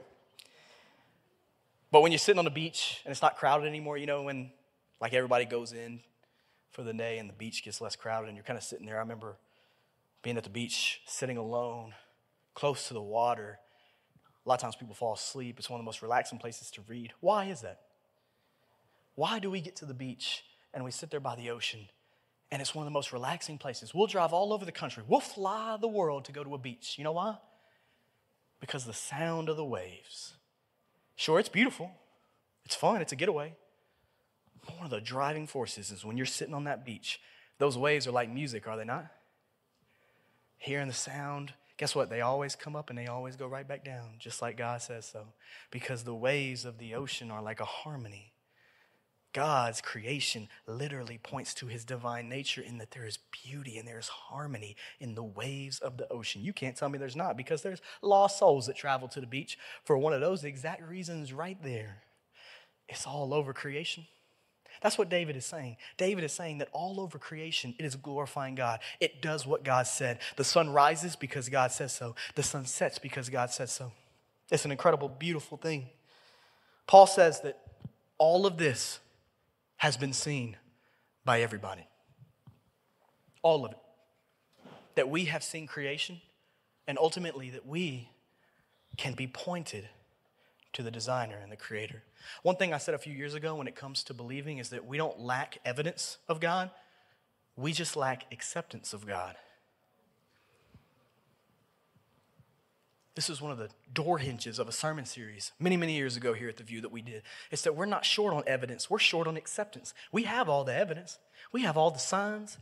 But 1.91 2.03
when 2.03 2.13
you're 2.13 2.21
sitting 2.21 2.39
on 2.39 2.45
the 2.45 2.51
beach 2.53 3.01
and 3.05 3.11
it's 3.11 3.23
not 3.23 3.37
crowded 3.37 3.67
anymore, 3.67 3.99
you 3.99 4.07
know, 4.07 4.23
when 4.23 4.53
like 5.01 5.15
everybody 5.15 5.47
goes 5.47 5.73
in 5.73 6.01
for 6.73 6.83
the 6.83 6.93
day 6.93 7.19
and 7.19 7.29
the 7.29 7.35
beach 7.35 7.63
gets 7.63 7.81
less 7.81 7.95
crowded 7.95 8.29
and 8.29 8.37
you're 8.37 8.45
kind 8.45 8.57
of 8.57 8.65
sitting 8.65 8.87
there. 8.87 8.97
I 8.97 9.01
remember 9.01 9.37
being 10.23 10.37
at 10.37 10.45
the 10.45 10.51
beach, 10.51 11.03
sitting 11.07 11.37
alone, 11.37 11.95
close 12.55 12.89
to 12.89 12.95
the 12.95 13.03
water. 13.03 13.59
A 14.45 14.49
lot 14.49 14.55
of 14.55 14.61
times 14.61 14.77
people 14.77 14.95
fall 14.95 15.15
asleep. 15.15 15.59
It's 15.59 15.71
one 15.71 15.79
of 15.79 15.85
the 15.85 15.87
most 15.87 16.03
relaxing 16.03 16.39
places 16.39 16.71
to 16.73 16.83
read. 16.89 17.13
Why 17.21 17.45
is 17.45 17.61
that? 17.61 17.81
Why 19.15 19.39
do 19.39 19.51
we 19.51 19.61
get 19.61 19.77
to 19.77 19.85
the 19.85 19.95
beach 19.95 20.45
and 20.73 20.85
we 20.85 20.91
sit 20.91 21.11
there 21.11 21.21
by 21.21 21.37
the 21.37 21.51
ocean 21.51 21.89
and 22.51 22.61
it's 22.61 22.75
one 22.75 22.85
of 22.85 22.91
the 22.91 22.95
most 22.95 23.13
relaxing 23.13 23.59
places? 23.59 23.95
We'll 23.95 24.07
drive 24.07 24.33
all 24.33 24.53
over 24.53 24.65
the 24.65 24.73
country. 24.73 25.03
We'll 25.07 25.21
fly 25.21 25.77
the 25.81 25.89
world 25.89 26.25
to 26.25 26.33
go 26.33 26.43
to 26.43 26.55
a 26.55 26.59
beach. 26.59 26.95
You 26.97 27.05
know 27.05 27.13
why? 27.13 27.37
Because 28.61 28.85
the 28.85 28.95
sound 28.95 29.49
of 29.49 29.57
the 29.57 29.65
waves. 29.65 30.35
Sure, 31.17 31.39
it's 31.39 31.49
beautiful. 31.49 31.91
It's 32.65 32.75
fun. 32.75 33.03
It's 33.03 33.13
a 33.13 33.17
getaway. 33.17 33.55
One 34.67 34.85
of 34.85 34.91
the 34.91 35.01
driving 35.01 35.47
forces 35.47 35.91
is 35.91 36.05
when 36.05 36.17
you're 36.17 36.27
sitting 36.27 36.55
on 36.55 36.65
that 36.65 36.85
beach, 36.85 37.21
those 37.59 37.77
waves 37.77 38.07
are 38.07 38.13
like 38.13 38.31
music, 38.31 38.67
are 38.69 38.77
they 38.77 38.85
not? 38.85 39.07
Hearing 40.57 40.89
the 40.89 40.95
sound, 40.95 41.53
guess 41.77 41.95
what? 41.95 42.11
They 42.11 42.21
always 42.21 42.55
come 42.55 42.77
up 42.77 42.91
and 42.91 42.99
they 42.99 43.07
always 43.07 43.35
go 43.35 43.47
right 43.47 43.67
back 43.67 43.85
down, 43.85 44.15
just 44.19 44.41
like 44.41 44.57
God 44.57 44.81
says 44.83 45.05
so. 45.05 45.27
Because 45.71 46.05
the 46.05 46.15
waves 46.15 46.65
of 46.65 46.79
the 46.79 46.95
ocean 46.95 47.31
are 47.31 47.43
like 47.43 47.61
a 47.61 47.65
harmony. 47.65 48.33
God's 49.33 49.81
creation 49.81 50.49
literally 50.67 51.19
points 51.19 51.55
to 51.55 51.67
his 51.67 51.85
divine 51.85 52.29
nature 52.29 52.61
in 52.61 52.79
that 52.79 52.91
there 52.91 53.07
is 53.07 53.19
beauty 53.45 53.79
and 53.79 53.89
there's 53.89 54.09
harmony 54.09 54.77
in 55.01 55.15
the 55.15 55.25
waves 55.25 55.79
of 55.79 55.97
the 55.97 56.07
ocean. 56.13 56.45
You 56.45 56.53
can't 56.53 56.77
tell 56.77 56.89
me 56.89 56.99
there's 56.99 57.17
not 57.17 57.37
because 57.37 57.63
there's 57.63 57.81
lost 58.03 58.39
souls 58.39 58.67
that 58.67 58.77
travel 58.77 59.09
to 59.09 59.21
the 59.21 59.27
beach 59.27 59.59
for 59.85 59.97
one 59.97 60.13
of 60.13 60.21
those 60.21 60.45
exact 60.45 60.83
reasons 60.83 61.33
right 61.33 61.61
there. 61.63 62.03
It's 62.89 63.07
all 63.07 63.33
over 63.33 63.55
creation. 63.55 64.07
That's 64.83 64.99
what 64.99 65.09
David 65.09 65.37
is 65.37 65.47
saying. 65.47 65.77
David 65.97 66.25
is 66.25 66.33
saying 66.33 66.59
that 66.59 66.69
all 66.73 67.01
over 67.01 67.19
creation, 67.19 67.75
it 67.79 67.85
is 67.85 67.95
glorifying 67.95 68.57
God. 68.57 68.81
It 69.01 69.23
does 69.23 69.47
what 69.47 69.63
God 69.63 69.87
said. 69.87 70.19
The 70.37 70.45
sun 70.45 70.71
rises 70.71 71.15
because 71.15 71.49
God 71.49 71.71
says 71.71 71.93
so, 71.93 72.17
the 72.35 72.43
sun 72.43 72.67
sets 72.67 72.99
because 72.99 73.29
God 73.29 73.51
says 73.51 73.71
so. 73.71 73.93
It's 74.51 74.65
an 74.65 74.73
incredible, 74.73 75.09
beautiful 75.09 75.57
thing. 75.57 75.89
Paul 76.87 77.07
says 77.07 77.41
that 77.43 77.61
all 78.19 78.45
of 78.45 78.59
this 78.59 78.99
has 79.77 79.97
been 79.97 80.13
seen 80.13 80.57
by 81.25 81.41
everybody. 81.43 81.87
All 83.43 83.65
of 83.65 83.73
it. 83.73 83.79
That 84.97 85.09
we 85.09 85.27
have 85.27 85.43
seen 85.43 85.67
creation, 85.67 86.21
and 86.87 86.99
ultimately 86.99 87.51
that 87.51 87.67
we 87.67 88.11
can 88.97 89.15
be 89.15 89.27
pointed 89.27 89.89
to 90.73 90.83
the 90.83 90.91
designer 90.91 91.39
and 91.43 91.53
the 91.53 91.57
creator. 91.57 92.03
One 92.43 92.57
thing 92.57 92.73
I 92.73 92.79
said 92.79 92.95
a 92.95 92.99
few 92.99 93.13
years 93.13 93.35
ago 93.35 93.55
when 93.55 93.67
it 93.67 93.77
comes 93.77 94.03
to 94.05 94.15
believing 94.15 94.59
is 94.59 94.71
that 94.71 94.87
we 94.87 94.97
don't 94.97 95.21
lack 95.21 95.59
evidence 95.65 96.19
of 96.29 96.41
God, 96.41 96.71
we 97.57 97.73
just 97.73 97.97
lack 97.97 98.25
acceptance 98.33 98.93
of 98.93 99.07
God. 99.07 99.37
This 103.15 103.29
is 103.29 103.43
one 103.43 103.53
of 103.53 103.59
the 103.59 103.69
door 103.93 104.19
hinges 104.19 104.59
of 104.59 104.69
a 104.69 104.73
sermon 104.73 105.05
series 105.05 105.53
many, 105.61 105.77
many 105.77 105.95
years 105.95 106.17
ago 106.17 106.33
here 106.33 106.49
at 106.49 106.57
The 106.57 106.65
Vue 106.65 106.81
that 106.81 106.91
we 106.91 107.03
did. 107.03 107.23
It's 107.51 107.61
that 107.63 107.77
we're 107.77 107.85
not 107.85 108.07
short 108.07 108.33
on 108.33 108.43
evidence, 108.47 108.89
we're 108.89 108.99
short 108.99 109.27
on 109.27 109.37
acceptance. 109.37 109.93
We 110.11 110.23
have 110.23 110.49
all 110.49 110.65
the 110.65 110.75
evidence, 110.75 111.19
we 111.53 111.63
have 111.63 111.77
all 111.77 111.91
the 111.91 111.99
signs, 111.99 112.57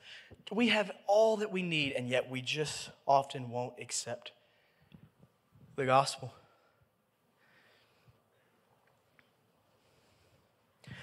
we 0.51 0.69
have 0.69 0.91
all 1.07 1.37
that 1.37 1.53
we 1.53 1.63
need, 1.63 1.93
and 1.93 2.09
yet 2.09 2.29
we 2.29 2.43
just 2.43 2.91
often 3.07 3.51
won't 3.51 3.75
accept 3.81 4.33
the 5.77 5.87
gospel. 5.87 6.35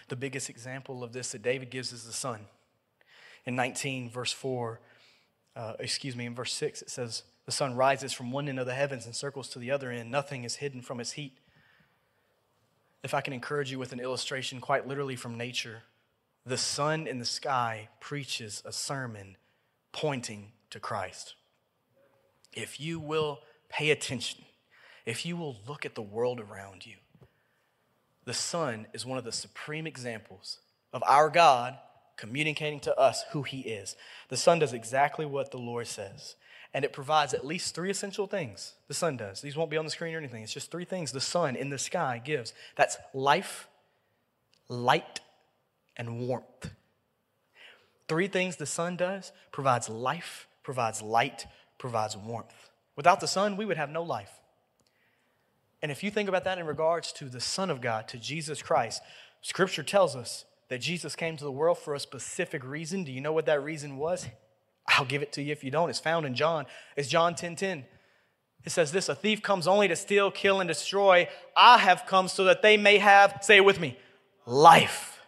The 0.10 0.16
biggest 0.16 0.50
example 0.50 1.04
of 1.04 1.14
this 1.14 1.32
that 1.32 1.42
David 1.42 1.70
gives 1.70 1.92
is 1.92 2.06
the 2.06 2.14
sun. 2.14 2.46
In 3.46 3.56
19, 3.56 4.10
verse 4.10 4.32
4, 4.32 4.80
uh, 5.56 5.74
excuse 5.80 6.16
me, 6.16 6.26
in 6.26 6.36
verse 6.36 6.54
6, 6.54 6.82
it 6.82 6.90
says, 6.90 7.24
The 7.46 7.52
sun 7.52 7.76
rises 7.76 8.14
from 8.14 8.32
one 8.32 8.48
end 8.48 8.60
of 8.60 8.66
the 8.66 8.74
heavens 8.74 9.06
and 9.06 9.16
circles 9.16 9.50
to 9.50 9.60
the 9.60 9.72
other 9.72 9.92
end. 9.92 10.12
Nothing 10.12 10.44
is 10.44 10.58
hidden 10.58 10.82
from 10.82 11.00
its 11.00 11.14
heat. 11.14 11.38
If 13.04 13.14
I 13.14 13.22
can 13.22 13.34
encourage 13.34 13.72
you 13.72 13.80
with 13.80 13.94
an 13.94 14.00
illustration 14.00 14.60
quite 14.60 14.88
literally 14.88 15.16
from 15.16 15.38
nature, 15.38 15.84
the 16.46 16.58
sun 16.58 17.08
in 17.08 17.20
the 17.20 17.26
sky 17.26 17.90
preaches 18.00 18.62
a 18.66 18.72
sermon 18.72 19.38
pointing 19.92 20.52
to 20.70 20.80
Christ. 20.80 21.36
If 22.54 22.80
you 22.80 23.00
will 23.00 23.40
pay 23.70 23.92
attention, 23.92 24.46
if 25.06 25.26
you 25.26 25.38
will 25.38 25.58
look 25.68 25.86
at 25.86 25.96
the 25.96 26.02
world 26.02 26.40
around 26.40 26.86
you, 26.86 26.96
the 28.28 28.34
sun 28.34 28.88
is 28.92 29.06
one 29.06 29.18
of 29.18 29.24
the 29.24 29.32
supreme 29.32 29.88
examples 29.88 30.60
of 30.92 31.02
our 31.08 31.30
God 31.30 31.78
communicating 32.18 32.82
to 32.82 33.00
us 33.00 33.24
who 33.32 33.44
he 33.44 33.62
is. 33.62 33.96
The 34.28 34.36
sun 34.36 34.60
does 34.60 34.74
exactly 34.74 35.26
what 35.26 35.52
the 35.52 35.58
Lord 35.58 35.88
says, 35.88 36.36
and 36.74 36.84
it 36.84 36.92
provides 36.92 37.34
at 37.34 37.46
least 37.46 37.74
three 37.74 37.90
essential 37.90 38.28
things. 38.28 38.74
The 38.90 38.94
sun 38.94 39.16
does. 39.16 39.40
These 39.40 39.56
won't 39.56 39.72
be 39.72 39.78
on 39.78 39.86
the 39.86 39.92
screen 39.92 40.14
or 40.14 40.18
anything. 40.18 40.44
It's 40.44 40.54
just 40.54 40.72
three 40.72 40.84
things 40.84 41.14
the 41.14 41.22
sun 41.22 41.56
in 41.56 41.70
the 41.70 41.78
sky 41.78 42.22
gives 42.22 42.54
that's 42.76 42.98
life, 43.14 43.70
light, 44.68 45.22
and 45.96 46.28
warmth. 46.28 46.72
Three 48.10 48.28
things 48.28 48.58
the 48.58 48.66
sun 48.66 48.98
does 48.98 49.32
provides 49.54 49.88
life, 49.88 50.50
provides 50.64 51.02
light, 51.02 51.48
provides 51.78 52.18
warmth. 52.18 52.72
Without 52.98 53.22
the 53.22 53.28
sun, 53.28 53.56
we 53.56 53.64
would 53.64 53.78
have 53.78 53.90
no 53.90 54.04
life. 54.04 54.32
And 55.82 55.92
if 55.92 56.04
you 56.04 56.12
think 56.12 56.28
about 56.28 56.44
that 56.46 56.58
in 56.58 56.66
regards 56.66 57.12
to 57.14 57.26
the 57.26 57.40
Son 57.40 57.70
of 57.70 57.82
God, 57.82 58.08
to 58.10 58.18
Jesus 58.18 58.62
Christ, 58.62 59.02
Scripture 59.42 59.84
tells 59.84 60.16
us 60.16 60.46
that 60.70 60.82
Jesus 60.82 61.16
came 61.16 61.38
to 61.38 61.44
the 61.44 61.52
world 61.52 61.78
for 61.78 61.94
a 61.94 62.00
specific 62.00 62.64
reason. 62.66 63.04
Do 63.04 63.12
you 63.12 63.22
know 63.22 63.34
what 63.34 63.46
that 63.46 63.64
reason 63.64 63.98
was? 63.98 64.28
I'll 64.88 65.06
give 65.06 65.22
it 65.22 65.32
to 65.34 65.42
you 65.42 65.52
if 65.52 65.64
you 65.64 65.72
don't. 65.72 65.90
It's 65.90 66.00
found 66.00 66.26
in 66.26 66.34
John. 66.34 66.66
It's 66.96 67.10
John 67.10 67.36
10 67.36 67.56
10. 67.56 67.86
It 68.66 68.72
says 68.72 68.92
this 68.92 69.10
A 69.10 69.16
thief 69.16 69.42
comes 69.42 69.68
only 69.68 69.88
to 69.88 69.96
steal, 69.96 70.32
kill, 70.32 70.60
and 70.60 70.68
destroy. 70.68 71.30
I 71.56 71.78
have 71.78 72.06
come 72.06 72.28
so 72.28 72.46
that 72.46 72.62
they 72.62 72.78
may 72.78 72.98
have, 72.98 73.40
say 73.42 73.58
it 73.58 73.66
with 73.66 73.80
me, 73.80 73.98
life 74.46 75.22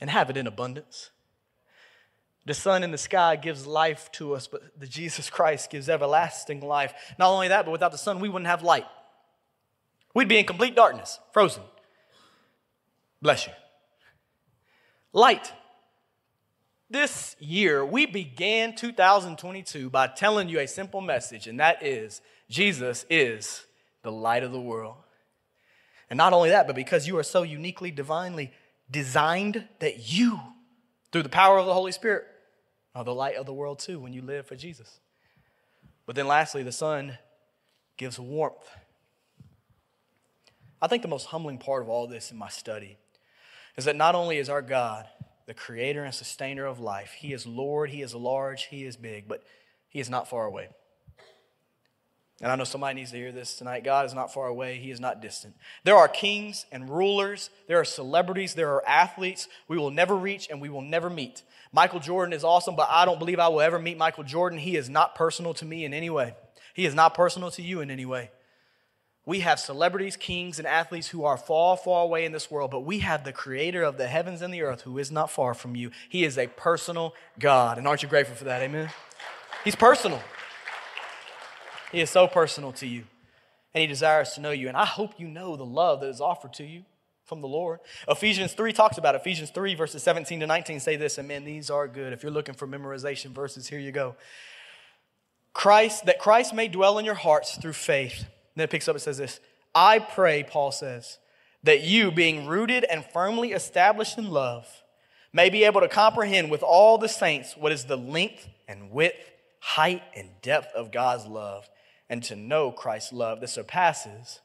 and 0.00 0.10
have 0.10 0.30
it 0.30 0.36
in 0.36 0.46
abundance. 0.46 1.10
The 2.44 2.54
sun 2.54 2.84
in 2.84 2.92
the 2.92 2.98
sky 2.98 3.34
gives 3.34 3.66
life 3.66 4.10
to 4.12 4.34
us, 4.34 4.46
but 4.46 4.78
the 4.78 4.86
Jesus 4.86 5.28
Christ 5.28 5.70
gives 5.70 5.88
everlasting 5.88 6.60
life. 6.60 6.94
Not 7.18 7.30
only 7.30 7.48
that, 7.48 7.64
but 7.64 7.72
without 7.72 7.90
the 7.90 7.98
sun, 7.98 8.20
we 8.20 8.28
wouldn't 8.28 8.46
have 8.46 8.62
light. 8.62 8.84
We'd 10.16 10.28
be 10.28 10.38
in 10.38 10.46
complete 10.46 10.74
darkness, 10.74 11.20
frozen. 11.30 11.62
Bless 13.20 13.46
you. 13.46 13.52
Light. 15.12 15.52
This 16.88 17.36
year, 17.38 17.84
we 17.84 18.06
began 18.06 18.74
2022 18.74 19.90
by 19.90 20.06
telling 20.06 20.48
you 20.48 20.58
a 20.58 20.66
simple 20.66 21.02
message, 21.02 21.46
and 21.46 21.60
that 21.60 21.82
is 21.82 22.22
Jesus 22.48 23.04
is 23.10 23.66
the 24.00 24.10
light 24.10 24.42
of 24.42 24.52
the 24.52 24.60
world. 24.60 24.96
And 26.08 26.16
not 26.16 26.32
only 26.32 26.48
that, 26.48 26.66
but 26.66 26.76
because 26.76 27.06
you 27.06 27.18
are 27.18 27.22
so 27.22 27.42
uniquely, 27.42 27.90
divinely 27.90 28.52
designed 28.90 29.68
that 29.80 30.10
you, 30.10 30.40
through 31.12 31.24
the 31.24 31.28
power 31.28 31.58
of 31.58 31.66
the 31.66 31.74
Holy 31.74 31.92
Spirit, 31.92 32.24
are 32.94 33.04
the 33.04 33.14
light 33.14 33.36
of 33.36 33.44
the 33.44 33.52
world 33.52 33.80
too 33.80 34.00
when 34.00 34.14
you 34.14 34.22
live 34.22 34.46
for 34.46 34.56
Jesus. 34.56 34.98
But 36.06 36.16
then 36.16 36.26
lastly, 36.26 36.62
the 36.62 36.72
sun 36.72 37.18
gives 37.98 38.18
warmth. 38.18 38.66
I 40.80 40.88
think 40.88 41.02
the 41.02 41.08
most 41.08 41.26
humbling 41.26 41.58
part 41.58 41.82
of 41.82 41.88
all 41.88 42.06
this 42.06 42.30
in 42.30 42.36
my 42.36 42.48
study 42.48 42.98
is 43.76 43.84
that 43.84 43.96
not 43.96 44.14
only 44.14 44.38
is 44.38 44.48
our 44.48 44.62
God 44.62 45.06
the 45.46 45.54
creator 45.54 46.02
and 46.04 46.12
sustainer 46.12 46.66
of 46.66 46.80
life, 46.80 47.12
He 47.18 47.32
is 47.32 47.46
Lord, 47.46 47.90
He 47.90 48.02
is 48.02 48.14
large, 48.14 48.64
He 48.64 48.84
is 48.84 48.96
big, 48.96 49.28
but 49.28 49.42
He 49.88 50.00
is 50.00 50.10
not 50.10 50.28
far 50.28 50.44
away. 50.44 50.68
And 52.42 52.52
I 52.52 52.56
know 52.56 52.64
somebody 52.64 52.96
needs 52.96 53.12
to 53.12 53.16
hear 53.16 53.32
this 53.32 53.56
tonight. 53.56 53.82
God 53.82 54.04
is 54.04 54.12
not 54.12 54.34
far 54.34 54.48
away, 54.48 54.76
He 54.76 54.90
is 54.90 55.00
not 55.00 55.22
distant. 55.22 55.54
There 55.84 55.96
are 55.96 56.08
kings 56.08 56.66
and 56.72 56.90
rulers, 56.90 57.50
there 57.68 57.80
are 57.80 57.84
celebrities, 57.84 58.54
there 58.54 58.74
are 58.74 58.86
athletes 58.86 59.48
we 59.68 59.78
will 59.78 59.90
never 59.90 60.16
reach 60.16 60.48
and 60.50 60.60
we 60.60 60.68
will 60.68 60.82
never 60.82 61.08
meet. 61.08 61.42
Michael 61.72 62.00
Jordan 62.00 62.32
is 62.32 62.44
awesome, 62.44 62.76
but 62.76 62.88
I 62.90 63.04
don't 63.04 63.18
believe 63.18 63.38
I 63.38 63.48
will 63.48 63.60
ever 63.60 63.78
meet 63.78 63.96
Michael 63.96 64.24
Jordan. 64.24 64.58
He 64.58 64.76
is 64.76 64.90
not 64.90 65.14
personal 65.14 65.54
to 65.54 65.64
me 65.64 65.84
in 65.84 65.94
any 65.94 66.10
way, 66.10 66.34
he 66.74 66.86
is 66.86 66.94
not 66.94 67.14
personal 67.14 67.50
to 67.52 67.62
you 67.62 67.80
in 67.80 67.90
any 67.90 68.04
way. 68.04 68.30
We 69.26 69.40
have 69.40 69.58
celebrities, 69.58 70.16
kings, 70.16 70.58
and 70.58 70.68
athletes 70.68 71.08
who 71.08 71.24
are 71.24 71.36
far, 71.36 71.76
far 71.76 72.04
away 72.04 72.24
in 72.24 72.30
this 72.30 72.48
world, 72.48 72.70
but 72.70 72.80
we 72.80 73.00
have 73.00 73.24
the 73.24 73.32
creator 73.32 73.82
of 73.82 73.98
the 73.98 74.06
heavens 74.06 74.40
and 74.40 74.54
the 74.54 74.62
earth 74.62 74.82
who 74.82 74.98
is 74.98 75.10
not 75.10 75.32
far 75.32 75.52
from 75.52 75.74
you. 75.74 75.90
He 76.08 76.24
is 76.24 76.38
a 76.38 76.46
personal 76.46 77.12
God. 77.36 77.76
And 77.76 77.88
aren't 77.88 78.04
you 78.04 78.08
grateful 78.08 78.36
for 78.36 78.44
that? 78.44 78.62
Amen. 78.62 78.88
He's 79.64 79.74
personal. 79.74 80.22
He 81.90 82.00
is 82.00 82.08
so 82.08 82.28
personal 82.28 82.70
to 82.72 82.86
you, 82.86 83.02
and 83.74 83.80
He 83.80 83.88
desires 83.88 84.32
to 84.34 84.40
know 84.40 84.52
you. 84.52 84.68
And 84.68 84.76
I 84.76 84.84
hope 84.84 85.18
you 85.18 85.26
know 85.26 85.56
the 85.56 85.64
love 85.64 86.00
that 86.02 86.08
is 86.08 86.20
offered 86.20 86.52
to 86.54 86.64
you 86.64 86.84
from 87.24 87.40
the 87.40 87.48
Lord. 87.48 87.80
Ephesians 88.08 88.52
3 88.52 88.72
talks 88.72 88.96
about 88.96 89.16
it. 89.16 89.22
Ephesians 89.22 89.50
3, 89.50 89.74
verses 89.74 90.04
17 90.04 90.38
to 90.40 90.46
19 90.46 90.78
say 90.78 90.94
this, 90.94 91.18
and 91.18 91.26
man, 91.26 91.44
these 91.44 91.68
are 91.68 91.88
good. 91.88 92.12
If 92.12 92.22
you're 92.22 92.30
looking 92.30 92.54
for 92.54 92.68
memorization 92.68 93.32
verses, 93.32 93.66
here 93.66 93.80
you 93.80 93.90
go. 93.90 94.14
Christ, 95.52 96.06
that 96.06 96.20
Christ 96.20 96.54
may 96.54 96.68
dwell 96.68 96.98
in 96.98 97.04
your 97.04 97.14
hearts 97.14 97.56
through 97.56 97.72
faith. 97.72 98.26
And 98.56 98.62
then 98.62 98.64
it 98.64 98.70
picks 98.70 98.88
up, 98.88 98.96
it 98.96 99.00
says 99.00 99.18
this 99.18 99.38
I 99.74 99.98
pray, 99.98 100.42
Paul 100.42 100.72
says, 100.72 101.18
that 101.62 101.82
you, 101.82 102.10
being 102.10 102.46
rooted 102.46 102.84
and 102.84 103.04
firmly 103.04 103.52
established 103.52 104.16
in 104.16 104.30
love, 104.30 104.66
may 105.30 105.50
be 105.50 105.64
able 105.64 105.82
to 105.82 105.88
comprehend 105.88 106.50
with 106.50 106.62
all 106.62 106.96
the 106.96 107.08
saints 107.08 107.54
what 107.58 107.70
is 107.70 107.84
the 107.84 107.98
length 107.98 108.48
and 108.66 108.90
width, 108.90 109.32
height, 109.60 110.02
and 110.14 110.30
depth 110.40 110.74
of 110.74 110.90
God's 110.90 111.26
love, 111.26 111.68
and 112.08 112.22
to 112.24 112.36
know 112.36 112.72
Christ's 112.72 113.12
love 113.12 113.40
that 113.40 113.48
surpasses 113.48 114.40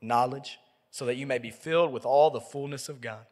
knowledge 0.00 0.58
so 0.90 1.06
that 1.06 1.14
you 1.14 1.26
may 1.26 1.38
be 1.38 1.50
filled 1.50 1.92
with 1.92 2.04
all 2.04 2.30
the 2.30 2.40
fullness 2.40 2.88
of 2.88 3.00
God. 3.00 3.24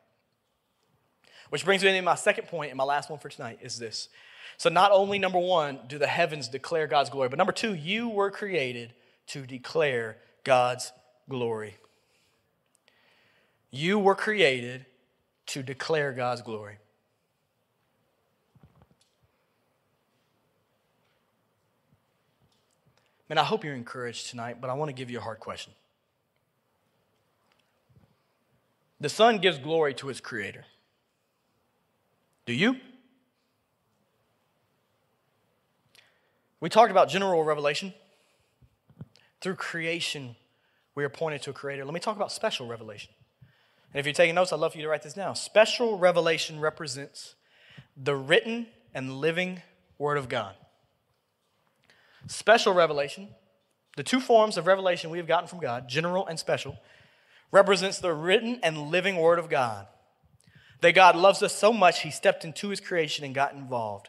Which 1.48 1.64
brings 1.64 1.82
me 1.82 1.90
to 1.90 2.02
my 2.02 2.14
second 2.14 2.46
point 2.46 2.70
and 2.70 2.78
my 2.78 2.84
last 2.84 3.10
one 3.10 3.18
for 3.18 3.28
tonight 3.28 3.58
is 3.60 3.80
this. 3.80 4.08
So, 4.56 4.70
not 4.70 4.92
only, 4.92 5.18
number 5.18 5.38
one, 5.38 5.80
do 5.88 5.98
the 5.98 6.06
heavens 6.06 6.46
declare 6.46 6.86
God's 6.86 7.10
glory, 7.10 7.28
but 7.28 7.38
number 7.38 7.52
two, 7.52 7.74
you 7.74 8.08
were 8.08 8.30
created 8.30 8.92
to 9.30 9.46
declare 9.46 10.16
God's 10.42 10.92
glory. 11.28 11.76
You 13.70 13.98
were 14.00 14.16
created 14.16 14.86
to 15.46 15.62
declare 15.62 16.12
God's 16.12 16.42
glory. 16.42 16.78
Man, 23.28 23.38
I 23.38 23.44
hope 23.44 23.64
you're 23.64 23.74
encouraged 23.74 24.30
tonight, 24.30 24.56
but 24.60 24.68
I 24.68 24.72
want 24.74 24.88
to 24.88 24.92
give 24.92 25.08
you 25.08 25.18
a 25.18 25.22
hard 25.22 25.38
question. 25.38 25.72
The 29.00 29.08
sun 29.08 29.38
gives 29.38 29.58
glory 29.58 29.94
to 29.94 30.08
his 30.08 30.20
Creator. 30.20 30.64
Do 32.46 32.52
you? 32.52 32.74
We 36.58 36.68
talked 36.68 36.90
about 36.90 37.08
general 37.08 37.44
revelation. 37.44 37.94
Through 39.40 39.56
creation, 39.56 40.36
we 40.94 41.04
are 41.04 41.08
pointed 41.08 41.42
to 41.42 41.50
a 41.50 41.52
Creator. 41.52 41.84
Let 41.84 41.94
me 41.94 42.00
talk 42.00 42.16
about 42.16 42.32
special 42.32 42.66
revelation. 42.66 43.10
And 43.92 44.00
if 44.00 44.06
you're 44.06 44.12
taking 44.12 44.34
notes, 44.34 44.52
I'd 44.52 44.60
love 44.60 44.72
for 44.72 44.78
you 44.78 44.84
to 44.84 44.90
write 44.90 45.02
this 45.02 45.14
down. 45.14 45.34
Special 45.34 45.98
revelation 45.98 46.60
represents 46.60 47.34
the 47.96 48.14
written 48.14 48.66
and 48.94 49.18
living 49.18 49.62
Word 49.98 50.18
of 50.18 50.28
God. 50.28 50.54
Special 52.26 52.74
revelation, 52.74 53.28
the 53.96 54.02
two 54.02 54.20
forms 54.20 54.56
of 54.56 54.66
revelation 54.66 55.10
we 55.10 55.18
have 55.18 55.26
gotten 55.26 55.48
from 55.48 55.60
God, 55.60 55.88
general 55.88 56.26
and 56.26 56.38
special, 56.38 56.78
represents 57.50 57.98
the 57.98 58.12
written 58.12 58.60
and 58.62 58.90
living 58.90 59.16
Word 59.16 59.38
of 59.38 59.48
God. 59.48 59.86
That 60.82 60.94
God 60.94 61.16
loves 61.16 61.42
us 61.42 61.54
so 61.54 61.72
much, 61.72 62.02
He 62.02 62.10
stepped 62.10 62.44
into 62.44 62.68
His 62.68 62.80
creation 62.80 63.24
and 63.24 63.34
got 63.34 63.54
involved. 63.54 64.08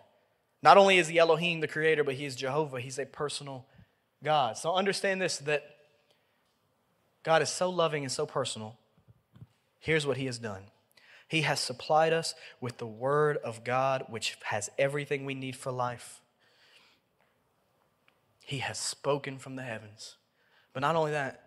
Not 0.62 0.78
only 0.78 0.98
is 0.98 1.08
He 1.08 1.18
Elohim, 1.18 1.62
the 1.62 1.68
Creator, 1.68 2.04
but 2.04 2.16
He 2.16 2.26
is 2.26 2.36
Jehovah. 2.36 2.80
He's 2.80 3.00
a 3.00 3.06
personal 3.06 3.66
God. 4.24 4.58
So 4.58 4.74
understand 4.74 5.22
this 5.22 5.38
that 5.40 5.64
God 7.24 7.42
is 7.42 7.50
so 7.50 7.70
loving 7.70 8.04
and 8.04 8.12
so 8.12 8.26
personal. 8.26 8.78
Here's 9.80 10.06
what 10.06 10.18
He 10.18 10.26
has 10.26 10.38
done 10.38 10.64
He 11.28 11.42
has 11.42 11.60
supplied 11.60 12.14
us 12.14 12.36
with 12.60 12.78
the 12.78 12.88
Word 12.88 13.38
of 13.38 13.64
God, 13.64 14.06
which 14.10 14.38
has 14.44 14.70
everything 14.78 15.26
we 15.26 15.34
need 15.34 15.56
for 15.56 15.72
life. 15.72 16.22
He 18.44 18.60
has 18.60 18.78
spoken 18.78 19.38
from 19.38 19.56
the 19.56 19.64
heavens. 19.64 20.18
But 20.74 20.82
not 20.82 20.96
only 20.96 21.12
that, 21.12 21.44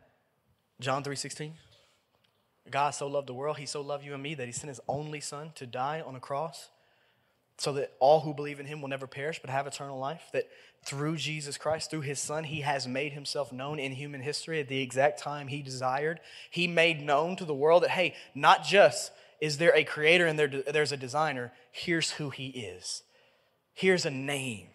John 0.81 1.03
3 1.03 1.17
16. 1.17 1.55
God 2.71 2.91
so 2.91 3.07
loved 3.07 3.27
the 3.27 3.35
world, 3.35 3.59
he 3.59 3.67
so 3.67 3.83
loved 3.83 4.05
you 4.07 4.15
and 4.15 4.23
me 4.23 4.35
that 4.35 4.47
he 4.47 4.53
sent 4.53 4.69
his 4.69 4.81
only 4.89 5.21
son 5.21 5.53
to 5.57 5.67
die 5.67 6.01
on 6.01 6.17
a 6.17 6.21
cross 6.21 6.71
so 7.57 7.73
that 7.75 7.93
all 8.01 8.21
who 8.21 8.35
believe 8.35 8.61
in 8.61 8.67
him 8.67 8.81
will 8.81 8.89
never 8.89 9.07
perish 9.07 9.41
but 9.41 9.51
have 9.51 9.67
eternal 9.67 9.99
life. 9.99 10.23
That 10.33 10.49
through 10.85 11.17
Jesus 11.17 11.57
Christ, 11.57 11.91
through 11.91 12.03
his 12.03 12.19
son, 12.19 12.45
he 12.45 12.61
has 12.61 12.87
made 12.87 13.13
himself 13.13 13.53
known 13.53 13.79
in 13.79 13.93
human 13.93 14.21
history 14.21 14.61
at 14.61 14.69
the 14.69 14.81
exact 14.81 15.19
time 15.19 15.49
he 15.49 15.63
desired. 15.63 16.21
He 16.51 16.67
made 16.67 17.01
known 17.01 17.37
to 17.37 17.45
the 17.45 17.55
world 17.55 17.83
that, 17.85 17.91
hey, 17.91 18.15
not 18.35 18.65
just 18.65 19.13
is 19.41 19.59
there 19.59 19.75
a 19.75 19.85
creator 19.85 20.27
and 20.27 20.39
there, 20.39 20.49
there's 20.49 20.93
a 20.93 20.97
designer, 20.97 21.53
here's 21.71 22.13
who 22.13 22.31
he 22.31 22.49
is. 22.49 23.03
Here's 23.73 24.07
a 24.07 24.11
name, 24.11 24.69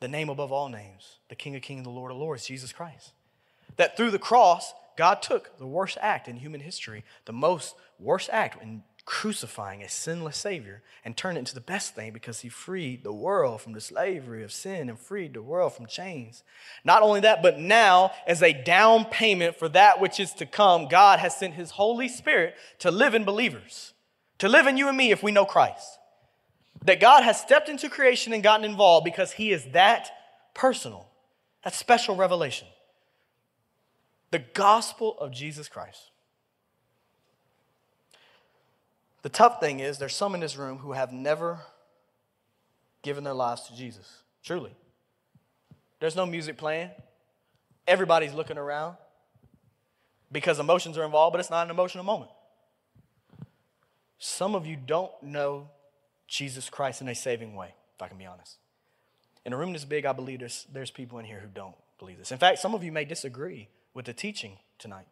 the 0.00 0.08
name 0.08 0.28
above 0.28 0.52
all 0.52 0.68
names, 0.68 1.16
the 1.28 1.34
King 1.34 1.56
of 1.56 1.62
Kings 1.62 1.78
and 1.78 1.86
the 1.86 1.90
Lord 1.90 2.12
of 2.12 2.18
Lords, 2.18 2.46
Jesus 2.46 2.72
Christ. 2.72 3.12
That 3.76 3.96
through 3.96 4.10
the 4.10 4.18
cross, 4.18 4.74
God 4.96 5.22
took 5.22 5.58
the 5.58 5.66
worst 5.66 5.96
act 6.00 6.28
in 6.28 6.36
human 6.36 6.60
history, 6.60 7.02
the 7.24 7.32
most 7.32 7.74
worst 7.98 8.28
act 8.30 8.62
in 8.62 8.82
crucifying 9.04 9.82
a 9.82 9.88
sinless 9.88 10.36
Savior 10.36 10.82
and 11.04 11.16
turned 11.16 11.36
it 11.36 11.40
into 11.40 11.54
the 11.54 11.60
best 11.60 11.94
thing 11.94 12.12
because 12.12 12.40
he 12.40 12.48
freed 12.48 13.02
the 13.02 13.12
world 13.12 13.60
from 13.60 13.72
the 13.72 13.80
slavery 13.80 14.44
of 14.44 14.52
sin 14.52 14.88
and 14.88 14.98
freed 14.98 15.34
the 15.34 15.42
world 15.42 15.74
from 15.74 15.86
chains. 15.86 16.44
Not 16.84 17.02
only 17.02 17.20
that, 17.20 17.42
but 17.42 17.58
now, 17.58 18.12
as 18.26 18.42
a 18.42 18.52
down 18.52 19.04
payment 19.04 19.56
for 19.56 19.68
that 19.70 20.00
which 20.00 20.20
is 20.20 20.32
to 20.34 20.46
come, 20.46 20.86
God 20.88 21.18
has 21.18 21.36
sent 21.36 21.54
his 21.54 21.72
Holy 21.72 22.08
Spirit 22.08 22.54
to 22.78 22.92
live 22.92 23.14
in 23.14 23.24
believers, 23.24 23.92
to 24.38 24.48
live 24.48 24.68
in 24.68 24.76
you 24.76 24.88
and 24.88 24.96
me 24.96 25.10
if 25.10 25.22
we 25.22 25.32
know 25.32 25.44
Christ. 25.44 25.98
That 26.84 27.00
God 27.00 27.24
has 27.24 27.40
stepped 27.40 27.68
into 27.68 27.88
creation 27.88 28.32
and 28.32 28.42
gotten 28.42 28.64
involved 28.64 29.04
because 29.04 29.32
he 29.32 29.50
is 29.50 29.64
that 29.72 30.10
personal, 30.54 31.08
that 31.64 31.74
special 31.74 32.14
revelation. 32.14 32.68
The 34.30 34.40
gospel 34.54 35.18
of 35.18 35.32
Jesus 35.32 35.68
Christ. 35.68 36.11
The 39.22 39.28
tough 39.28 39.60
thing 39.60 39.80
is, 39.80 39.98
there's 39.98 40.14
some 40.14 40.34
in 40.34 40.40
this 40.40 40.56
room 40.56 40.78
who 40.78 40.92
have 40.92 41.12
never 41.12 41.60
given 43.02 43.24
their 43.24 43.34
lives 43.34 43.62
to 43.68 43.76
Jesus. 43.76 44.22
Truly. 44.44 44.74
There's 46.00 46.16
no 46.16 46.26
music 46.26 46.56
playing. 46.56 46.90
Everybody's 47.86 48.34
looking 48.34 48.58
around 48.58 48.96
because 50.30 50.58
emotions 50.58 50.98
are 50.98 51.04
involved, 51.04 51.32
but 51.32 51.40
it's 51.40 51.50
not 51.50 51.66
an 51.66 51.70
emotional 51.70 52.04
moment. 52.04 52.30
Some 54.18 54.54
of 54.54 54.66
you 54.66 54.76
don't 54.76 55.12
know 55.22 55.68
Jesus 56.26 56.70
Christ 56.70 57.00
in 57.02 57.08
a 57.08 57.14
saving 57.14 57.54
way, 57.54 57.74
if 57.94 58.02
I 58.02 58.08
can 58.08 58.18
be 58.18 58.26
honest. 58.26 58.56
In 59.44 59.52
a 59.52 59.56
room 59.56 59.72
this 59.72 59.84
big, 59.84 60.06
I 60.06 60.12
believe 60.12 60.40
there's, 60.40 60.66
there's 60.72 60.90
people 60.90 61.18
in 61.18 61.24
here 61.24 61.40
who 61.40 61.48
don't 61.48 61.74
believe 61.98 62.18
this. 62.18 62.32
In 62.32 62.38
fact, 62.38 62.58
some 62.58 62.74
of 62.74 62.82
you 62.82 62.92
may 62.92 63.04
disagree 63.04 63.68
with 63.94 64.06
the 64.06 64.12
teaching 64.12 64.58
tonight. 64.78 65.06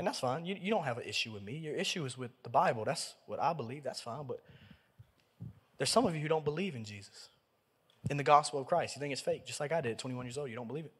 And 0.00 0.06
that's 0.06 0.20
fine. 0.20 0.46
You, 0.46 0.56
you 0.58 0.70
don't 0.70 0.84
have 0.84 0.96
an 0.96 1.04
issue 1.04 1.30
with 1.30 1.42
me. 1.42 1.58
Your 1.58 1.74
issue 1.74 2.06
is 2.06 2.16
with 2.16 2.30
the 2.42 2.48
Bible. 2.48 2.86
That's 2.86 3.16
what 3.26 3.38
I 3.38 3.52
believe. 3.52 3.84
That's 3.84 4.00
fine. 4.00 4.24
But 4.26 4.42
there's 5.76 5.90
some 5.90 6.06
of 6.06 6.14
you 6.14 6.22
who 6.22 6.28
don't 6.28 6.42
believe 6.42 6.74
in 6.74 6.84
Jesus, 6.84 7.28
in 8.08 8.16
the 8.16 8.24
gospel 8.24 8.58
of 8.58 8.66
Christ. 8.66 8.96
You 8.96 9.00
think 9.00 9.12
it's 9.12 9.20
fake, 9.20 9.44
just 9.44 9.60
like 9.60 9.72
I 9.72 9.82
did 9.82 9.98
21 9.98 10.24
years 10.24 10.38
old. 10.38 10.48
You 10.48 10.56
don't 10.56 10.68
believe 10.68 10.86
it. 10.86 10.92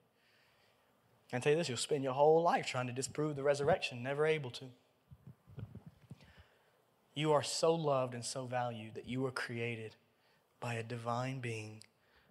I 1.33 1.39
tell 1.39 1.51
you 1.51 1.57
this 1.57 1.67
you'll 1.67 1.79
spend 1.79 2.05
your 2.05 2.13
whole 2.13 2.43
life 2.43 2.67
trying 2.67 2.89
to 2.89 2.93
disprove 2.93 3.37
the 3.37 3.43
resurrection, 3.43 4.03
never 4.03 4.27
able 4.27 4.51
to. 4.51 4.67
You 7.15 7.33
are 7.33 7.43
so 7.43 7.75
loved 7.75 8.13
and 8.13 8.23
so 8.23 8.45
valued 8.45 8.97
that 8.97 9.09
you 9.09 9.23
were 9.23 9.31
created 9.31 9.97
by 10.61 10.75
a 10.75 10.83
divine 10.83 11.41
being 11.41 11.83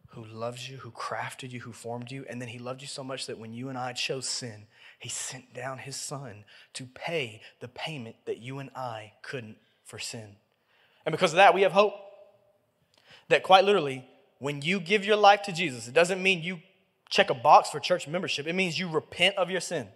who 0.10 0.24
loves 0.24 0.70
you, 0.70 0.78
who 0.78 0.92
crafted 0.92 1.50
you, 1.50 1.62
who 1.62 1.74
formed 1.74 2.12
you, 2.12 2.28
and 2.30 2.40
then 2.40 2.50
he 2.50 2.60
loved 2.60 2.84
you 2.84 2.88
so 2.88 3.04
much 3.04 3.26
that 3.26 3.40
when 3.40 3.54
you 3.54 3.70
and 3.70 3.78
I 3.78 3.94
chose 3.94 4.28
sin, 4.28 4.68
he 5.00 5.08
sent 5.08 5.54
down 5.54 5.78
his 5.78 5.96
son 5.96 6.44
to 6.74 6.86
pay 6.86 7.42
the 7.62 7.70
payment 7.70 8.18
that 8.26 8.40
you 8.40 8.60
and 8.60 8.70
I 8.76 9.14
couldn't 9.22 9.58
for 9.86 9.98
sin. 9.98 10.36
And 11.06 11.14
because 11.14 11.32
of 11.32 11.38
that, 11.38 11.54
we 11.54 11.62
have 11.62 11.72
hope. 11.72 11.94
That 13.30 13.44
quite 13.44 13.64
literally, 13.64 14.06
when 14.40 14.62
you 14.62 14.80
give 14.80 15.06
your 15.06 15.16
life 15.16 15.44
to 15.44 15.54
Jesus, 15.54 15.88
it 15.88 15.94
doesn't 15.94 16.22
mean 16.22 16.44
you 16.44 16.60
check 17.10 17.30
a 17.30 17.34
box 17.34 17.70
for 17.70 17.80
church 17.80 18.08
membership, 18.08 18.46
it 18.46 18.54
means 18.54 18.78
you 18.78 18.90
repent 18.90 19.36
of 19.38 19.50
your 19.50 19.62
sin, 19.62 19.88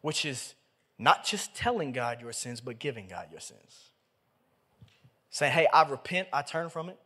which 0.00 0.24
is 0.24 0.54
not 0.98 1.24
just 1.24 1.56
telling 1.56 1.92
God 1.92 2.20
your 2.20 2.32
sins, 2.32 2.60
but 2.60 2.78
giving 2.78 3.08
God 3.08 3.28
your 3.30 3.40
sins. 3.40 3.90
Saying, 5.30 5.52
hey, 5.52 5.66
I 5.72 5.88
repent, 5.88 6.28
I 6.32 6.42
turn 6.42 6.68
from 6.68 6.88
it. 6.88 6.98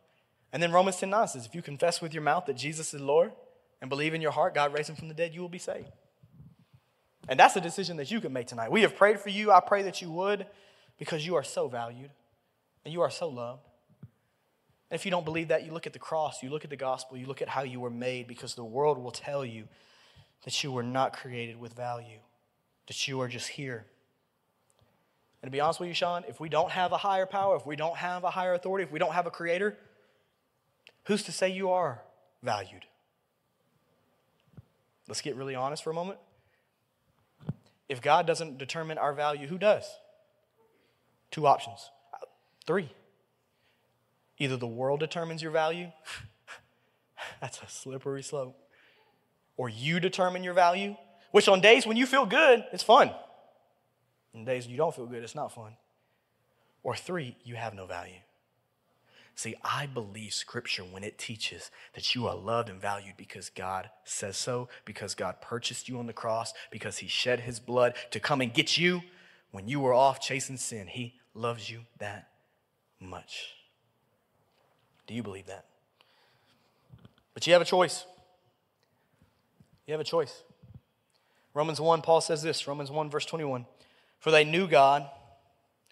And 0.51 0.61
then 0.61 0.71
Romans 0.71 0.97
10 0.97 1.09
9 1.09 1.27
says, 1.29 1.45
if 1.45 1.55
you 1.55 1.61
confess 1.61 2.01
with 2.01 2.13
your 2.13 2.23
mouth 2.23 2.45
that 2.45 2.57
Jesus 2.57 2.93
is 2.93 3.01
Lord 3.01 3.31
and 3.81 3.89
believe 3.89 4.13
in 4.13 4.21
your 4.21 4.31
heart 4.31 4.53
God 4.53 4.73
raised 4.73 4.89
him 4.89 4.95
from 4.95 5.07
the 5.07 5.13
dead, 5.13 5.33
you 5.33 5.41
will 5.41 5.49
be 5.49 5.59
saved. 5.59 5.91
And 7.27 7.39
that's 7.39 7.55
a 7.55 7.61
decision 7.61 7.97
that 7.97 8.09
you 8.09 8.19
can 8.21 8.33
make 8.33 8.47
tonight. 8.47 8.71
We 8.71 8.81
have 8.81 8.95
prayed 8.95 9.19
for 9.19 9.29
you. 9.29 9.51
I 9.51 9.59
pray 9.59 9.83
that 9.83 10.01
you 10.01 10.11
would 10.11 10.47
because 10.97 11.25
you 11.25 11.35
are 11.35 11.43
so 11.43 11.67
valued 11.67 12.09
and 12.83 12.93
you 12.93 13.01
are 13.01 13.11
so 13.11 13.29
loved. 13.29 13.63
And 14.89 14.99
if 14.99 15.05
you 15.05 15.11
don't 15.11 15.25
believe 15.25 15.49
that, 15.49 15.63
you 15.63 15.71
look 15.71 15.85
at 15.85 15.93
the 15.93 15.99
cross, 15.99 16.41
you 16.41 16.49
look 16.49 16.63
at 16.63 16.71
the 16.71 16.75
gospel, 16.75 17.17
you 17.17 17.27
look 17.27 17.41
at 17.41 17.49
how 17.49 17.61
you 17.61 17.79
were 17.79 17.91
made 17.91 18.27
because 18.27 18.55
the 18.55 18.63
world 18.63 18.97
will 18.97 19.11
tell 19.11 19.45
you 19.45 19.65
that 20.43 20.63
you 20.63 20.71
were 20.71 20.83
not 20.83 21.13
created 21.13 21.59
with 21.59 21.73
value, 21.73 22.19
that 22.87 23.07
you 23.07 23.21
are 23.21 23.27
just 23.27 23.49
here. 23.49 23.85
And 25.41 25.49
to 25.49 25.51
be 25.51 25.59
honest 25.59 25.79
with 25.79 25.87
you, 25.87 25.93
Sean, 25.93 26.23
if 26.27 26.39
we 26.39 26.49
don't 26.49 26.71
have 26.71 26.91
a 26.91 26.97
higher 26.97 27.27
power, 27.27 27.55
if 27.55 27.65
we 27.65 27.75
don't 27.75 27.97
have 27.97 28.23
a 28.23 28.31
higher 28.31 28.53
authority, 28.53 28.83
if 28.83 28.91
we 28.91 28.99
don't 28.99 29.13
have 29.13 29.27
a 29.27 29.31
creator, 29.31 29.77
Who's 31.09 31.23
to 31.23 31.31
say 31.31 31.49
you 31.49 31.71
are 31.71 32.03
valued? 32.43 32.85
Let's 35.09 35.21
get 35.21 35.35
really 35.35 35.55
honest 35.55 35.83
for 35.83 35.89
a 35.89 35.93
moment. 35.93 36.19
If 37.89 37.99
God 37.99 38.27
doesn't 38.27 38.59
determine 38.59 38.99
our 38.99 39.11
value, 39.11 39.47
who 39.47 39.57
does? 39.57 39.83
Two 41.31 41.47
options. 41.47 41.89
Three. 42.67 42.91
Either 44.37 44.55
the 44.55 44.67
world 44.67 44.99
determines 44.99 45.41
your 45.41 45.51
value, 45.51 45.91
that's 47.41 47.59
a 47.61 47.67
slippery 47.67 48.21
slope, 48.21 48.55
or 49.57 49.67
you 49.67 49.99
determine 49.99 50.43
your 50.43 50.53
value, 50.53 50.95
which 51.31 51.47
on 51.47 51.59
days 51.59 51.87
when 51.87 51.97
you 51.97 52.05
feel 52.05 52.27
good, 52.27 52.63
it's 52.71 52.83
fun. 52.83 53.11
On 54.35 54.45
days 54.45 54.65
when 54.65 54.71
you 54.71 54.77
don't 54.77 54.95
feel 54.95 55.07
good, 55.07 55.23
it's 55.23 55.35
not 55.35 55.51
fun. 55.51 55.75
Or 56.83 56.95
three, 56.95 57.35
you 57.43 57.55
have 57.55 57.73
no 57.73 57.87
value. 57.87 58.19
See, 59.39 59.55
I 59.63 59.85
believe 59.85 60.33
scripture 60.33 60.83
when 60.83 61.01
it 61.01 61.17
teaches 61.17 61.71
that 61.93 62.13
you 62.13 62.27
are 62.27 62.35
loved 62.35 62.67
and 62.67 62.81
valued 62.81 63.15
because 63.15 63.49
God 63.49 63.89
says 64.03 64.35
so, 64.35 64.67
because 64.83 65.15
God 65.15 65.39
purchased 65.39 65.87
you 65.87 65.97
on 65.97 66.07
the 66.07 66.11
cross, 66.11 66.53
because 66.71 66.97
he 66.97 67.07
shed 67.07 67.39
his 67.39 67.57
blood 67.57 67.93
to 68.11 68.19
come 68.19 68.41
and 68.41 68.53
get 68.53 68.77
you 68.77 69.01
when 69.51 69.69
you 69.69 69.79
were 69.79 69.93
off 69.93 70.19
chasing 70.19 70.57
sin. 70.57 70.87
He 70.87 71.13
loves 71.33 71.69
you 71.69 71.83
that 71.99 72.27
much. 72.99 73.53
Do 75.07 75.13
you 75.13 75.23
believe 75.23 75.45
that? 75.45 75.67
But 77.33 77.47
you 77.47 77.53
have 77.53 77.61
a 77.61 77.65
choice. 77.65 78.03
You 79.87 79.93
have 79.93 80.01
a 80.01 80.03
choice. 80.03 80.43
Romans 81.53 81.79
1, 81.79 82.01
Paul 82.01 82.19
says 82.19 82.41
this 82.41 82.67
Romans 82.67 82.91
1, 82.91 83.09
verse 83.09 83.25
21 83.25 83.65
For 84.19 84.31
they 84.31 84.43
knew 84.43 84.67
God, 84.67 85.09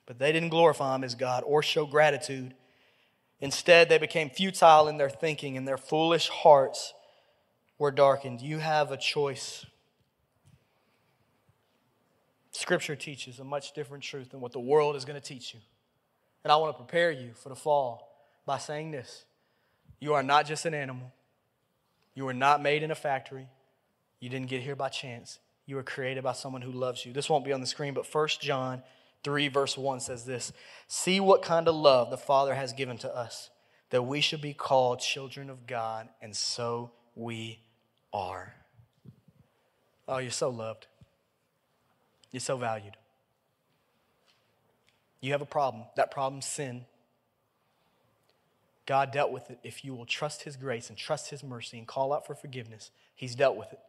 but 0.05 0.19
they 0.19 0.33
didn't 0.33 0.49
glorify 0.49 0.93
him 0.95 1.05
as 1.05 1.15
God 1.15 1.45
or 1.47 1.63
show 1.63 1.85
gratitude 1.85 2.53
Instead, 3.39 3.89
they 3.89 3.97
became 3.97 4.29
futile 4.29 4.87
in 4.87 4.97
their 4.97 5.09
thinking, 5.09 5.57
and 5.57 5.67
their 5.67 5.77
foolish 5.77 6.29
hearts 6.29 6.93
were 7.77 7.91
darkened. 7.91 8.41
You 8.41 8.57
have 8.57 8.91
a 8.91 8.97
choice. 8.97 9.65
Scripture 12.51 12.95
teaches 12.95 13.39
a 13.39 13.43
much 13.43 13.73
different 13.73 14.03
truth 14.03 14.31
than 14.31 14.39
what 14.39 14.51
the 14.51 14.59
world 14.59 14.95
is 14.95 15.05
going 15.05 15.19
to 15.19 15.25
teach 15.25 15.53
you. 15.53 15.59
And 16.43 16.51
I 16.51 16.55
want 16.55 16.75
to 16.75 16.83
prepare 16.83 17.11
you 17.11 17.33
for 17.33 17.49
the 17.49 17.55
fall 17.55 18.09
by 18.45 18.57
saying 18.57 18.91
this 18.91 19.25
You 19.99 20.15
are 20.15 20.23
not 20.23 20.47
just 20.47 20.65
an 20.65 20.73
animal, 20.73 21.11
you 22.15 22.25
were 22.25 22.33
not 22.33 22.63
made 22.63 22.81
in 22.81 22.89
a 22.89 22.95
factory, 22.95 23.47
you 24.19 24.29
didn't 24.29 24.49
get 24.49 24.61
here 24.61 24.75
by 24.75 24.89
chance. 24.89 25.39
You 25.67 25.75
were 25.75 25.83
created 25.83 26.23
by 26.23 26.31
someone 26.31 26.61
who 26.61 26.71
loves 26.71 27.05
you. 27.05 27.11
This 27.11 27.29
won't 27.29 27.43
be 27.43 27.51
on 27.51 27.59
the 27.59 27.67
screen, 27.67 27.93
but 27.93 28.11
1 28.11 28.27
John 28.39 28.81
3, 29.23 29.47
verse 29.47 29.77
1 29.77 29.99
says 29.99 30.25
this 30.25 30.51
See 30.87 31.19
what 31.19 31.41
kind 31.41 31.67
of 31.67 31.75
love 31.75 32.09
the 32.09 32.17
Father 32.17 32.55
has 32.55 32.73
given 32.73 32.97
to 32.99 33.15
us, 33.15 33.49
that 33.89 34.03
we 34.03 34.21
should 34.21 34.41
be 34.41 34.53
called 34.53 34.99
children 34.99 35.49
of 35.49 35.67
God, 35.67 36.09
and 36.21 36.35
so 36.35 36.91
we 37.15 37.59
are. 38.13 38.53
Oh, 40.07 40.19
you're 40.19 40.31
so 40.31 40.49
loved. 40.49 40.87
You're 42.31 42.39
so 42.39 42.57
valued. 42.57 42.95
You 45.19 45.31
have 45.31 45.41
a 45.41 45.45
problem. 45.45 45.83
That 45.95 46.11
problem's 46.11 46.45
sin. 46.45 46.85
God 48.85 49.11
dealt 49.11 49.31
with 49.31 49.49
it. 49.49 49.59
If 49.63 49.83
you 49.83 49.93
will 49.93 50.05
trust 50.05 50.43
His 50.43 50.55
grace 50.55 50.89
and 50.89 50.97
trust 50.97 51.29
His 51.29 51.43
mercy 51.43 51.77
and 51.77 51.87
call 51.87 52.13
out 52.13 52.25
for 52.25 52.35
forgiveness, 52.35 52.91
He's 53.15 53.35
dealt 53.35 53.57
with 53.57 53.73
it. 53.73 53.79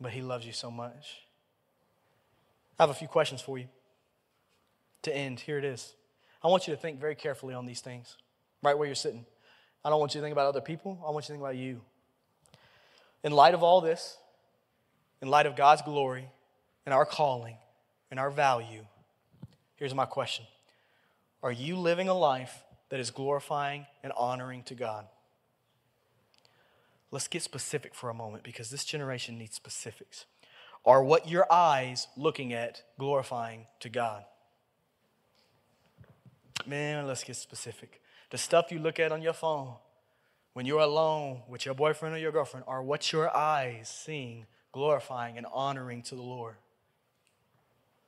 But 0.00 0.12
He 0.12 0.22
loves 0.22 0.46
you 0.46 0.52
so 0.52 0.70
much. 0.70 1.22
I 2.78 2.82
have 2.82 2.90
a 2.90 2.94
few 2.94 3.08
questions 3.08 3.40
for 3.40 3.58
you 3.58 3.68
to 5.02 5.14
end, 5.14 5.40
here 5.40 5.58
it 5.58 5.64
is. 5.64 5.94
I 6.42 6.48
want 6.48 6.66
you 6.66 6.74
to 6.74 6.80
think 6.80 7.00
very 7.00 7.14
carefully 7.14 7.54
on 7.54 7.66
these 7.66 7.80
things, 7.80 8.16
right 8.62 8.76
where 8.76 8.86
you're 8.86 8.94
sitting. 8.94 9.24
I 9.84 9.90
don't 9.90 10.00
want 10.00 10.14
you 10.14 10.20
to 10.20 10.24
think 10.24 10.32
about 10.32 10.46
other 10.46 10.60
people, 10.60 11.02
I 11.06 11.10
want 11.10 11.24
you 11.24 11.28
to 11.28 11.32
think 11.32 11.42
about 11.42 11.56
you. 11.56 11.80
In 13.22 13.32
light 13.32 13.54
of 13.54 13.62
all 13.62 13.80
this, 13.80 14.18
in 15.20 15.28
light 15.28 15.46
of 15.46 15.56
God's 15.56 15.82
glory 15.82 16.28
and 16.84 16.94
our 16.94 17.04
calling 17.04 17.56
and 18.10 18.20
our 18.20 18.30
value, 18.30 18.84
here's 19.76 19.94
my 19.94 20.04
question 20.04 20.44
Are 21.42 21.52
you 21.52 21.76
living 21.76 22.08
a 22.08 22.14
life 22.14 22.62
that 22.90 23.00
is 23.00 23.10
glorifying 23.10 23.86
and 24.02 24.12
honoring 24.16 24.62
to 24.64 24.74
God? 24.74 25.06
Let's 27.10 27.28
get 27.28 27.42
specific 27.42 27.94
for 27.94 28.10
a 28.10 28.14
moment 28.14 28.42
because 28.42 28.70
this 28.70 28.84
generation 28.84 29.38
needs 29.38 29.56
specifics. 29.56 30.26
Are 30.84 31.02
what 31.02 31.28
your 31.28 31.50
eyes 31.52 32.08
looking 32.16 32.52
at 32.52 32.82
glorifying 32.98 33.66
to 33.80 33.88
God? 33.88 34.24
Man, 36.66 37.06
let's 37.06 37.22
get 37.22 37.36
specific. 37.36 38.00
The 38.30 38.38
stuff 38.38 38.72
you 38.72 38.78
look 38.78 38.98
at 38.98 39.12
on 39.12 39.22
your 39.22 39.32
phone 39.32 39.74
when 40.52 40.66
you're 40.66 40.80
alone 40.80 41.42
with 41.48 41.64
your 41.64 41.74
boyfriend 41.74 42.14
or 42.14 42.18
your 42.18 42.32
girlfriend 42.32 42.64
are 42.66 42.82
what 42.82 43.12
your 43.12 43.34
eyes 43.36 43.88
seeing, 43.88 44.46
glorifying, 44.72 45.36
and 45.36 45.46
honoring 45.52 46.02
to 46.02 46.14
the 46.14 46.22
Lord. 46.22 46.56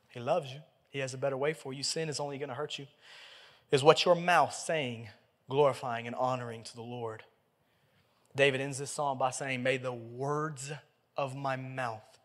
He 0.09 0.19
loves 0.19 0.53
you. 0.53 0.61
He 0.91 0.99
has 1.01 1.15
a 1.15 1.19
better 1.19 1.37
way 1.37 1.53
for 1.53 1.73
you. 1.73 1.83
Sin 1.83 2.09
is 2.09 2.19
only 2.19 2.39
going 2.39 2.49
to 2.49 2.55
hurt 2.55 2.79
you. 2.79 2.87
Is 3.71 3.85
what 3.85 4.05
your 4.05 4.15
mouth 4.15 4.55
saying, 4.55 5.09
glorifying 5.49 6.07
and 6.07 6.17
honoring 6.17 6.65
to 6.65 6.75
the 6.75 6.83
Lord? 6.83 7.23
David 8.35 8.61
ends 8.61 8.79
this 8.79 8.91
psalm 8.91 9.19
by 9.19 9.31
saying, 9.31 9.63
May 9.63 9.77
the 9.77 9.93
words 9.93 10.73
of 11.17 11.37
my 11.37 11.57
mouth 11.57 12.19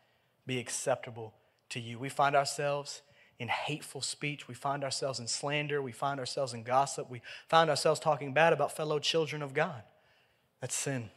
be 0.48 0.58
acceptable 0.58 1.34
to 1.70 1.80
you. 1.80 2.00
We 2.00 2.10
find 2.10 2.36
ourselves 2.36 3.02
in 3.40 3.48
hateful 3.48 4.02
speech. 4.02 4.48
We 4.48 4.54
find 4.54 4.84
ourselves 4.84 5.20
in 5.20 5.28
slander. 5.28 5.82
We 5.82 5.92
find 5.92 6.20
ourselves 6.20 6.54
in 6.54 6.64
gossip. 6.64 7.10
We 7.10 7.22
find 7.48 7.70
ourselves 7.70 8.00
talking 8.00 8.34
bad 8.34 8.54
about 8.54 8.76
fellow 8.76 9.00
children 9.00 9.42
of 9.42 9.54
God. 9.54 9.84
That's 10.62 10.76
sin. 10.76 11.10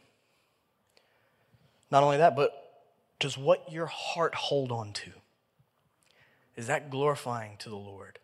Not 1.89 2.03
only 2.03 2.17
that, 2.17 2.35
but 2.35 2.83
does 3.19 3.37
what 3.37 3.71
your 3.71 3.85
heart 3.85 4.35
hold 4.35 4.71
on 4.71 4.93
to, 4.93 5.11
is 6.55 6.67
that 6.67 6.89
glorifying 6.89 7.55
to 7.59 7.69
the 7.69 7.75
Lord? 7.75 8.19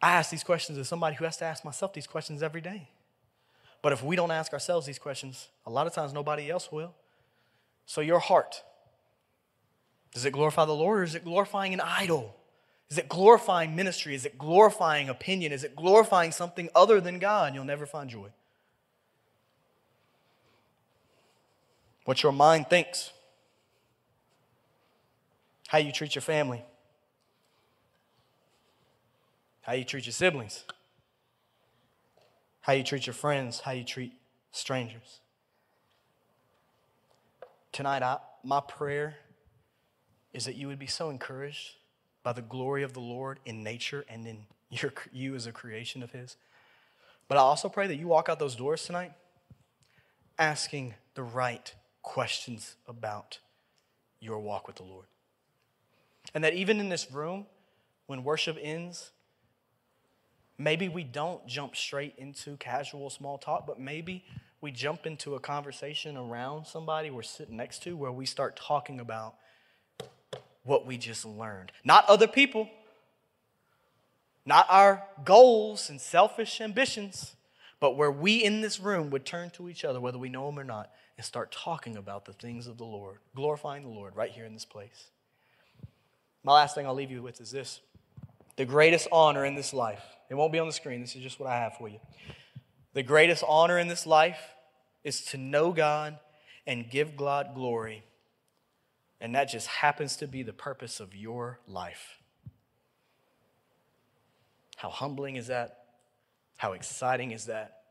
I 0.00 0.12
ask 0.12 0.30
these 0.30 0.44
questions 0.44 0.78
as 0.78 0.88
somebody 0.88 1.16
who 1.16 1.24
has 1.24 1.36
to 1.38 1.44
ask 1.44 1.64
myself 1.64 1.92
these 1.92 2.06
questions 2.06 2.42
every 2.42 2.60
day. 2.60 2.88
But 3.82 3.92
if 3.92 4.02
we 4.02 4.16
don't 4.16 4.30
ask 4.30 4.52
ourselves 4.52 4.86
these 4.86 4.98
questions, 4.98 5.48
a 5.66 5.70
lot 5.70 5.86
of 5.86 5.92
times 5.92 6.12
nobody 6.12 6.50
else 6.50 6.70
will. 6.72 6.94
So, 7.86 8.00
your 8.00 8.18
heart, 8.18 8.62
does 10.14 10.24
it 10.24 10.32
glorify 10.32 10.64
the 10.64 10.74
Lord 10.74 11.00
or 11.00 11.02
is 11.02 11.14
it 11.14 11.24
glorifying 11.24 11.74
an 11.74 11.80
idol? 11.80 12.36
Is 12.90 12.98
it 12.98 13.08
glorifying 13.08 13.76
ministry? 13.76 14.14
Is 14.16 14.26
it 14.26 14.36
glorifying 14.36 15.08
opinion? 15.08 15.52
Is 15.52 15.62
it 15.62 15.76
glorifying 15.76 16.32
something 16.32 16.68
other 16.74 17.00
than 17.00 17.20
God? 17.20 17.54
You'll 17.54 17.64
never 17.64 17.86
find 17.86 18.10
joy. 18.10 18.28
What 22.04 22.24
your 22.24 22.32
mind 22.32 22.68
thinks, 22.68 23.12
how 25.68 25.78
you 25.78 25.92
treat 25.92 26.16
your 26.16 26.22
family, 26.22 26.64
how 29.62 29.74
you 29.74 29.84
treat 29.84 30.06
your 30.06 30.12
siblings, 30.12 30.64
how 32.62 32.72
you 32.72 32.82
treat 32.82 33.06
your 33.06 33.14
friends, 33.14 33.60
how 33.60 33.70
you 33.70 33.84
treat 33.84 34.14
strangers. 34.50 35.20
Tonight, 37.70 38.02
I, 38.02 38.18
my 38.42 38.60
prayer 38.60 39.18
is 40.32 40.46
that 40.46 40.56
you 40.56 40.66
would 40.66 40.80
be 40.80 40.88
so 40.88 41.10
encouraged 41.10 41.76
by 42.22 42.32
the 42.32 42.42
glory 42.42 42.82
of 42.82 42.92
the 42.92 43.00
Lord 43.00 43.40
in 43.44 43.62
nature 43.62 44.04
and 44.08 44.26
in 44.26 44.46
your, 44.70 44.92
you 45.12 45.34
as 45.34 45.46
a 45.46 45.52
creation 45.52 46.02
of 46.02 46.12
His. 46.12 46.36
But 47.28 47.38
I 47.38 47.40
also 47.40 47.68
pray 47.68 47.86
that 47.86 47.96
you 47.96 48.08
walk 48.08 48.28
out 48.28 48.38
those 48.38 48.56
doors 48.56 48.84
tonight 48.84 49.12
asking 50.38 50.94
the 51.14 51.22
right 51.22 51.74
questions 52.02 52.76
about 52.88 53.38
your 54.20 54.38
walk 54.38 54.66
with 54.66 54.76
the 54.76 54.82
Lord. 54.82 55.06
And 56.34 56.42
that 56.44 56.54
even 56.54 56.80
in 56.80 56.88
this 56.88 57.10
room, 57.10 57.46
when 58.06 58.24
worship 58.24 58.56
ends, 58.60 59.10
maybe 60.58 60.88
we 60.88 61.04
don't 61.04 61.46
jump 61.46 61.76
straight 61.76 62.14
into 62.18 62.56
casual 62.56 63.10
small 63.10 63.38
talk, 63.38 63.66
but 63.66 63.78
maybe 63.78 64.24
we 64.60 64.70
jump 64.70 65.06
into 65.06 65.34
a 65.34 65.40
conversation 65.40 66.16
around 66.16 66.66
somebody 66.66 67.10
we're 67.10 67.22
sitting 67.22 67.56
next 67.56 67.82
to 67.82 67.96
where 67.96 68.12
we 68.12 68.26
start 68.26 68.56
talking 68.56 69.00
about 69.00 69.36
what 70.64 70.86
we 70.86 70.96
just 70.96 71.24
learned. 71.24 71.72
Not 71.84 72.04
other 72.08 72.26
people, 72.26 72.68
not 74.44 74.66
our 74.68 75.02
goals 75.24 75.90
and 75.90 76.00
selfish 76.00 76.60
ambitions, 76.60 77.34
but 77.78 77.96
where 77.96 78.10
we 78.10 78.44
in 78.44 78.60
this 78.60 78.78
room 78.78 79.10
would 79.10 79.24
turn 79.24 79.50
to 79.50 79.68
each 79.68 79.84
other, 79.84 80.00
whether 80.00 80.18
we 80.18 80.28
know 80.28 80.46
them 80.46 80.58
or 80.58 80.64
not, 80.64 80.90
and 81.16 81.24
start 81.24 81.50
talking 81.50 81.96
about 81.96 82.24
the 82.24 82.32
things 82.32 82.66
of 82.66 82.76
the 82.76 82.84
Lord, 82.84 83.18
glorifying 83.34 83.82
the 83.82 83.88
Lord 83.88 84.16
right 84.16 84.30
here 84.30 84.44
in 84.44 84.54
this 84.54 84.64
place. 84.64 85.10
My 86.44 86.54
last 86.54 86.74
thing 86.74 86.86
I'll 86.86 86.94
leave 86.94 87.10
you 87.10 87.22
with 87.22 87.40
is 87.40 87.50
this 87.50 87.80
the 88.56 88.64
greatest 88.64 89.08
honor 89.10 89.44
in 89.44 89.54
this 89.54 89.72
life. 89.72 90.02
It 90.28 90.34
won't 90.34 90.52
be 90.52 90.58
on 90.58 90.66
the 90.66 90.72
screen, 90.72 91.00
this 91.00 91.16
is 91.16 91.22
just 91.22 91.40
what 91.40 91.48
I 91.48 91.56
have 91.56 91.76
for 91.76 91.88
you. 91.88 91.98
The 92.92 93.02
greatest 93.02 93.42
honor 93.46 93.78
in 93.78 93.88
this 93.88 94.06
life 94.06 94.40
is 95.04 95.24
to 95.26 95.38
know 95.38 95.72
God 95.72 96.18
and 96.66 96.90
give 96.90 97.16
God 97.16 97.54
glory 97.54 98.02
and 99.20 99.34
that 99.34 99.44
just 99.44 99.66
happens 99.66 100.16
to 100.16 100.26
be 100.26 100.42
the 100.42 100.52
purpose 100.52 101.00
of 101.00 101.14
your 101.14 101.60
life. 101.66 102.18
How 104.76 104.88
humbling 104.88 105.36
is 105.36 105.48
that? 105.48 105.84
How 106.56 106.72
exciting 106.72 107.32
is 107.32 107.46
that? 107.46 107.82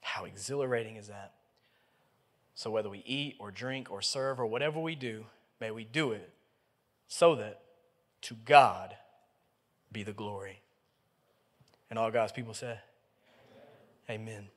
How 0.00 0.24
exhilarating 0.24 0.96
is 0.96 1.08
that? 1.08 1.32
So, 2.54 2.70
whether 2.70 2.88
we 2.88 3.02
eat 3.06 3.36
or 3.38 3.50
drink 3.50 3.90
or 3.90 4.02
serve 4.02 4.40
or 4.40 4.46
whatever 4.46 4.80
we 4.80 4.94
do, 4.94 5.26
may 5.60 5.70
we 5.70 5.84
do 5.84 6.12
it 6.12 6.30
so 7.08 7.34
that 7.36 7.60
to 8.22 8.34
God 8.34 8.96
be 9.90 10.02
the 10.02 10.12
glory. 10.12 10.60
And 11.90 11.98
all 11.98 12.10
God's 12.10 12.32
people 12.32 12.54
say, 12.54 12.78
Amen. 14.08 14.22
Amen. 14.22 14.48